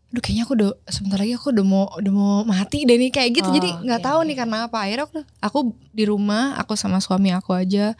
Aduh 0.07 0.23
kayaknya 0.23 0.47
aku 0.47 0.55
udah 0.55 0.71
sebentar 0.87 1.19
lagi 1.19 1.35
aku 1.35 1.51
udah 1.51 1.65
mau 1.67 1.91
udah 1.99 2.13
mau 2.15 2.39
mati 2.47 2.87
deh 2.87 2.95
nih 2.95 3.11
kayak 3.11 3.43
gitu. 3.43 3.51
Oh, 3.51 3.55
jadi 3.59 3.69
nggak 3.83 3.99
oke, 3.99 4.07
tahu 4.07 4.19
oke. 4.23 4.27
nih 4.31 4.35
karena 4.39 4.57
apa. 4.63 4.77
Akhirnya 4.87 5.03
aku 5.03 5.17
aku 5.43 5.59
di 5.91 6.03
rumah 6.07 6.55
aku 6.55 6.79
sama 6.79 7.03
suami 7.03 7.35
aku 7.35 7.51
aja. 7.51 7.91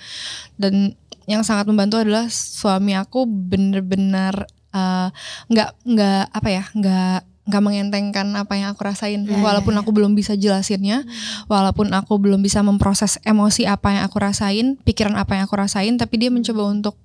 Dan 0.55 0.95
yang 1.27 1.43
sangat 1.43 1.67
membantu 1.67 1.99
adalah 1.99 2.31
suami 2.31 2.95
aku 2.95 3.27
bener-bener 3.27 4.47
eh, 4.71 5.07
nggak 5.51 5.69
nggak 5.83 6.23
apa 6.31 6.47
ya 6.47 6.63
nggak 6.71 7.19
nggak 7.47 7.63
mengentengkan 7.63 8.27
apa 8.39 8.53
yang 8.55 8.71
aku 8.71 8.87
rasain. 8.87 9.27
Ya, 9.27 9.43
walaupun 9.43 9.75
ya, 9.75 9.79
ya. 9.79 9.81
aku 9.83 9.91
belum 9.91 10.15
bisa 10.15 10.39
jelasinnya 10.39 11.03
walaupun 11.51 11.91
aku 11.91 12.15
belum 12.23 12.39
bisa 12.39 12.63
memproses 12.63 13.19
emosi 13.27 13.67
apa 13.67 13.99
yang 13.99 14.03
aku 14.07 14.15
rasain 14.23 14.79
pikiran 14.87 15.19
apa 15.19 15.35
yang 15.35 15.43
aku 15.43 15.59
rasain 15.59 15.99
tapi 15.99 16.23
dia 16.23 16.31
mencoba 16.31 16.71
untuk 16.71 16.95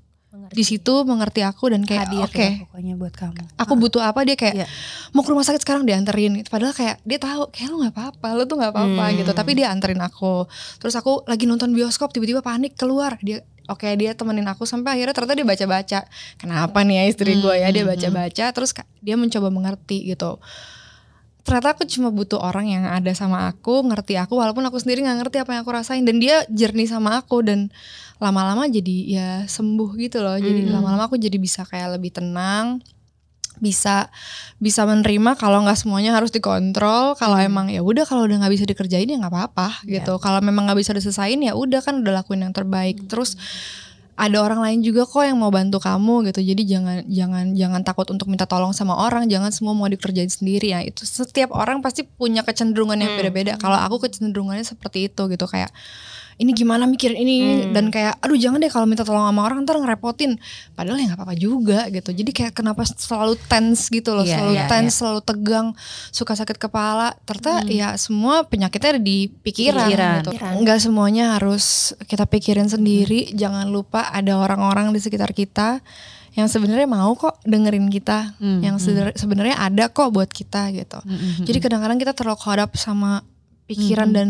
di 0.53 0.63
situ 0.63 1.03
mengerti 1.03 1.41
aku 1.41 1.69
dan 1.69 1.83
kayak 1.83 2.13
oke 2.15 2.37
ya 2.37 2.61
pokoknya 2.63 2.95
buat 2.95 3.13
kamu. 3.13 3.43
aku 3.57 3.73
butuh 3.75 4.01
apa 4.01 4.21
dia 4.23 4.35
kayak 4.35 4.55
Iya. 4.55 4.67
mau 5.11 5.21
ke 5.21 5.29
rumah 5.29 5.43
sakit 5.43 5.61
sekarang 5.61 5.83
dianterin 5.83 6.37
gitu. 6.37 6.49
padahal 6.49 6.71
kayak 6.71 7.01
dia 7.03 7.19
tahu 7.19 7.49
kayak 7.49 7.69
lu 7.69 7.81
nggak 7.81 7.93
apa-apa 7.93 8.29
lu 8.33 8.45
tuh 8.45 8.57
nggak 8.57 8.71
apa-apa 8.71 9.05
Hmm. 9.05 9.17
gitu 9.17 9.31
tapi 9.31 9.51
dia 9.55 9.69
anterin 9.69 9.99
aku 9.99 10.45
terus 10.77 10.93
aku 10.93 11.25
lagi 11.25 11.45
nonton 11.45 11.71
bioskop 11.71 12.11
tiba-tiba 12.11 12.41
panik 12.41 12.75
keluar 12.75 13.17
dia 13.19 13.41
oke 13.65 13.89
dia 13.93 14.13
temenin 14.13 14.45
aku 14.45 14.63
sampai 14.63 14.95
akhirnya 14.95 15.13
ternyata 15.13 15.35
dia 15.35 15.47
baca-baca 15.47 15.99
kenapa 16.37 16.79
nih 16.83 16.97
ya 16.97 17.05
istri 17.07 17.33
gue 17.35 17.55
ya 17.55 17.69
dia 17.69 17.83
Hmm. 17.83 17.91
baca-baca 17.91 18.45
terus 18.51 18.71
ka- 18.71 18.89
dia 18.99 19.15
mencoba 19.15 19.49
mengerti 19.49 20.05
gitu 20.07 20.37
ternyata 21.43 21.75
aku 21.75 21.83
cuma 21.85 22.09
butuh 22.09 22.39
orang 22.39 22.71
yang 22.71 22.85
ada 22.87 23.11
sama 23.13 23.47
aku 23.47 23.83
ngerti 23.83 24.15
aku 24.15 24.39
walaupun 24.39 24.63
aku 24.63 24.79
sendiri 24.79 25.03
nggak 25.03 25.19
ngerti 25.27 25.37
apa 25.43 25.51
yang 25.53 25.61
aku 25.63 25.73
rasain 25.73 26.07
dan 26.07 26.23
dia 26.23 26.47
jernih 26.47 26.87
sama 26.87 27.19
aku 27.19 27.43
dan 27.43 27.69
lama-lama 28.19 28.67
jadi 28.67 28.97
ya 29.05 29.29
sembuh 29.45 29.91
gitu 29.99 30.23
loh 30.23 30.39
jadi 30.39 30.63
Hmm. 30.63 30.79
lama-lama 30.79 31.11
aku 31.11 31.19
jadi 31.19 31.35
bisa 31.37 31.67
kayak 31.67 31.99
lebih 31.99 32.15
tenang 32.15 32.79
bisa 33.59 34.09
bisa 34.57 34.87
menerima 34.89 35.37
kalau 35.37 35.61
nggak 35.61 35.77
semuanya 35.77 36.15
harus 36.15 36.31
dikontrol 36.31 37.15
kalau 37.15 37.37
Hmm. 37.37 37.47
emang 37.47 37.67
ya 37.69 37.83
udah 37.83 38.07
kalau 38.07 38.25
udah 38.25 38.39
nggak 38.41 38.55
bisa 38.55 38.65
dikerjain 38.65 39.07
ya 39.07 39.19
nggak 39.19 39.29
apa-apa 39.31 39.83
Ya. 39.85 40.01
gitu 40.01 40.17
kalau 40.19 40.39
memang 40.39 40.71
nggak 40.71 40.79
bisa 40.79 40.95
diselesain 40.95 41.37
ya 41.37 41.53
udah 41.53 41.83
kan 41.83 42.01
udah 42.01 42.23
lakuin 42.23 42.47
yang 42.47 42.55
Hmm. 42.55 42.65
terbaik 42.65 43.03
terus 43.07 43.35
ada 44.23 44.39
orang 44.39 44.63
lain 44.63 44.79
juga 44.87 45.03
kok 45.03 45.27
yang 45.27 45.35
mau 45.35 45.51
bantu 45.51 45.83
kamu 45.83 46.31
gitu. 46.31 46.39
Jadi 46.47 46.63
jangan 46.63 47.03
jangan 47.11 47.45
jangan 47.59 47.83
takut 47.83 48.07
untuk 48.15 48.31
minta 48.31 48.47
tolong 48.47 48.71
sama 48.71 48.95
orang. 48.95 49.27
Jangan 49.27 49.51
semua 49.51 49.75
mau 49.75 49.91
dikerjain 49.91 50.31
sendiri 50.31 50.71
ya. 50.71 50.79
Itu 50.87 51.03
setiap 51.03 51.51
orang 51.51 51.83
pasti 51.83 52.07
punya 52.07 52.47
kecenderungan 52.47 53.03
yang 53.03 53.13
Hmm. 53.15 53.19
beda-beda. 53.19 53.59
Kalau 53.59 53.75
aku 53.75 54.07
kecenderungannya 54.07 54.63
seperti 54.63 55.11
itu 55.11 55.27
gitu. 55.27 55.45
Kayak 55.51 55.75
ini 56.37 56.51
gimana 56.51 56.85
mikirin 56.85 57.19
ini? 57.19 57.37
Hmm. 57.63 57.73
dan 57.73 57.89
kayak 57.89 58.17
aduh 58.19 58.35
jangan 58.35 58.59
deh 58.59 58.69
kalau 58.69 58.85
minta 58.85 59.03
tolong 59.03 59.23
sama 59.23 59.43
orang 59.43 59.63
ntar 59.63 59.77
ngerepotin. 59.77 60.37
Padahal 60.71 60.97
ya 60.97 61.05
nggak 61.07 61.19
apa-apa 61.19 61.35
juga 61.35 61.81
gitu. 61.89 62.11
Jadi 62.11 62.31
kayak 62.31 62.53
kenapa 62.53 62.85
selalu 62.85 63.35
tense 63.43 63.89
gitu 63.89 64.13
loh 64.13 64.23
Iya, 64.23 64.37
selalu 64.37 64.53
iya, 64.55 64.65
tense 64.67 64.95
selalu 64.95 65.21
tegang 65.21 65.67
suka 66.09 66.33
sakit 66.35 66.57
kepala. 66.57 67.17
Ternyata 67.23 67.53
ya 67.67 67.97
semua 67.97 68.43
penyakitnya 68.43 68.91
ada 68.91 69.03
di 69.03 69.27
pikiran, 69.29 69.87
Pikiran. 69.87 70.17
gitu. 70.23 70.31
Nggak 70.59 70.79
semuanya 70.79 71.25
harus 71.35 71.65
kita 72.03 72.25
pikirin 72.25 72.67
sendiri. 72.67 73.33
Jangan 73.33 73.67
lupa 73.67 74.09
ada 74.09 74.35
orang-orang 74.35 74.91
di 74.91 74.99
sekitar 74.99 75.31
kita 75.31 75.81
yang 76.33 76.47
sebenarnya 76.47 76.87
mau 76.87 77.13
kok 77.13 77.37
dengerin 77.43 77.87
kita 77.87 78.33
Hmm, 78.35 78.61
yang 78.61 78.77
seder- 78.77 79.13
sebenarnya 79.13 79.53
ada 79.55 79.87
kok 79.87 80.09
buat 80.09 80.27
kita 80.27 80.73
gitu. 80.73 80.97
Mm-mm. 80.99 81.45
jadi 81.45 81.59
kadang-kadang 81.61 81.99
kita 81.99 82.13
terlalu 82.13 82.39
caught 82.39 82.57
up 82.59 82.73
sama 82.75 83.21
pikiran 83.67 84.11
dan 84.13 84.29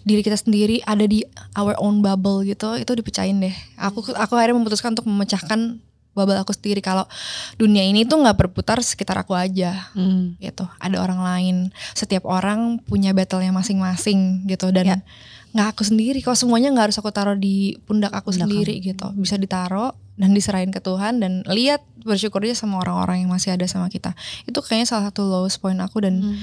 diri 0.00 0.20
kita 0.20 0.36
sendiri 0.36 0.80
ada 0.82 1.04
di 1.04 1.22
our 1.54 1.76
own 1.78 2.00
bubble 2.00 2.42
gitu, 2.42 2.76
itu 2.76 2.92
dipecahin 2.92 3.40
deh. 3.40 3.54
Aku 3.76 4.00
aku 4.02 4.32
akhirnya 4.36 4.56
memutuskan 4.56 4.92
untuk 4.96 5.06
memecahkan 5.08 5.80
bubble 6.10 6.34
aku 6.34 6.50
sendiri 6.50 6.82
kalau 6.82 7.06
dunia 7.54 7.86
ini 7.86 8.02
tuh 8.02 8.18
nggak 8.18 8.34
berputar 8.34 8.82
sekitar 8.82 9.22
aku 9.22 9.32
aja 9.38 9.94
Hmm. 9.94 10.34
gitu. 10.42 10.66
Ada 10.82 10.98
orang 10.98 11.20
lain, 11.22 11.56
setiap 11.94 12.26
orang 12.26 12.82
punya 12.82 13.14
battle-nya 13.14 13.54
masing-masing 13.54 14.44
gitu 14.50 14.74
dan 14.74 15.06
nggak 15.54 15.68
aku 15.74 15.82
sendiri. 15.86 16.18
Kalau 16.22 16.34
semuanya 16.34 16.74
nggak 16.74 16.90
harus 16.90 16.98
aku 16.98 17.14
taruh 17.14 17.38
di 17.38 17.78
pundak 17.86 18.10
aku 18.10 18.34
Pundak 18.34 18.50
sendiri 18.50 18.82
gitu. 18.82 19.06
Bisa 19.14 19.38
ditaruh 19.38 19.94
dan 20.18 20.34
diserahin 20.34 20.74
ke 20.74 20.82
Tuhan 20.82 21.22
dan 21.22 21.46
lihat 21.46 21.80
bersyukur 22.02 22.42
aja 22.42 22.58
sama 22.58 22.82
orang-orang 22.82 23.24
yang 23.24 23.30
masih 23.30 23.54
ada 23.54 23.64
sama 23.70 23.86
kita. 23.86 24.12
Itu 24.44 24.60
kayaknya 24.60 24.90
salah 24.90 25.04
satu 25.14 25.24
lowest 25.26 25.62
point 25.62 25.78
aku 25.78 26.02
dan 26.02 26.20
Hmm. 26.20 26.36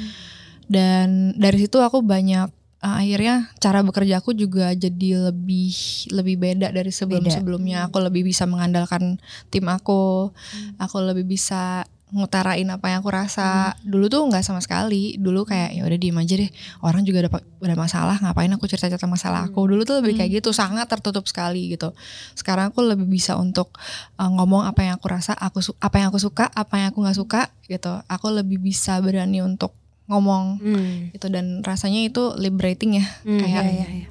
Dan 0.68 1.36
dari 1.40 1.64
situ 1.64 1.80
aku 1.80 2.04
banyak 2.04 2.52
uh, 2.84 2.96
akhirnya 3.02 3.50
cara 3.58 3.82
bekerja 3.82 4.22
aku 4.22 4.36
juga 4.38 4.74
jadi 4.76 5.32
lebih 5.32 5.74
lebih 6.14 6.36
beda 6.38 6.68
dari 6.70 6.92
sebelum 6.94 7.26
sebelumnya 7.28 7.90
aku 7.90 7.98
lebih 8.04 8.28
bisa 8.28 8.46
mengandalkan 8.46 9.18
tim 9.50 9.66
aku. 9.68 10.32
Aku 10.78 10.98
lebih 11.02 11.26
bisa 11.26 11.88
ngutarain 12.08 12.64
apa 12.72 12.88
yang 12.88 13.04
aku 13.04 13.12
rasa. 13.12 13.76
Dulu 13.84 14.08
tuh 14.08 14.24
nggak 14.24 14.44
sama 14.46 14.64
sekali. 14.64 15.20
Dulu 15.20 15.44
kayak 15.44 15.76
ya 15.76 15.84
udah 15.84 16.00
diem 16.00 16.16
aja 16.16 16.36
deh. 16.40 16.52
Orang 16.80 17.04
juga 17.04 17.28
ada 17.28 17.30
ada 17.44 17.76
masalah. 17.76 18.16
Ngapain 18.24 18.52
aku 18.56 18.66
cerita 18.70 18.88
cerita 18.88 19.10
masalah 19.10 19.52
aku? 19.52 19.68
Dulu 19.68 19.84
tuh 19.84 20.00
lebih 20.00 20.16
kayak 20.16 20.40
gitu. 20.40 20.56
Sangat 20.56 20.88
tertutup 20.88 21.28
sekali 21.28 21.76
gitu. 21.76 21.92
Sekarang 22.32 22.72
aku 22.72 22.80
lebih 22.86 23.08
bisa 23.10 23.36
untuk 23.36 23.76
uh, 24.16 24.30
ngomong 24.32 24.64
apa 24.64 24.88
yang 24.88 24.96
aku 24.96 25.08
rasa 25.12 25.36
aku 25.36 25.60
apa 25.84 25.96
yang 26.00 26.08
aku 26.14 26.20
suka 26.22 26.48
apa 26.56 26.80
yang 26.80 26.88
aku 26.96 27.04
nggak 27.04 27.18
suka 27.20 27.42
gitu. 27.68 28.00
Aku 28.08 28.32
lebih 28.32 28.64
bisa 28.64 28.96
berani 29.04 29.44
untuk 29.44 29.76
ngomong 30.08 30.58
Hmm. 30.58 31.12
gitu 31.12 31.28
dan 31.28 31.62
rasanya 31.62 32.02
itu 32.02 32.36
liberating 32.36 32.98
ya 32.98 33.06
Hmm, 33.22 33.38
kayak 33.38 33.52
Iya, 33.60 33.72
iya, 33.74 33.88
iya. 33.94 34.08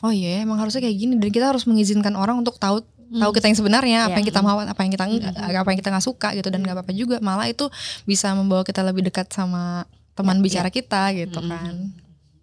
oh 0.00 0.10
iya 0.10 0.30
emang 0.40 0.58
harusnya 0.58 0.80
kayak 0.80 0.96
gini 0.96 1.14
dan 1.16 1.30
kita 1.30 1.46
harus 1.46 1.64
mengizinkan 1.64 2.12
orang 2.12 2.36
untuk 2.36 2.54
tahu 2.56 2.82
tahu 3.10 3.30
kita 3.32 3.46
yang 3.46 3.54
sebenarnya 3.56 3.98
apa 4.04 4.08
Iya. 4.08 4.16
yang 4.16 4.26
kita 4.28 4.40
mau 4.40 4.56
apa 4.56 4.80
yang 4.80 4.92
kita 4.92 5.04
enggak 5.04 5.34
apa 5.56 5.68
yang 5.68 5.78
kita 5.78 5.90
nggak 5.90 6.04
suka 6.04 6.28
gitu 6.32 6.46
dan 6.46 6.60
nggak 6.60 6.76
apa-apa 6.76 6.92
juga 6.92 7.16
malah 7.18 7.46
itu 7.46 7.66
bisa 8.04 8.30
membawa 8.32 8.62
kita 8.62 8.82
lebih 8.82 9.02
dekat 9.02 9.26
sama 9.28 9.82
teman 10.12 10.38
bicara 10.38 10.68
kita 10.68 11.10
gitu 11.12 11.38
kan 11.40 11.90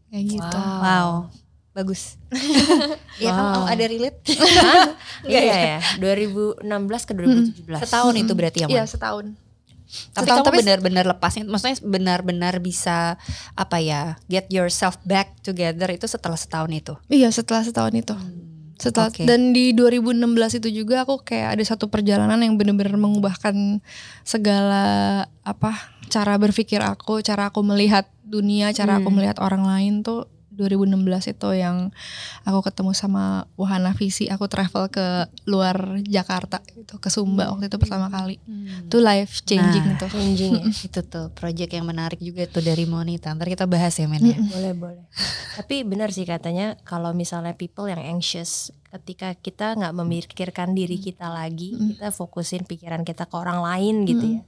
kayak 0.08 0.26
gitu 0.30 0.58
Wow. 0.58 1.32
Bagus. 1.74 2.18
Iya 3.16 3.32
kamu 3.38 3.48
Wow. 3.54 3.70
ada 3.70 3.86
relate? 3.86 4.18
Iya 5.30 5.40
ya, 5.40 5.78
2016 6.02 6.66
ke 7.04 7.14
2017. 7.14 7.70
Setahun 7.80 8.14
itu 8.16 8.34
berarti 8.34 8.58
ya, 8.60 8.68
iya 8.68 8.82
Man? 8.82 8.90
setahun 8.90 9.26
Tapi 9.88 10.28
Setahun, 10.28 10.44
kamu 10.44 10.48
tapi- 10.52 10.60
benar-benar 10.62 11.06
lepasnya, 11.08 11.44
maksudnya 11.48 11.78
benar-benar 11.80 12.60
bisa 12.60 13.16
apa 13.54 13.78
ya, 13.80 14.20
get 14.28 14.52
yourself 14.52 15.00
back 15.02 15.40
together 15.42 15.88
itu 15.88 16.06
setelah 16.06 16.36
setahun 16.36 16.70
itu. 16.70 16.94
iya 17.08 17.32
setelah 17.32 17.64
setahun 17.64 17.96
itu 17.96 18.16
setelah 18.78 19.10
Oke. 19.10 19.26
dan 19.26 19.58
di 19.58 19.74
2016 19.74 20.62
itu 20.62 20.70
juga 20.70 21.02
aku 21.02 21.26
kayak 21.26 21.58
ada 21.58 21.64
satu 21.66 21.90
perjalanan 21.90 22.38
yang 22.38 22.62
benar-benar 22.62 22.94
mengubahkan 22.94 23.82
segala 24.22 24.86
apa 25.42 25.74
cara 26.08 26.38
berpikir 26.38 26.78
aku 26.80 27.26
cara 27.26 27.50
aku 27.50 27.66
melihat 27.66 28.06
dunia 28.22 28.70
cara 28.72 29.02
aku 29.02 29.10
Hmm. 29.10 29.18
melihat 29.18 29.42
orang 29.42 29.66
lain 29.66 30.06
tuh 30.06 30.30
2016 30.58 31.38
itu 31.38 31.50
yang 31.54 31.94
aku 32.44 32.60
ketemu 32.66 32.92
sama 32.98 33.46
Wahana 33.56 33.94
Visi 33.94 34.26
aku 34.28 34.50
travel 34.50 34.90
ke 34.90 35.30
luar 35.46 36.02
Jakarta 36.04 36.60
gitu 36.74 36.98
ke 36.98 37.14
Sumba 37.14 37.54
waktu 37.54 37.70
itu 37.70 37.78
pertama 37.78 38.10
kali 38.10 38.42
itu 38.90 38.98
life 38.98 39.46
changing 39.46 39.86
Nah. 39.88 40.00
tuh 40.02 40.10
Changing 40.10 40.54
ya. 40.58 40.64
itu 40.88 41.02
tuh 41.06 41.30
project 41.32 41.72
yang 41.72 41.86
menarik 41.86 42.20
juga 42.20 42.44
tuh 42.50 42.64
dari 42.66 42.84
Monita. 42.90 43.32
Ntar 43.32 43.48
kita 43.48 43.66
bahas 43.70 43.94
ya 43.96 44.10
men 44.10 44.24
ya. 44.24 44.38
boleh 44.40 44.74
boleh. 44.74 45.04
Tapi 45.56 45.86
benar 45.86 46.10
sih 46.12 46.26
katanya 46.26 46.76
kalau 46.84 47.14
misalnya 47.14 47.54
people 47.54 47.88
yang 47.88 48.02
anxious 48.02 48.74
ketika 48.88 49.36
kita 49.36 49.76
nggak 49.76 49.94
memikirkan 49.94 50.72
diri 50.72 50.98
kita 50.98 51.28
lagi, 51.28 51.76
kita 51.76 52.10
fokusin 52.10 52.64
pikiran 52.64 53.04
kita 53.04 53.28
ke 53.28 53.36
orang 53.36 53.60
lain 53.60 53.96
gitu 54.08 54.26
ya. 54.40 54.42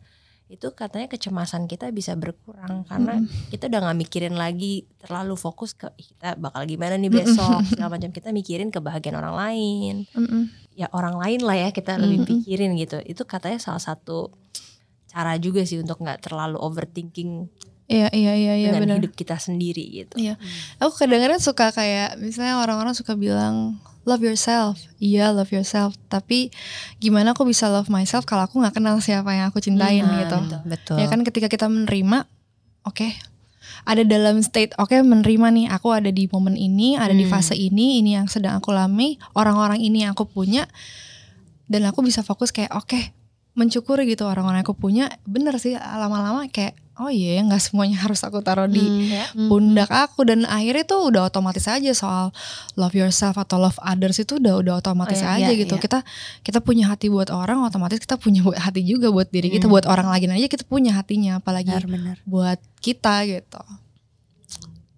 Itu 0.50 0.74
katanya 0.74 1.06
kecemasan 1.06 1.70
kita 1.70 1.94
bisa 1.94 2.18
berkurang 2.18 2.82
karena 2.90 3.22
kita 3.54 3.70
udah 3.70 3.80
nggak 3.86 4.00
mikirin 4.02 4.34
lagi 4.34 4.90
terlalu 4.98 5.38
fokus 5.38 5.78
ke 5.78 5.94
"Ih, 5.94 6.10
kita 6.18 6.42
bakal 6.42 6.66
gimana 6.66 6.98
nih 6.98 7.14
besok 7.14 7.62
segala 7.70 8.02
macam 8.02 8.10
kita 8.10 8.34
mikirin 8.34 8.74
kebahagiaan 8.74 9.22
orang 9.22 9.36
lain. 9.38 9.96
Mm-mm. 10.18 10.50
Ya 10.74 10.90
orang 10.90 11.22
lain 11.22 11.46
lah 11.46 11.54
ya 11.54 11.70
kita 11.70 12.02
lebih 12.02 12.26
pikirin 12.26 12.74
gitu. 12.82 12.98
Itu 13.06 13.30
katanya 13.30 13.62
salah 13.62 13.80
satu 13.80 14.34
cara 15.10 15.38
juga 15.38 15.62
sih 15.70 15.78
untuk 15.82 16.02
nggak 16.02 16.26
terlalu 16.30 16.58
overthinking 16.62 17.50
iya 17.90 18.06
iya 18.14 18.38
iya 18.38 18.54
iya 18.54 18.70
dengan 18.70 18.86
benar 18.86 18.98
hidup 19.02 19.14
kita 19.18 19.42
sendiri 19.42 19.82
gitu. 19.82 20.22
Iya. 20.22 20.38
Aku 20.78 20.94
kadang-kadang 20.94 21.42
suka 21.42 21.74
kayak 21.74 22.22
misalnya 22.22 22.62
orang-orang 22.62 22.94
suka 22.94 23.18
bilang 23.18 23.82
love 24.04 24.22
yourself. 24.22 24.80
Iya, 24.98 25.32
love 25.32 25.50
yourself. 25.50 25.96
Tapi 26.08 26.50
gimana 26.98 27.32
aku 27.32 27.44
bisa 27.44 27.68
love 27.68 27.88
myself 27.88 28.24
kalau 28.24 28.46
aku 28.46 28.60
nggak 28.60 28.76
kenal 28.76 29.00
siapa 29.00 29.32
yang 29.32 29.48
aku 29.48 29.60
cintain 29.60 30.04
Nah, 30.04 30.20
gitu. 30.20 30.38
betul. 30.66 30.98
Ya 30.98 31.08
kan 31.08 31.22
ketika 31.22 31.48
kita 31.48 31.66
menerima, 31.66 32.26
oke. 32.84 33.10
Ada 33.86 34.04
dalam 34.04 34.42
state, 34.42 34.76
oke 34.76 34.92
menerima 35.00 35.48
nih, 35.50 35.66
aku 35.70 35.94
ada 35.94 36.10
di 36.10 36.28
momen 36.28 36.54
ini, 36.54 36.98
ada 36.98 37.12
di 37.12 37.24
Hmm. 37.24 37.32
fase 37.32 37.54
ini, 37.54 38.02
ini 38.02 38.18
yang 38.18 38.28
sedang 38.28 38.58
aku 38.58 38.74
alami, 38.74 39.16
orang-orang 39.34 39.80
ini 39.80 40.04
yang 40.04 40.12
aku 40.14 40.26
punya, 40.26 40.68
dan 41.66 41.86
aku 41.86 42.02
bisa 42.02 42.20
fokus 42.20 42.50
kayak 42.50 42.74
oke, 42.74 42.98
mencukuri 43.54 44.04
gitu 44.06 44.26
orang-orang 44.26 44.62
yang 44.62 44.68
aku 44.68 44.76
punya. 44.76 45.06
Bener 45.24 45.56
sih, 45.58 45.78
lama-lama 45.78 46.50
kayak 46.50 46.76
oh 47.00 47.08
iya, 47.08 47.40
nggak 47.42 47.62
semuanya 47.62 47.98
harus 48.04 48.20
aku 48.22 48.40
taruh 48.40 48.68
di 48.68 48.84
Hmm. 49.30 49.48
pundak 49.48 49.88
aku 49.88 50.24
dan 50.24 50.44
akhirnya 50.44 50.84
tuh 50.84 51.08
udah 51.08 51.28
otomatis 51.28 51.64
aja 51.66 51.92
soal 51.92 52.32
love 52.76 52.94
yourself 52.94 53.36
atau 53.36 53.58
love 53.58 53.80
others 53.80 54.18
itu 54.18 54.36
udah 54.36 54.60
udah 54.60 54.74
otomatis 54.78 55.20
Oh, 55.20 55.28
iya, 55.28 55.48
aja 55.48 55.52
iya, 55.52 55.60
gitu 55.60 55.76
iya. 55.76 55.82
kita 55.82 56.00
kita 56.42 56.60
punya 56.60 56.88
hati 56.88 57.08
buat 57.08 57.30
orang 57.30 57.62
otomatis 57.62 57.98
kita 57.98 58.16
punya 58.16 58.44
buat 58.48 58.60
hati 58.60 58.82
juga 58.82 59.10
buat 59.10 59.28
diri 59.28 59.50
kita 59.50 59.66
Hmm. 59.66 59.74
buat 59.74 59.86
orang 59.86 60.08
lagi 60.08 60.28
aja 60.28 60.48
kita 60.48 60.64
punya 60.64 60.92
hatinya 60.94 61.40
apalagi 61.40 61.72
Benar-benar. 61.72 62.18
buat 62.24 62.60
kita 62.80 63.24
gitu 63.26 63.62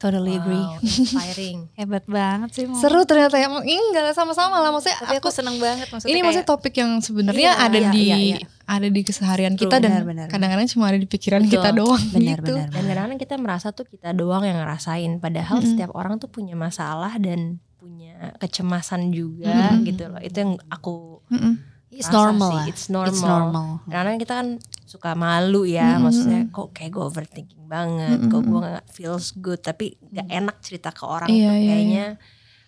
Totally 0.02 0.34
agree. 0.34 0.58
Wow, 0.58 0.82
inspiring. 0.82 1.70
Hebat 1.80 2.10
banget 2.10 2.50
sih. 2.52 2.66
Mo. 2.66 2.74
seru 2.74 3.06
ternyata 3.06 3.38
ya 3.38 3.54
enggak 3.54 4.02
lah, 4.02 4.16
sama-sama 4.18 4.58
lah 4.58 4.74
maksudnya 4.74 4.98
Tapi 4.98 5.16
aku, 5.16 5.30
aku, 5.30 5.30
seneng 5.32 5.62
banget 5.62 5.86
maksudnya 5.88 6.10
ini 6.10 6.18
kayak- 6.18 6.26
maksudnya 6.26 6.48
topik 6.50 6.74
yang 6.74 6.92
sebenarnya 6.98 7.38
Iya, 7.40 7.54
ada 7.56 7.78
iya, 7.78 7.92
di 7.92 8.02
iya, 8.02 8.18
iya. 8.18 8.38
ada 8.66 8.88
di 8.88 9.02
keseharian 9.02 9.54
True, 9.54 9.70
kita 9.70 9.78
dan 9.78 9.92
benar, 9.94 10.04
benar. 10.04 10.28
kadang-kadang 10.28 10.68
cuma 10.68 10.90
ada 10.90 10.98
di 10.98 11.06
pikiran 11.06 11.42
Betul. 11.42 11.54
kita 11.54 11.70
doang 11.72 12.04
benar 12.10 12.38
gitu 12.40 12.50
benar. 12.50 12.68
Dan 12.68 12.82
kadang-kadang 12.82 13.20
kita 13.20 13.36
merasa 13.38 13.68
tuh 13.70 13.86
kita 13.86 14.10
doang 14.12 14.42
yang 14.42 14.58
ngerasain. 14.58 15.12
Padahal 15.18 15.58
Mm-mm. 15.60 15.70
setiap 15.70 15.92
orang 15.94 16.18
tuh 16.18 16.28
punya 16.28 16.58
masalah 16.58 17.14
dan 17.16 17.62
punya 17.78 18.34
kecemasan 18.38 19.10
juga 19.10 19.54
Mm-mm. 19.72 19.86
gitu 19.86 20.04
loh. 20.08 20.18
Itu 20.20 20.38
yang 20.40 20.52
aku 20.66 21.22
Mm-mm. 21.30 21.54
It's 21.92 22.08
normal 22.08 22.50
sih. 22.64 22.72
It's 22.72 22.88
normal. 22.88 23.12
It's 23.12 23.22
normal. 23.22 23.68
Kadang-kadang 23.84 24.20
kita 24.20 24.34
kan 24.34 24.48
suka 24.86 25.12
malu 25.14 25.64
ya, 25.64 25.96
Mm-mm. 25.96 26.04
maksudnya 26.04 26.42
kok 26.48 26.72
kayak 26.72 26.90
gue 26.90 27.04
overthinking 27.04 27.64
banget, 27.66 28.20
kok 28.26 28.42
gue 28.42 28.60
gak 28.60 28.88
feels 28.90 29.36
good, 29.36 29.60
tapi 29.60 30.00
gak 30.02 30.26
enak 30.26 30.58
cerita 30.60 30.90
ke 30.90 31.04
orang 31.04 31.28
Iya, 31.28 31.46
tuh 31.46 31.54
iya, 31.54 31.68
kayaknya. 31.68 32.06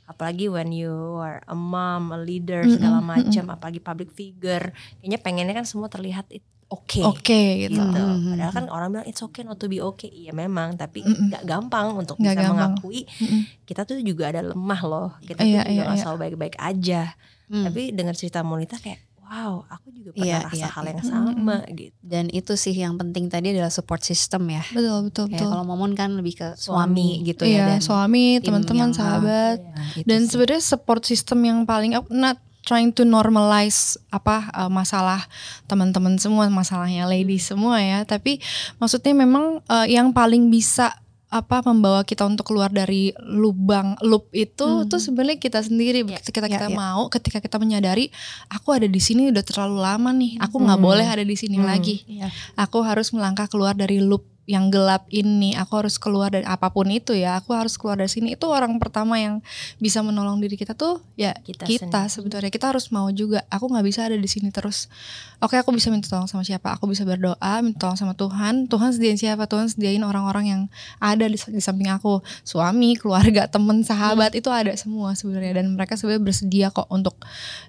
Apalagi 0.03 0.45
when 0.47 0.69
you 0.69 0.91
are 1.17 1.39
a 1.41 1.55
mom, 1.55 2.11
a 2.11 2.19
leader 2.19 2.61
Mm-mm, 2.61 2.73
segala 2.73 2.99
mm-mm. 2.99 3.11
macam, 3.23 3.45
apalagi 3.49 3.79
public 3.79 4.11
figure, 4.11 4.69
kayaknya 4.99 5.17
pengennya 5.17 5.53
kan 5.53 5.63
semua 5.63 5.87
terlihat 5.87 6.27
it 6.29 6.43
oke. 6.67 6.99
oke 6.99 7.41
gitu 7.63 7.79
gitu. 7.79 7.79
Mm-mm. 7.79 8.35
Padahal 8.35 8.51
kan 8.51 8.65
orang 8.67 8.87
bilang 8.91 9.07
it's 9.07 9.21
okay 9.21 9.41
not 9.41 9.55
to 9.55 9.65
be 9.65 9.79
okay. 9.79 10.11
Iya 10.11 10.31
memang, 10.31 10.75
tapi 10.75 10.99
Mm-mm. 10.99 11.29
nggak 11.29 11.43
gampang 11.45 11.95
untuk 11.95 12.17
Nggak 12.17 12.33
bisa 12.33 12.41
gampang. 12.41 12.75
mengakui 12.75 13.07
Mm-mm. 13.07 13.41
kita 13.63 13.87
tuh 13.87 14.03
juga 14.03 14.29
ada 14.29 14.43
lemah 14.43 14.81
loh. 14.83 15.09
Kita 15.21 15.39
Iya, 15.39 15.63
tuh 15.63 15.63
juga 15.65 15.71
iya, 15.71 15.81
nggak 15.81 15.95
iya. 15.95 16.03
selalu 16.03 16.17
baik-baik 16.19 16.55
aja. 16.57 17.01
Hmm. 17.45 17.63
Tapi 17.63 17.81
dengar 17.91 18.15
cerita 18.15 18.39
Monita 18.41 18.75
kayak 18.75 18.99
wow, 19.33 19.65
aku 19.65 19.89
juga 19.89 20.13
pernah 20.13 20.29
Iya, 20.29 20.37
rasa 20.45 20.53
iya, 20.55 20.67
hal 20.69 20.83
iya. 20.83 20.91
yang 20.93 21.01
sama 21.03 21.55
gitu. 21.67 21.95
Dan 21.99 22.25
itu 22.29 22.53
sih 22.53 22.71
yang 22.71 22.93
penting 22.93 23.25
tadi 23.27 23.49
adalah 23.49 23.67
support 23.67 24.01
system 24.01 24.45
ya. 24.47 24.61
betul 24.69 25.09
betul 25.09 25.25
Kayak 25.25 25.33
betul 25.35 25.47
kalau 25.49 25.65
Momon 25.65 25.91
kan 25.91 26.13
lebih 26.13 26.37
ke 26.37 26.47
Suami. 26.53 27.17
suami, 27.17 27.25
gitu 27.25 27.41
iya 27.43 27.57
ya 27.59 27.65
dan 27.67 27.79
suami 27.79 28.37
teman-teman 28.37 28.93
sahabat 28.93 29.57
Nah, 29.57 29.89
itu 29.95 30.05
dan 30.05 30.21
sih. 30.21 30.29
sebenarnya 30.29 30.61
support 30.61 31.01
system 31.01 31.41
yang 31.41 31.65
paling 31.65 31.93
aku 31.93 32.13
not 32.13 32.37
trying 32.61 32.89
to 32.89 33.03
normalize 33.03 33.99
apa 34.07 34.47
uh, 34.53 34.69
masalah 34.69 35.25
teman-teman 35.65 36.15
semua 36.15 36.47
masalahnya 36.47 37.03
lady 37.03 37.35
semua 37.35 37.75
ya 37.75 38.05
tapi 38.05 38.39
maksudnya 38.77 39.11
memang 39.11 39.59
uh, 39.65 39.83
yang 39.83 40.13
paling 40.13 40.47
bisa 40.47 40.95
apa 41.33 41.65
membawa 41.65 42.05
kita 42.05 42.21
untuk 42.23 42.45
keluar 42.45 42.69
dari 42.69 43.09
lubang 43.17 43.97
loop 43.99 44.29
itu 44.31 44.61
Hmm. 44.61 44.85
tuh 44.85 45.01
sebenarnya 45.01 45.41
kita 45.41 45.59
sendiri 45.59 46.05
Ya, 46.05 46.21
ketika 46.21 46.45
ya, 46.45 46.55
kita 46.55 46.67
ya. 46.69 46.77
mau 46.77 47.09
ketika 47.09 47.41
kita 47.41 47.57
menyadari 47.57 48.13
aku 48.47 48.69
ada 48.69 48.85
di 48.85 49.01
sini 49.01 49.33
udah 49.33 49.41
terlalu 49.41 49.81
lama 49.81 50.13
nih 50.13 50.37
aku 50.37 50.61
nggak 50.61 50.77
Hmm. 50.77 50.85
boleh 50.85 51.07
ada 51.09 51.21
di 51.21 51.33
sini 51.33 51.57
Hmm. 51.57 51.65
lagi 51.65 52.05
Iya. 52.05 52.29
aku 52.53 52.85
harus 52.85 53.09
melangkah 53.09 53.49
keluar 53.49 53.73
dari 53.73 53.97
loop 53.97 54.29
yang 54.43 54.67
gelap 54.67 55.07
ini 55.07 55.55
aku 55.55 55.79
harus 55.79 55.95
keluar 55.95 56.27
dari 56.27 56.43
apa 56.43 56.67
pun 56.67 56.91
itu 56.91 57.15
ya 57.15 57.39
aku 57.39 57.55
harus 57.55 57.79
keluar 57.79 57.95
dari 57.95 58.11
sini. 58.11 58.35
Itu 58.35 58.51
orang 58.51 58.75
pertama 58.75 59.15
yang 59.15 59.39
bisa 59.79 60.03
menolong 60.03 60.43
diri 60.43 60.59
kita 60.59 60.75
tuh 60.75 60.99
ya 61.15 61.31
Kita 61.31 61.63
kita, 61.63 62.11
sebenarnya 62.11 62.51
kita 62.51 62.75
harus 62.75 62.91
mau 62.91 63.07
juga. 63.15 63.47
Aku 63.47 63.71
nggak 63.71 63.85
bisa 63.87 64.03
ada 64.03 64.19
di 64.19 64.27
sini 64.27 64.51
terus. 64.51 64.91
Oke 65.39 65.55
aku 65.55 65.71
bisa 65.71 65.87
minta 65.87 66.11
tolong 66.11 66.27
sama 66.27 66.43
siapa? 66.43 66.75
Aku 66.75 66.91
bisa 66.91 67.07
berdoa 67.07 67.63
minta 67.63 67.87
tolong 67.87 67.95
sama 67.95 68.13
Tuhan. 68.19 68.67
Tuhan 68.67 68.89
sediain 68.91 69.15
siapa? 69.15 69.47
Tuhan 69.47 69.71
sediain 69.71 70.03
orang-orang 70.03 70.45
yang 70.51 70.61
ada 70.99 71.23
di, 71.23 71.39
di 71.39 71.61
samping 71.63 71.87
aku. 71.87 72.19
Suami 72.43 72.99
keluarga 72.99 73.47
temen 73.47 73.79
sahabat 73.87 74.35
itu 74.35 74.51
ada 74.51 74.75
semua 74.75 75.15
sebenarnya. 75.15 75.63
Dan 75.63 75.79
mereka 75.79 75.95
sebenarnya 75.95 76.23
bersedia 76.23 76.67
kok 76.67 76.91
untuk 76.91 77.15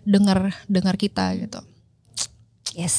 dengar 0.02 0.50
dengar 0.66 0.98
kita 0.98 1.38
gitu. 1.38 1.62
Yes. 2.74 2.98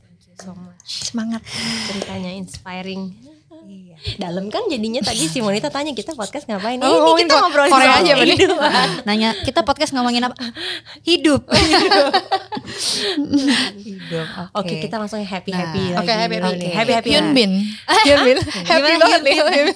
Thank 0.00 0.24
you 0.24 0.36
so 0.40 0.52
much. 0.56 0.73
Semangat 0.84 1.42
Ceritanya 1.88 2.30
inspiring. 2.36 3.33
Iya. 3.64 3.96
Dalam 4.20 4.46
kan 4.46 4.66
jadinya 4.66 5.00
tadi 5.00 5.24
si 5.24 5.40
Monita 5.40 5.68
tanya 5.68 5.90
kita 5.90 6.12
podcast 6.12 6.44
ngapain? 6.44 6.76
Oh, 6.76 6.84
ini 6.84 6.92
ngomongin 6.94 7.24
kita 7.24 7.36
ngobrolin 7.38 7.70
Korea 7.70 7.92
aja, 7.96 8.12
kehidupan. 8.14 8.88
Nanya 9.02 9.28
kita 9.40 9.60
podcast 9.62 9.92
ngomongin 9.92 10.22
apa? 10.22 10.36
Hidup. 11.02 11.48
Hidup. 13.76 14.26
Oke, 14.52 14.74
kita 14.78 14.96
langsung 14.96 15.20
happy 15.20 15.50
happy 15.50 15.82
Nah, 15.86 16.00
lagi. 16.00 16.04
Oke, 16.04 16.12
happy 16.14 16.34
dulu 16.34 16.46
happy. 16.46 16.58
nih. 16.58 16.72
happy 16.72 16.92
happy. 16.92 17.10
Hyun 17.10 17.28
Bin. 17.32 17.52
Hyun 18.06 18.20
Bin. 18.22 18.38
Happy 18.40 18.68
Gimana 18.84 19.00
banget 19.00 19.20
nih. 19.22 19.34
Hyun 19.34 19.48
Bin? 19.50 19.66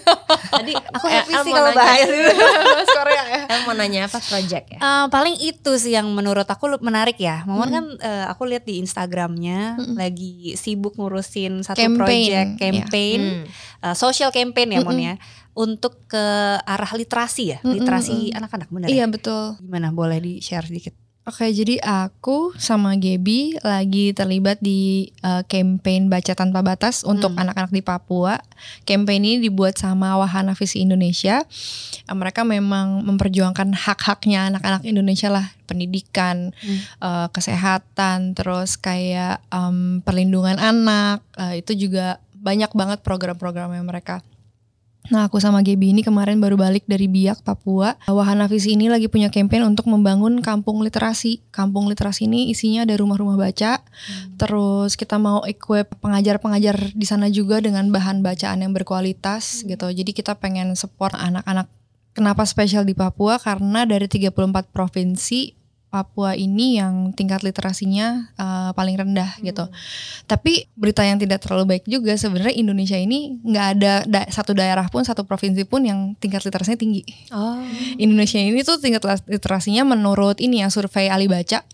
Tadi 0.48 0.72
Aku 0.92 1.06
eh, 1.06 1.12
happy 1.14 1.32
El 1.32 1.42
sih 1.42 1.52
kalau 1.52 1.70
bahas 1.72 2.08
Bahas 2.68 2.88
Korea 2.90 3.22
ya. 3.24 3.40
El 3.48 3.60
mau 3.62 3.74
nanya 3.74 4.00
apa 4.04 4.18
project 4.20 4.66
ya? 4.68 4.78
Eh, 4.78 5.04
paling 5.08 5.36
itu 5.38 5.72
sih 5.76 5.92
yang 5.92 6.06
menurut 6.10 6.44
aku 6.44 6.68
lu- 6.68 6.82
menarik 6.82 7.16
ya. 7.16 7.44
Momon 7.44 7.70
kan 7.70 7.84
eh, 7.98 8.24
aku 8.26 8.44
lihat 8.44 8.64
di 8.64 8.78
Instagramnya 8.78 9.58
lagi 9.94 10.52
sibuk 10.54 10.96
ngurusin 10.96 11.62
satu 11.62 11.78
Campaign, 11.78 11.96
project 11.98 12.50
ya. 12.50 12.60
campaign, 12.60 13.20
Hmm. 13.20 13.44
Eh, 13.80 13.94
social 13.94 14.30
campaign 14.30 14.74
ya 14.74 14.80
Mon 14.80 14.96
ya, 14.96 15.14
untuk 15.52 16.06
ke 16.06 16.24
arah 16.62 16.92
literasi 16.94 17.54
ya, 17.54 17.58
literasi 17.62 18.30
anak-anak 18.30 18.68
benar 18.70 18.86
Iya 18.88 19.04
ya? 19.04 19.10
betul. 19.10 19.44
Gimana 19.58 19.90
boleh 19.90 20.18
di 20.18 20.32
share 20.38 20.64
sedikit? 20.64 20.94
Oke, 21.28 21.44
jadi 21.52 21.76
aku 21.84 22.56
sama 22.56 22.96
Gaby 22.96 23.60
lagi 23.60 24.16
terlibat 24.16 24.64
di 24.64 25.12
uh, 25.20 25.44
campaign 25.44 26.08
Baca 26.08 26.32
Tanpa 26.32 26.64
Batas 26.64 27.04
untuk 27.04 27.36
Hmm. 27.36 27.44
anak-anak 27.44 27.68
di 27.68 27.84
Papua. 27.84 28.40
Campaign 28.88 29.28
ini 29.28 29.36
dibuat 29.44 29.76
sama 29.76 30.16
Wahana 30.16 30.56
Visi 30.56 30.80
Indonesia. 30.80 31.44
Uh, 32.08 32.16
mereka 32.16 32.48
memang 32.48 33.04
memperjuangkan 33.04 33.76
hak-haknya 33.76 34.48
anak-anak 34.48 34.88
Indonesia 34.88 35.28
lah, 35.28 35.52
pendidikan, 35.68 36.56
Hmm. 36.64 36.80
uh, 37.04 37.28
kesehatan, 37.28 38.32
terus 38.32 38.80
kayak 38.80 39.44
um, 39.52 40.00
perlindungan 40.00 40.56
anak. 40.56 41.20
Uh, 41.36 41.60
itu 41.60 41.76
juga 41.76 42.24
banyak 42.48 42.72
banget 42.72 43.04
program-programnya 43.04 43.84
mereka. 43.84 44.24
Nah 45.08 45.24
aku 45.24 45.40
sama 45.40 45.64
Gaby 45.64 45.96
ini 45.96 46.02
kemarin 46.04 46.36
baru 46.36 46.60
balik 46.60 46.84
dari 46.84 47.08
Biak, 47.08 47.40
Papua. 47.40 47.96
Wahana 48.08 48.44
Visi 48.44 48.76
ini 48.76 48.92
lagi 48.92 49.08
punya 49.08 49.32
campaign 49.32 49.64
untuk 49.64 49.88
membangun 49.88 50.44
kampung 50.44 50.84
literasi. 50.84 51.40
Kampung 51.48 51.88
literasi 51.88 52.28
ini 52.28 52.52
isinya 52.52 52.84
ada 52.84 52.92
rumah-rumah 52.96 53.40
baca. 53.40 53.80
Terus 54.36 55.00
kita 55.00 55.16
mau 55.16 55.44
equip 55.48 55.96
pengajar-pengajar 56.04 56.92
di 56.92 57.06
sana 57.08 57.32
juga 57.32 57.60
dengan 57.64 57.88
bahan 57.88 58.20
bacaan 58.20 58.60
yang 58.60 58.76
berkualitas 58.76 59.64
gitu. 59.64 59.88
Jadi 59.88 60.12
kita 60.12 60.36
pengen 60.36 60.76
support 60.76 61.16
anak-anak. 61.16 61.72
Kenapa 62.12 62.44
spesial 62.44 62.84
di 62.84 62.92
Papua? 62.92 63.40
Karena 63.40 63.88
dari 63.88 64.10
34 64.12 64.68
provinsi 64.68 65.57
Papua 65.88 66.36
ini 66.36 66.76
yang 66.76 67.16
tingkat 67.16 67.40
literasinya 67.40 68.28
uh, 68.36 68.70
paling 68.76 69.00
rendah 69.00 69.40
gitu. 69.40 69.64
Tapi 70.28 70.68
berita 70.76 71.00
yang 71.00 71.16
tidak 71.16 71.40
terlalu 71.40 71.76
baik 71.76 71.84
juga 71.88 72.12
sebenarnya 72.12 72.52
Indonesia 72.52 73.00
ini 73.00 73.40
nggak 73.40 73.66
ada 73.78 73.92
da- 74.04 74.28
satu 74.28 74.52
daerah 74.52 74.84
pun 74.92 75.00
satu 75.00 75.24
provinsi 75.24 75.64
pun 75.64 75.88
yang 75.88 76.12
tingkat 76.20 76.44
literasinya 76.44 76.76
tinggi. 76.76 77.02
Oh. 77.32 77.64
Indonesia 77.96 78.36
ini 78.36 78.60
tuh 78.60 78.76
tingkat 78.76 79.00
literasinya 79.24 79.88
menurut 79.88 80.36
ini 80.44 80.60
ya 80.60 80.68
survei 80.68 81.08
Ali 81.08 81.24
Baca 81.24 81.64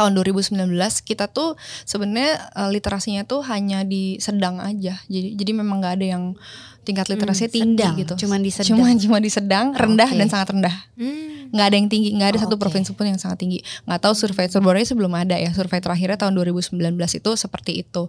tahun 0.00 0.16
2019 0.16 0.70
kita 1.04 1.28
tuh 1.28 1.60
sebenarnya 1.84 2.50
eh, 2.56 2.70
literasinya 2.72 3.28
tuh 3.28 3.44
hanya 3.44 3.84
di 3.84 4.16
sedang 4.16 4.56
aja. 4.56 4.96
Jadi 5.12 5.36
jadi 5.36 5.52
memang 5.52 5.84
nggak 5.84 5.94
ada 6.00 6.06
yang 6.16 6.24
tingkat 6.82 7.06
literasinya 7.06 7.46
Hmm, 7.46 7.56
tinggi 7.56 7.76
sedang, 7.76 7.94
gitu. 7.96 8.14
cuman 8.20 8.38
di 8.38 8.50
sedang. 8.50 8.68
Cuma 8.74 8.86
cuma 8.94 9.18
di 9.18 9.30
sedang, 9.30 9.66
rendah 9.72 10.08
Oke. 10.08 10.18
dan 10.18 10.28
sangat 10.28 10.48
rendah. 10.52 10.76
Hmm. 10.94 11.28
nggak 11.50 11.66
ada 11.66 11.76
yang 11.76 11.90
tinggi 11.90 12.14
nggak 12.14 12.28
ada 12.30 12.38
Oh, 12.38 12.42
satu 12.46 12.54
oke. 12.54 12.62
provinsi 12.62 12.94
pun 12.94 13.04
yang 13.04 13.18
sangat 13.18 13.42
tinggi. 13.42 13.58
Nggak 13.82 14.00
tahu 14.00 14.14
survei 14.14 14.46
survei 14.46 14.86
sebelum 14.86 15.10
ada 15.12 15.34
ya. 15.34 15.50
Survei 15.50 15.78
terakhirnya 15.78 16.14
tahun 16.16 16.38
2019 16.38 16.78
itu 17.10 17.30
seperti 17.34 17.82
itu. 17.82 18.06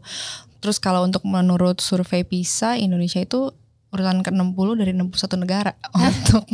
Terus 0.59 0.77
kalau 0.77 1.01
untuk 1.01 1.25
menurut 1.25 1.81
survei 1.81 2.21
PISA 2.21 2.77
Indonesia 2.77 3.17
itu 3.17 3.49
urutan 3.89 4.21
ke-60 4.21 4.67
dari 4.77 4.93
61 4.93 5.41
negara 5.41 5.73
untuk 5.97 6.45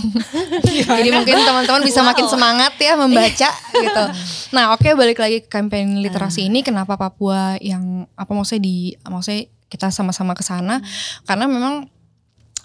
jadi 0.90 1.10
mungkin 1.12 1.38
teman-teman 1.38 1.84
bisa 1.84 2.02
makin 2.02 2.26
semangat 2.26 2.74
ya 2.80 2.96
membaca 2.96 3.50
gitu. 3.84 4.04
Nah 4.56 4.72
oke 4.72 4.88
balik 4.96 5.20
lagi 5.20 5.44
ke 5.44 5.50
campaign 5.52 6.00
literasi 6.00 6.48
ini. 6.48 6.64
Kenapa 6.64 6.96
Papua 6.96 7.60
yang 7.60 8.08
apa 8.16 8.32
maksudnya 8.32 8.64
di 8.64 8.76
maksudnya 9.04 9.44
kita 9.68 9.92
sama-sama 9.92 10.34
ke 10.34 10.42
sana? 10.42 10.80
Karena 11.28 11.46
memang 11.46 11.92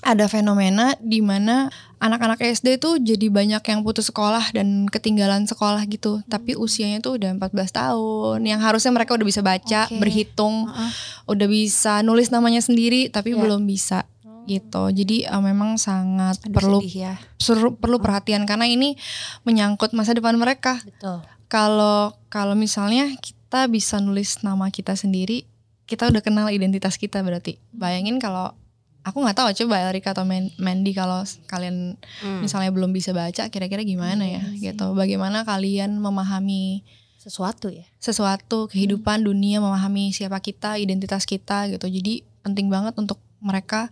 ada 0.03 0.27
fenomena 0.27 0.99
di 0.99 1.23
mana 1.23 1.71
anak-anak 1.97 2.43
SD 2.43 2.83
tuh 2.83 2.99
jadi 2.99 3.31
banyak 3.31 3.63
yang 3.63 3.87
putus 3.87 4.11
sekolah 4.11 4.51
dan 4.51 4.91
ketinggalan 4.91 5.47
sekolah 5.47 5.87
gitu. 5.87 6.19
Tapi 6.27 6.59
usianya 6.59 6.99
tuh 6.99 7.15
udah 7.23 7.31
14 7.39 7.71
tahun. 7.71 8.39
Yang 8.43 8.61
harusnya 8.67 8.91
mereka 8.91 9.15
udah 9.15 9.23
bisa 9.23 9.41
baca, 9.41 9.87
Oke. 9.87 10.03
berhitung, 10.03 10.67
Heeh. 10.67 10.91
udah 11.31 11.47
bisa 11.47 12.03
nulis 12.03 12.35
namanya 12.35 12.59
sendiri 12.59 13.07
tapi 13.09 13.33
Ya. 13.33 13.39
belum 13.39 13.63
bisa 13.63 14.03
gitu. 14.45 14.91
Jadi 14.91 15.23
eh, 15.23 15.39
memang 15.39 15.79
sangat 15.79 16.43
Aduh, 16.43 16.51
perlu 16.51 16.79
sedih 16.83 16.95
ya. 16.99 17.15
seru- 17.39 17.79
perlu 17.79 18.03
perhatian 18.03 18.43
karena 18.43 18.67
ini 18.67 18.99
menyangkut 19.47 19.95
masa 19.95 20.11
depan 20.13 20.35
mereka. 20.35 20.83
Betul. 20.83 21.23
Kalau 21.47 22.19
kalau 22.27 22.59
misalnya 22.59 23.07
kita 23.23 23.71
bisa 23.71 24.03
nulis 24.03 24.43
nama 24.43 24.67
kita 24.75 24.99
sendiri, 24.99 25.47
kita 25.87 26.11
udah 26.11 26.19
kenal 26.25 26.51
identitas 26.51 26.99
kita 26.99 27.23
berarti. 27.23 27.63
Bayangin 27.71 28.19
kalau 28.19 28.57
aku 29.03 29.19
nggak 29.19 29.35
tahu 29.35 29.49
coba 29.53 29.91
Erika 29.91 30.13
atau 30.13 30.23
Man- 30.23 30.55
Mandy 30.57 30.93
kalau 30.93 31.21
kalian 31.47 31.99
Hmm. 32.21 32.41
misalnya 32.41 32.71
belum 32.71 32.91
bisa 32.91 33.11
baca 33.11 33.47
kira-kira 33.49 33.83
gimana 33.83 34.23
ya 34.23 34.43
gitu. 34.55 34.93
Bagaimana 34.93 35.43
kalian 35.43 35.99
memahami 35.99 36.83
sesuatu 37.19 37.71
ya. 37.71 37.87
sesuatu 37.99 38.67
kehidupan 38.67 39.23
dunia, 39.23 39.59
memahami 39.59 40.11
siapa 40.11 40.39
kita, 40.39 40.75
identitas 40.75 41.23
kita 41.23 41.71
gitu. 41.71 41.87
Jadi 41.87 42.23
penting 42.43 42.67
banget 42.67 42.95
untuk 42.97 43.19
mereka 43.39 43.91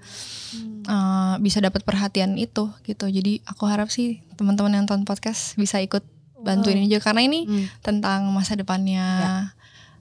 uh, 0.86 1.34
bisa 1.38 1.58
dapat 1.58 1.82
perhatian 1.82 2.34
itu 2.34 2.70
gitu. 2.82 3.06
Jadi 3.06 3.42
aku 3.44 3.66
harap 3.66 3.86
sih 3.86 4.18
teman-teman 4.34 4.72
yang 4.72 4.82
nonton 4.82 5.02
podcast 5.02 5.54
bisa 5.54 5.78
ikut 5.78 6.02
bantuin 6.40 6.80
ini 6.80 6.88
juga 6.88 7.06
karena 7.06 7.22
ini 7.22 7.44
Hmm. 7.44 7.66
tentang 7.80 8.30
masa 8.30 8.56
depannya 8.56 9.04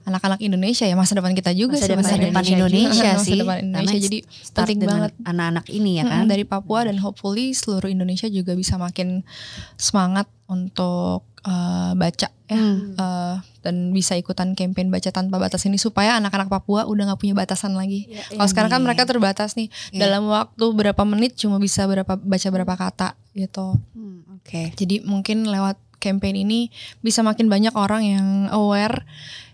anak-anak 0.10 0.40
Indonesia 0.40 0.84
ya 0.84 0.94
masa 0.94 1.14
depan 1.14 1.32
kita 1.32 1.54
juga 1.54 1.78
Masa 1.78 1.86
sih 1.86 1.92
depan 1.94 2.04
Masa 2.04 2.16
depan 2.18 2.44
Indonesia 2.44 2.58
Indonesia, 2.58 3.10
Masa 3.14 3.24
sih. 3.24 3.40
depan 3.40 3.58
Indonesia. 3.62 3.86
Karena 3.86 4.02
Jadi 4.02 4.18
penting 4.52 4.78
banget. 4.84 5.12
anak-anak 5.24 5.66
ini 5.70 5.92
ya 5.96 6.04
kan. 6.04 6.24
Dari 6.26 6.44
Papua 6.44 6.80
dan 6.84 6.98
hopefully 6.98 7.54
seluruh 7.54 7.88
Indonesia 7.88 8.28
juga 8.28 8.54
bisa 8.54 8.76
makin 8.76 9.22
semangat 9.76 10.26
untuk 10.46 11.24
uh, 11.44 11.94
baca 11.94 12.28
ya 12.44 12.58
Hmm. 12.58 12.98
Uh, 12.98 13.38
dan 13.62 13.94
bisa 13.94 14.18
ikutan 14.18 14.58
campaign 14.58 14.90
baca 14.90 15.14
tanpa 15.14 15.38
batas 15.38 15.62
ini 15.64 15.78
supaya 15.78 16.18
anak-anak 16.18 16.50
Papua 16.50 16.90
udah 16.90 17.14
nggak 17.14 17.22
punya 17.22 17.38
batasan 17.38 17.78
lagi. 17.78 18.10
Kalau 18.28 18.50
sekarang 18.50 18.74
kan 18.74 18.82
Amin. 18.82 18.90
mereka 18.90 19.06
terbatas 19.06 19.54
nih 19.54 19.70
Iya. 19.94 20.10
dalam 20.10 20.26
waktu 20.26 20.66
berapa 20.74 21.04
menit 21.06 21.38
cuma 21.38 21.62
bisa 21.62 21.86
berapa 21.86 22.18
baca 22.18 22.48
berapa 22.50 22.74
kata 22.74 23.14
gitu. 23.38 23.78
Hmm, 23.94 24.26
Oke. 24.42 24.74
Jadi 24.74 25.06
mungkin 25.06 25.46
lewat 25.46 25.78
campaign 26.00 26.42
ini 26.42 26.74
bisa 27.06 27.22
makin 27.22 27.52
banyak 27.52 27.76
orang 27.78 28.02
yang 28.02 28.28
aware 28.50 29.06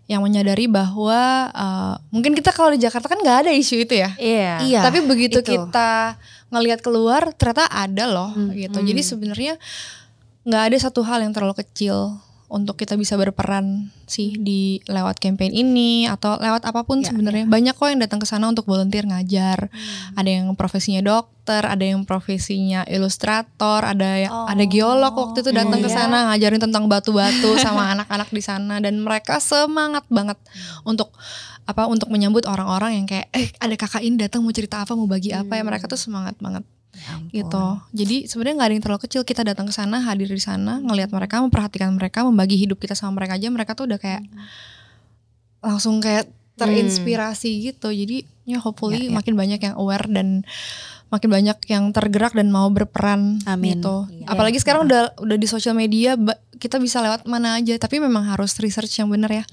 yang 0.06 0.22
menyadari 0.22 0.70
bahwa 0.70 1.50
uh, 1.50 1.96
mungkin 2.14 2.38
kita 2.38 2.54
kalau 2.54 2.70
di 2.70 2.82
Jakarta 2.82 3.10
kan 3.10 3.18
nggak 3.18 3.50
ada 3.50 3.52
isu 3.52 3.82
itu 3.90 3.94
ya. 3.98 4.14
Iya. 4.22 4.54
Iya. 4.62 4.80
Tapi 4.86 5.02
begitu 5.02 5.42
itu. 5.42 5.50
kita 5.58 6.14
ngelihat 6.54 6.80
keluar 6.86 7.34
ternyata 7.34 7.66
ada 7.74 8.06
loh 8.06 8.30
Hmm, 8.32 8.54
gitu. 8.54 8.78
hmm. 8.80 8.88
Jadi 8.88 9.02
sebenarnya 9.02 9.54
nggak 10.46 10.64
ada 10.70 10.78
satu 10.78 11.02
hal 11.02 11.26
yang 11.26 11.34
terlalu 11.34 11.58
kecil 11.58 12.22
untuk 12.48 12.76
kita 12.76 12.94
bisa 12.94 13.16
berperan 13.16 13.90
sih 14.06 14.38
di 14.38 14.78
lewat 14.86 15.18
campaign 15.18 15.50
ini 15.50 16.06
atau 16.06 16.38
lewat 16.38 16.62
apa 16.64 16.86
pun 16.86 17.02
Ya, 17.02 17.10
sebenarnya. 17.10 17.46
Banyak 17.46 17.74
kok 17.74 17.90
yang 17.90 17.98
datang 17.98 18.18
ke 18.18 18.26
sana 18.26 18.46
untuk 18.46 18.64
volunteer 18.64 19.02
ngajar. 19.04 19.68
Hmm. 19.68 20.18
Ada 20.18 20.30
yang 20.30 20.46
profesinya 20.54 21.02
dokter, 21.02 21.62
ada 21.62 21.82
yang 21.82 22.04
profesinya 22.04 22.86
ilustrator, 22.86 23.82
ada 23.82 24.10
yang 24.22 24.32
Oh. 24.32 24.46
ada 24.46 24.62
geolog 24.64 25.12
waktu 25.12 25.42
itu 25.42 25.52
datang 25.52 25.80
ke 25.80 25.90
Iya. 25.90 25.98
sana 26.00 26.18
ngajarin 26.30 26.62
tentang 26.62 26.86
batu-batu 26.86 27.58
sama 27.58 27.90
anak-anak 27.98 28.30
di 28.30 28.42
sana 28.42 28.78
dan 28.78 29.02
mereka 29.02 29.38
semangat 29.38 30.06
banget 30.08 30.38
untuk 30.84 31.10
apa 31.66 31.90
untuk 31.90 32.14
menyambut 32.14 32.46
orang-orang 32.46 33.02
yang 33.02 33.06
kayak 33.06 33.26
eh 33.32 33.50
ada 33.58 33.74
kakak 33.74 34.06
ini 34.06 34.22
datang 34.22 34.46
mau 34.46 34.54
cerita 34.54 34.80
apa 34.80 34.94
mau 34.94 35.10
bagi 35.10 35.34
apa 35.34 35.50
ya 35.52 35.66
Hmm. 35.66 35.74
mereka 35.74 35.90
tuh 35.90 35.98
semangat 35.98 36.38
banget 36.38 36.62
ampun. 37.08 37.30
gitu. 37.32 37.66
Jadi 37.94 38.26
sebenarnya 38.26 38.56
nggak 38.58 38.70
ada 38.70 38.76
yang 38.76 38.84
terlalu 38.86 39.02
kecil. 39.08 39.22
Kita 39.24 39.42
datang 39.44 39.68
ke 39.68 39.74
sana, 39.76 40.02
hadir 40.02 40.28
di 40.28 40.40
sana, 40.40 40.80
ngelihat 40.80 41.12
mereka, 41.12 41.44
memperhatikan 41.44 41.92
mereka, 41.94 42.24
membagi 42.24 42.56
hidup 42.56 42.80
kita 42.80 42.96
sama 42.96 43.20
mereka 43.20 43.36
aja. 43.38 43.48
Mereka 43.52 43.72
tuh 43.76 43.86
udah 43.88 44.00
kayak 44.00 44.24
langsung 45.60 46.00
kayak 46.00 46.30
terinspirasi 46.56 47.52
gitu. 47.72 47.92
Jadi 47.92 48.24
ya 48.46 48.62
hopefully 48.62 49.10
Ya, 49.10 49.12
ya. 49.12 49.16
makin 49.18 49.34
banyak 49.36 49.60
yang 49.60 49.76
aware 49.76 50.06
dan 50.08 50.46
makin 51.16 51.32
banyak 51.32 51.58
yang 51.72 51.96
tergerak 51.96 52.36
dan 52.36 52.52
mau 52.52 52.68
berperan 52.68 53.40
Amin. 53.48 53.80
gitu. 53.80 54.06
Iya. 54.12 54.28
Apalagi 54.28 54.60
sekarang 54.60 54.86
udah 54.92 55.16
udah 55.24 55.38
di 55.40 55.48
sosial 55.48 55.72
media 55.72 56.20
kita 56.56 56.80
bisa 56.80 57.04
lewat 57.04 57.28
mana 57.28 57.60
aja. 57.60 57.76
Tapi 57.76 58.00
memang 58.00 58.24
harus 58.28 58.56
research 58.60 58.92
yang 59.00 59.12
bener 59.12 59.32
ya. 59.32 59.44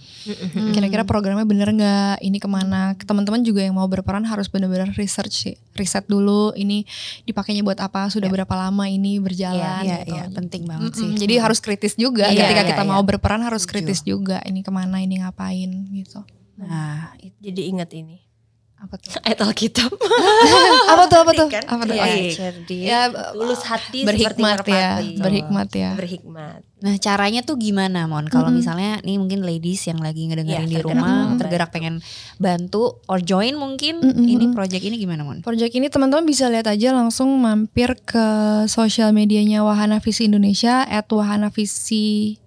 Kira-kira 0.74 1.02
programnya 1.02 1.46
bener 1.46 1.74
nggak? 1.74 2.22
Ini 2.22 2.38
ke 2.38 2.48
mana? 2.50 2.94
Teman-teman 2.98 3.42
juga 3.42 3.62
yang 3.62 3.74
mau 3.74 3.86
berperan 3.90 4.22
harus 4.26 4.46
bener-bener 4.46 4.90
research 4.94 5.34
sih. 5.34 5.54
Riset 5.74 6.06
dulu 6.06 6.54
ini 6.54 6.86
dipakainya 7.26 7.62
buat 7.66 7.78
apa? 7.82 8.06
Sudah 8.10 8.30
berapa 8.30 8.54
lama 8.54 8.86
ini 8.86 9.18
berjalan? 9.18 9.82
Iya, 9.82 9.98
gitu. 10.06 10.14
iya, 10.14 10.24
penting 10.30 10.62
banget 10.66 10.92
sih. 10.98 11.08
Mm-mm, 11.10 11.20
Jadi 11.20 11.34
harus 11.42 11.58
kritis 11.58 11.94
juga 11.98 12.30
Iya, 12.30 12.46
ketika 12.46 12.62
iya, 12.62 12.70
kita 12.74 12.82
iya. 12.86 12.90
mau 12.90 13.02
berperan 13.02 13.42
harus 13.42 13.66
kritis 13.66 14.02
juga. 14.06 14.38
Ini 14.46 14.62
ke 14.62 14.70
mana? 14.70 15.02
Ini 15.02 15.26
ngapain? 15.26 15.70
Gitu. 15.90 16.22
Nah, 16.62 17.14
Jadi 17.42 17.62
ingat 17.66 17.90
ini. 17.94 18.31
Apa 18.82 18.98
tuh? 18.98 19.14
Ayat 19.22 19.38
Alkitab. 19.40 19.94
apa 20.92 21.02
tuh? 21.06 21.18
Apa 21.22 21.30
tuh? 21.32 21.46
Kan? 21.48 21.62
Apa 21.64 21.82
tuh? 21.86 21.94
Iya, 21.94 22.02
Oh, 22.02 22.10
iya. 22.10 22.32
cerdik. 22.34 22.82
Ya, 22.82 23.00
Tulus 23.30 23.62
hati 23.62 24.02
berhikmat 24.02 24.58
seperti 24.58 24.72
ya, 24.72 24.88
merpati. 24.98 25.22
berhikmat 25.22 25.68
ya. 25.70 25.90
Berhikmat. 25.94 26.60
Nah 26.82 26.94
caranya 26.98 27.40
tuh 27.40 27.54
gimana 27.56 28.10
Mon? 28.10 28.26
Kalau 28.26 28.50
Mm-mm. 28.50 28.58
misalnya 28.58 28.98
nih 29.00 29.14
mungkin 29.14 29.46
ladies 29.46 29.86
yang 29.86 30.02
lagi 30.02 30.26
ngedengerin 30.26 30.66
Iya, 30.66 30.66
di 30.66 30.76
tergerak 30.76 30.98
rumah 30.98 31.14
mau 31.30 31.38
tergerak 31.38 31.70
pengen 31.70 31.94
bantu 32.36 32.98
or 33.06 33.22
join 33.22 33.54
mungkin 33.54 34.02
Mm-mm. 34.02 34.26
ini 34.26 34.50
project 34.50 34.82
ini 34.82 34.98
gimana 34.98 35.22
Mon? 35.22 35.38
Project 35.40 35.70
ini 35.70 35.86
teman-teman 35.86 36.26
bisa 36.26 36.50
lihat 36.50 36.66
aja 36.66 36.90
langsung 36.90 37.30
mampir 37.38 37.94
ke 38.02 38.26
sosial 38.66 39.14
medianya 39.14 39.62
Wahana 39.62 40.02
Visi 40.02 40.26
Indonesia 40.26 40.82
at 40.82 41.06
Wahana 41.06 41.54
Visi 41.54 42.41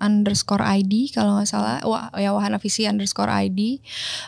underscore 0.00 0.62
ID 0.62 1.10
kalau 1.16 1.40
nggak 1.40 1.48
salah. 1.48 1.80
Wah, 1.84 2.10
ya 2.16 2.32
Wahana 2.36 2.58
Visi 2.60 2.84
underscore 2.84 3.32
ID 3.32 3.80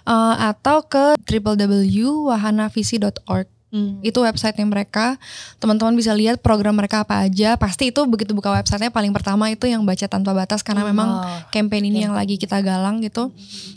Eh, 0.09 0.37
atau 0.41 0.89
ke 0.89 1.21
www.wahanavisi.org 1.21 3.58
Hmm. 3.69 4.01
itu 4.01 4.17
websitenya 4.17 4.65
mereka. 4.65 5.21
Teman-teman 5.61 5.93
bisa 5.93 6.17
lihat 6.17 6.41
program 6.41 6.73
mereka 6.73 7.05
apa 7.05 7.29
aja. 7.29 7.53
Pasti 7.61 7.93
itu 7.93 8.01
begitu 8.09 8.33
buka 8.33 8.49
websitenya 8.49 8.89
paling 8.89 9.13
pertama 9.13 9.53
itu 9.53 9.69
yang 9.69 9.85
baca 9.85 10.09
tanpa 10.09 10.33
batas 10.33 10.65
karena 10.65 10.89
memang 10.89 11.09
Oh. 11.21 11.25
campaign 11.53 11.93
ini 11.93 12.09
yang 12.09 12.17
lagi 12.17 12.41
kita 12.41 12.65
galang 12.65 13.05
gitu. 13.05 13.29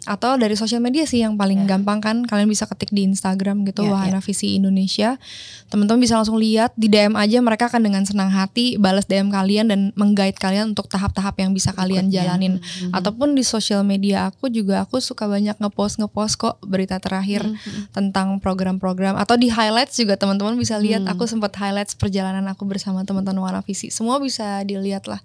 Atau 0.08 0.40
dari 0.40 0.56
sosial 0.56 0.80
media 0.80 1.04
sih 1.04 1.20
yang 1.20 1.36
paling 1.36 1.68
gampang 1.68 2.00
kan 2.00 2.24
kalian 2.24 2.48
bisa 2.48 2.64
ketik 2.66 2.88
di 2.90 3.04
Instagram 3.04 3.68
gitu 3.68 3.84
Ya, 3.84 3.92
Wahana 3.92 4.24
Visi 4.24 4.56
Indonesia. 4.56 5.20
Teman-teman 5.68 6.00
bisa 6.00 6.16
langsung 6.16 6.40
lihat 6.40 6.72
di 6.80 6.88
DM 6.88 7.20
aja 7.20 7.44
mereka 7.44 7.68
akan 7.68 7.84
dengan 7.84 8.04
senang 8.08 8.32
hati 8.32 8.80
balas 8.80 9.04
DM 9.08 9.28
kalian 9.28 9.68
dan 9.68 9.80
mengguide 10.00 10.40
kalian 10.40 10.72
untuk 10.72 10.88
tahap-tahap 10.88 11.36
yang 11.36 11.52
bisa 11.52 11.76
kalian 11.76 12.08
jalanin. 12.08 12.64
Ataupun 12.92 13.36
di 13.36 13.44
sosial 13.44 13.84
media 13.84 14.32
aku 14.32 14.48
juga 14.48 14.88
aku 14.88 15.04
suka 15.04 15.28
banyak 15.28 15.60
ngepost 15.60 16.00
ngepost 16.00 16.40
kok 16.40 16.56
berita 16.64 16.96
terakhir 16.98 17.44
tentang 17.92 18.40
program-program 18.40 19.20
atau 19.20 19.36
di 19.36 19.52
highlights 19.82 19.98
juga 19.98 20.14
teman-teman 20.14 20.54
bisa 20.54 20.78
lihat 20.78 21.02
aku 21.10 21.26
sempat 21.26 21.58
highlights 21.58 21.98
perjalanan 21.98 22.46
aku 22.54 22.70
bersama 22.70 23.02
teman-teman 23.02 23.42
Wahana 23.42 23.66
Visi 23.66 23.90
semua 23.90 24.22
bisa 24.22 24.62
dilihat 24.62 25.10
lah 25.10 25.18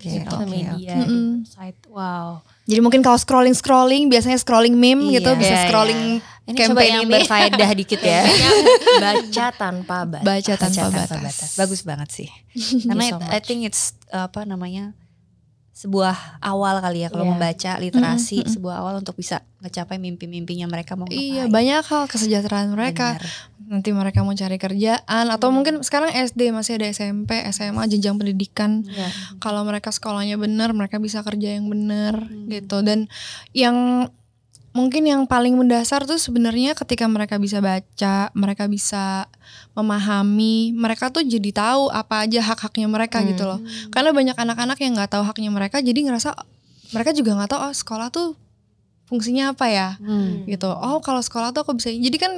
Oke, 0.00 0.08
Sosial 0.08 0.40
oke, 0.40 0.48
media, 0.48 0.96
oke. 0.96 1.04
Mm-mm. 1.04 1.28
site. 1.44 1.80
Wow. 1.92 2.40
Jadi 2.64 2.80
mungkin 2.80 3.04
kalau 3.04 3.20
scrolling 3.20 3.52
scrolling 3.52 4.08
biasanya 4.08 4.40
scrolling 4.40 4.72
meme 4.72 5.12
Iya, 5.12 5.20
gitu 5.20 5.30
bisa 5.36 5.52
iya, 5.52 5.64
scrolling 5.68 6.02
Ini 6.48 6.56
coba 6.56 6.80
campaign 6.80 6.92
yang 6.96 7.04
ini. 7.04 7.12
berfaedah 7.20 7.70
dikit 7.76 8.00
ya. 8.00 8.22
Baca 9.04 9.46
tanpa 9.52 9.96
batas. 10.08 10.24
Baca 10.24 10.52
tanpa 10.56 10.86
batas. 10.88 11.36
Bagus 11.60 11.80
banget 11.84 12.08
sih. 12.08 12.28
Karena 12.88 13.04
so 13.04 13.20
I 13.28 13.38
think 13.44 13.68
it's 13.68 13.92
apa 14.08 14.48
namanya 14.48 14.96
sebuah 15.80 16.12
awal 16.40 16.76
kali 16.78 17.00
ya 17.00 17.08
kalau 17.08 17.24
Iya. 17.24 17.32
membaca 17.32 17.72
literasi 17.78 18.44
sebuah 18.44 18.74
awal 18.78 19.00
untuk 19.00 19.16
bisa 19.16 19.40
ngecapai 19.58 19.96
mimpi-mimpinya 19.96 20.66
mereka 20.66 20.92
mau 20.92 21.08
Iya 21.08 21.48
ngapain. 21.48 21.52
banyak 21.54 21.82
hal 21.82 22.02
kesejahteraan 22.06 22.68
mereka 22.70 23.16
Benar. 23.16 23.32
nanti 23.70 23.88
mereka 23.90 24.20
mau 24.20 24.34
cari 24.34 24.56
kerjaan 24.56 25.26
atau 25.26 25.48
mungkin 25.48 25.80
sekarang 25.80 26.12
SD 26.12 26.50
masih 26.50 26.76
ada 26.76 26.84
SMP 26.86 27.32
SMA 27.48 27.80
jenjang 27.86 28.14
pendidikan 28.14 28.84
Iya. 28.84 29.08
kalau 29.38 29.62
mereka 29.62 29.88
sekolahnya 29.88 30.36
benar 30.36 30.70
mereka 30.70 30.98
bisa 30.98 31.22
kerja 31.22 31.48
yang 31.50 31.64
benar 31.64 32.28
gitu 32.46 32.82
dan 32.82 33.08
yang 33.50 34.10
mungkin 34.70 35.02
yang 35.02 35.26
paling 35.26 35.58
mendasar 35.58 36.06
tuh 36.06 36.14
sebenarnya 36.14 36.78
ketika 36.78 37.02
mereka 37.06 37.36
bisa 37.36 37.58
baca 37.58 38.30
mereka 38.32 38.70
bisa 38.70 39.26
memahami 39.74 40.70
mereka 40.70 41.10
tuh 41.10 41.26
jadi 41.26 41.50
tahu 41.50 41.90
apa 41.90 42.22
aja 42.22 42.38
hak-haknya 42.44 42.86
mereka 42.86 43.18
gitu 43.26 43.44
loh. 43.46 43.58
Karena 43.90 44.14
banyak 44.14 44.36
anak-anak 44.38 44.78
yang 44.78 44.94
nggak 44.94 45.10
tahu 45.10 45.26
haknya 45.26 45.50
mereka 45.50 45.82
jadi 45.82 45.98
ngerasa 46.06 46.38
mereka 46.94 47.10
juga 47.10 47.34
nggak 47.34 47.50
tahu 47.50 47.60
oh 47.66 47.74
sekolah 47.74 48.08
tuh 48.10 48.28
fungsinya 49.10 49.50
apa 49.58 49.66
ya? 49.66 49.88
Hmm. 49.98 50.46
gitu. 50.46 50.70
Oh 50.70 51.02
kalau 51.02 51.18
sekolah 51.18 51.50
tuh 51.50 51.66
aku 51.66 51.74
bisa 51.74 51.90
jadi 51.90 52.14
kan 52.14 52.32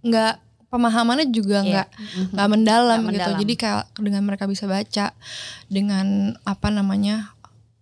nggak 0.00 0.34
pemahamannya 0.68 1.32
juga 1.32 1.60
Iya. 1.60 1.68
nggak 1.68 1.88
nggak 2.36 2.48
mendalam, 2.48 2.98
Nggak 3.00 3.00
gitu. 3.00 3.08
mendalam. 3.08 3.38
jadi 3.40 3.54
kayak 3.56 3.84
dengan 4.00 4.22
mereka 4.24 4.44
bisa 4.44 4.64
baca 4.68 5.06
dengan 5.66 6.06
apa 6.44 6.68
namanya 6.68 7.32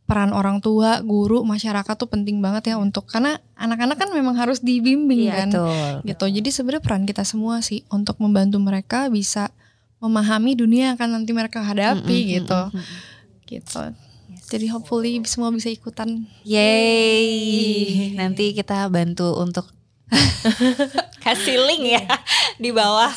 peran 0.07 0.30
orang 0.30 0.62
tua 0.62 1.02
guru 1.02 1.42
masyarakat 1.42 1.94
tuh 1.94 2.07
penting 2.07 2.38
banget 2.38 2.70
ya 2.70 2.76
untuk 2.78 3.11
karena 3.11 3.42
anak-anak 3.54 3.98
kan 3.98 4.09
memang 4.11 4.38
harus 4.38 4.62
dibimbing 4.62 5.26
Iya, 5.26 5.44
kan. 5.44 5.48
Betul. 5.50 5.92
gitu. 6.07 6.24
Jadi 6.38 6.48
sebenarnya 6.48 6.82
peran 6.82 7.04
kita 7.04 7.26
semua 7.26 7.59
sih 7.59 7.82
untuk 7.90 8.14
membantu 8.16 8.57
mereka 8.57 9.11
bisa 9.11 9.50
memahami 9.98 10.54
dunia 10.54 10.92
yang 10.92 10.96
akan 10.96 11.11
nanti 11.18 11.34
mereka 11.34 11.59
hadapi 11.61 12.07
Mm-mm, 12.22 12.34
gitu. 12.38 12.61
mm-mm, 12.70 12.84
gitu. 13.44 13.82
Jadi 14.46 14.66
hopefully 14.70 15.18
semua 15.26 15.50
bisa 15.50 15.66
ikutan. 15.66 16.22
Yeay. 16.46 18.14
Nanti 18.14 18.54
kita 18.54 18.86
bantu 18.86 19.34
untuk 19.36 19.66
kasih 21.26 21.59
link 21.59 21.98
ya 21.98 22.04
di 22.57 22.70
bawah 22.70 23.11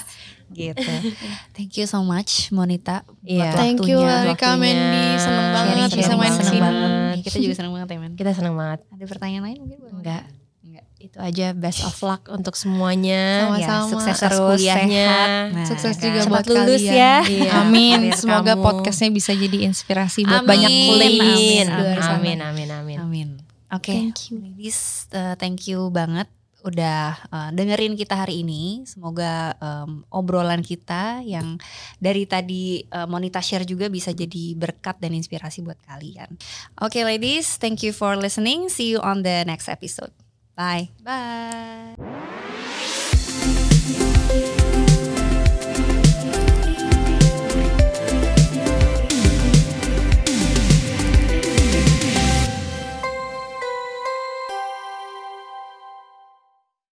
gitu. 0.52 0.92
Thank 1.56 1.74
you 1.76 1.86
so 1.86 2.02
much 2.02 2.50
Monita 2.50 3.06
Iya. 3.22 3.50
buat 3.50 3.56
Thank 3.56 3.80
you 3.86 3.98
waktunya. 3.98 4.26
Erika 4.26 4.50
Mendy 4.54 5.06
seneng 5.16 5.48
banget 5.52 5.90
bisa 5.92 6.14
main 6.14 6.30
seneng 6.30 6.38
ke 6.38 6.44
sini 6.46 6.60
banget. 6.60 7.16
Kita 7.22 7.38
juga 7.40 7.54
seneng 7.54 7.72
banget 7.74 7.88
ya 7.90 7.98
Men. 7.98 8.12
Kita 8.14 8.32
senang 8.32 8.56
banget. 8.56 8.80
Ada 8.90 9.06
pertanyaan 9.06 9.44
lain 9.46 9.58
mungkin? 9.60 9.78
Bang? 9.80 9.94
Enggak. 9.96 10.24
Enggak. 10.62 10.86
Itu 10.98 11.18
aja 11.18 11.48
best 11.54 11.82
of 11.82 11.96
luck 12.00 12.28
untuk 12.28 12.54
semuanya. 12.54 13.48
Sama-sama. 13.48 13.80
Ya, 13.80 13.88
sukses 13.88 14.18
terus 14.18 14.40
kuliahnya. 14.60 15.08
sehat. 15.08 15.30
Nah, 15.50 15.66
Sukses 15.66 15.94
kan. 15.94 16.04
juga 16.04 16.20
Cepat 16.22 16.32
buat 16.32 16.46
lulus 16.50 16.82
kalian. 16.82 16.96
ya. 16.96 17.16
Iya. 17.24 17.52
Amin. 17.58 18.00
Karir 18.06 18.18
Semoga 18.18 18.54
kamu. 18.54 18.64
podcastnya 18.64 19.10
bisa 19.10 19.32
jadi 19.32 19.58
inspirasi 19.64 20.20
buat 20.24 20.42
Amin. 20.42 20.50
banyak 20.50 20.72
kulit 20.86 21.12
Amin. 21.14 21.66
Amin. 21.68 21.68
Amin. 22.00 22.38
Amin. 22.42 22.70
Amin. 22.70 22.98
Amin. 22.98 23.30
Oke, 23.70 23.94
Thank 23.94 24.34
you. 24.34 24.42
ladies, 24.42 25.06
uh, 25.12 25.38
thank 25.38 25.66
you 25.66 25.88
banget 25.90 26.26
udah 26.64 27.30
uh, 27.32 27.50
dengerin 27.56 27.96
kita 27.96 28.26
hari 28.26 28.44
ini. 28.44 28.84
Semoga 28.84 29.56
um, 29.60 30.04
obrolan 30.12 30.60
kita 30.60 31.24
yang 31.24 31.56
dari 31.98 32.28
tadi 32.28 32.84
uh, 32.92 33.08
Monita 33.08 33.40
share 33.40 33.64
juga 33.64 33.88
bisa 33.88 34.12
jadi 34.12 34.56
berkat 34.56 35.00
dan 35.00 35.16
inspirasi 35.16 35.64
buat 35.64 35.80
kalian. 35.88 36.36
Oke, 36.84 37.02
ladies, 37.08 37.56
thank 37.60 37.82
you 37.82 37.96
for 37.96 38.20
listening. 38.20 38.68
See 38.68 38.92
you 38.92 39.00
on 39.00 39.24
the 39.24 39.48
next 39.48 39.72
episode. 39.72 40.12
Bye. 40.60 40.92
Bye. 41.00 42.59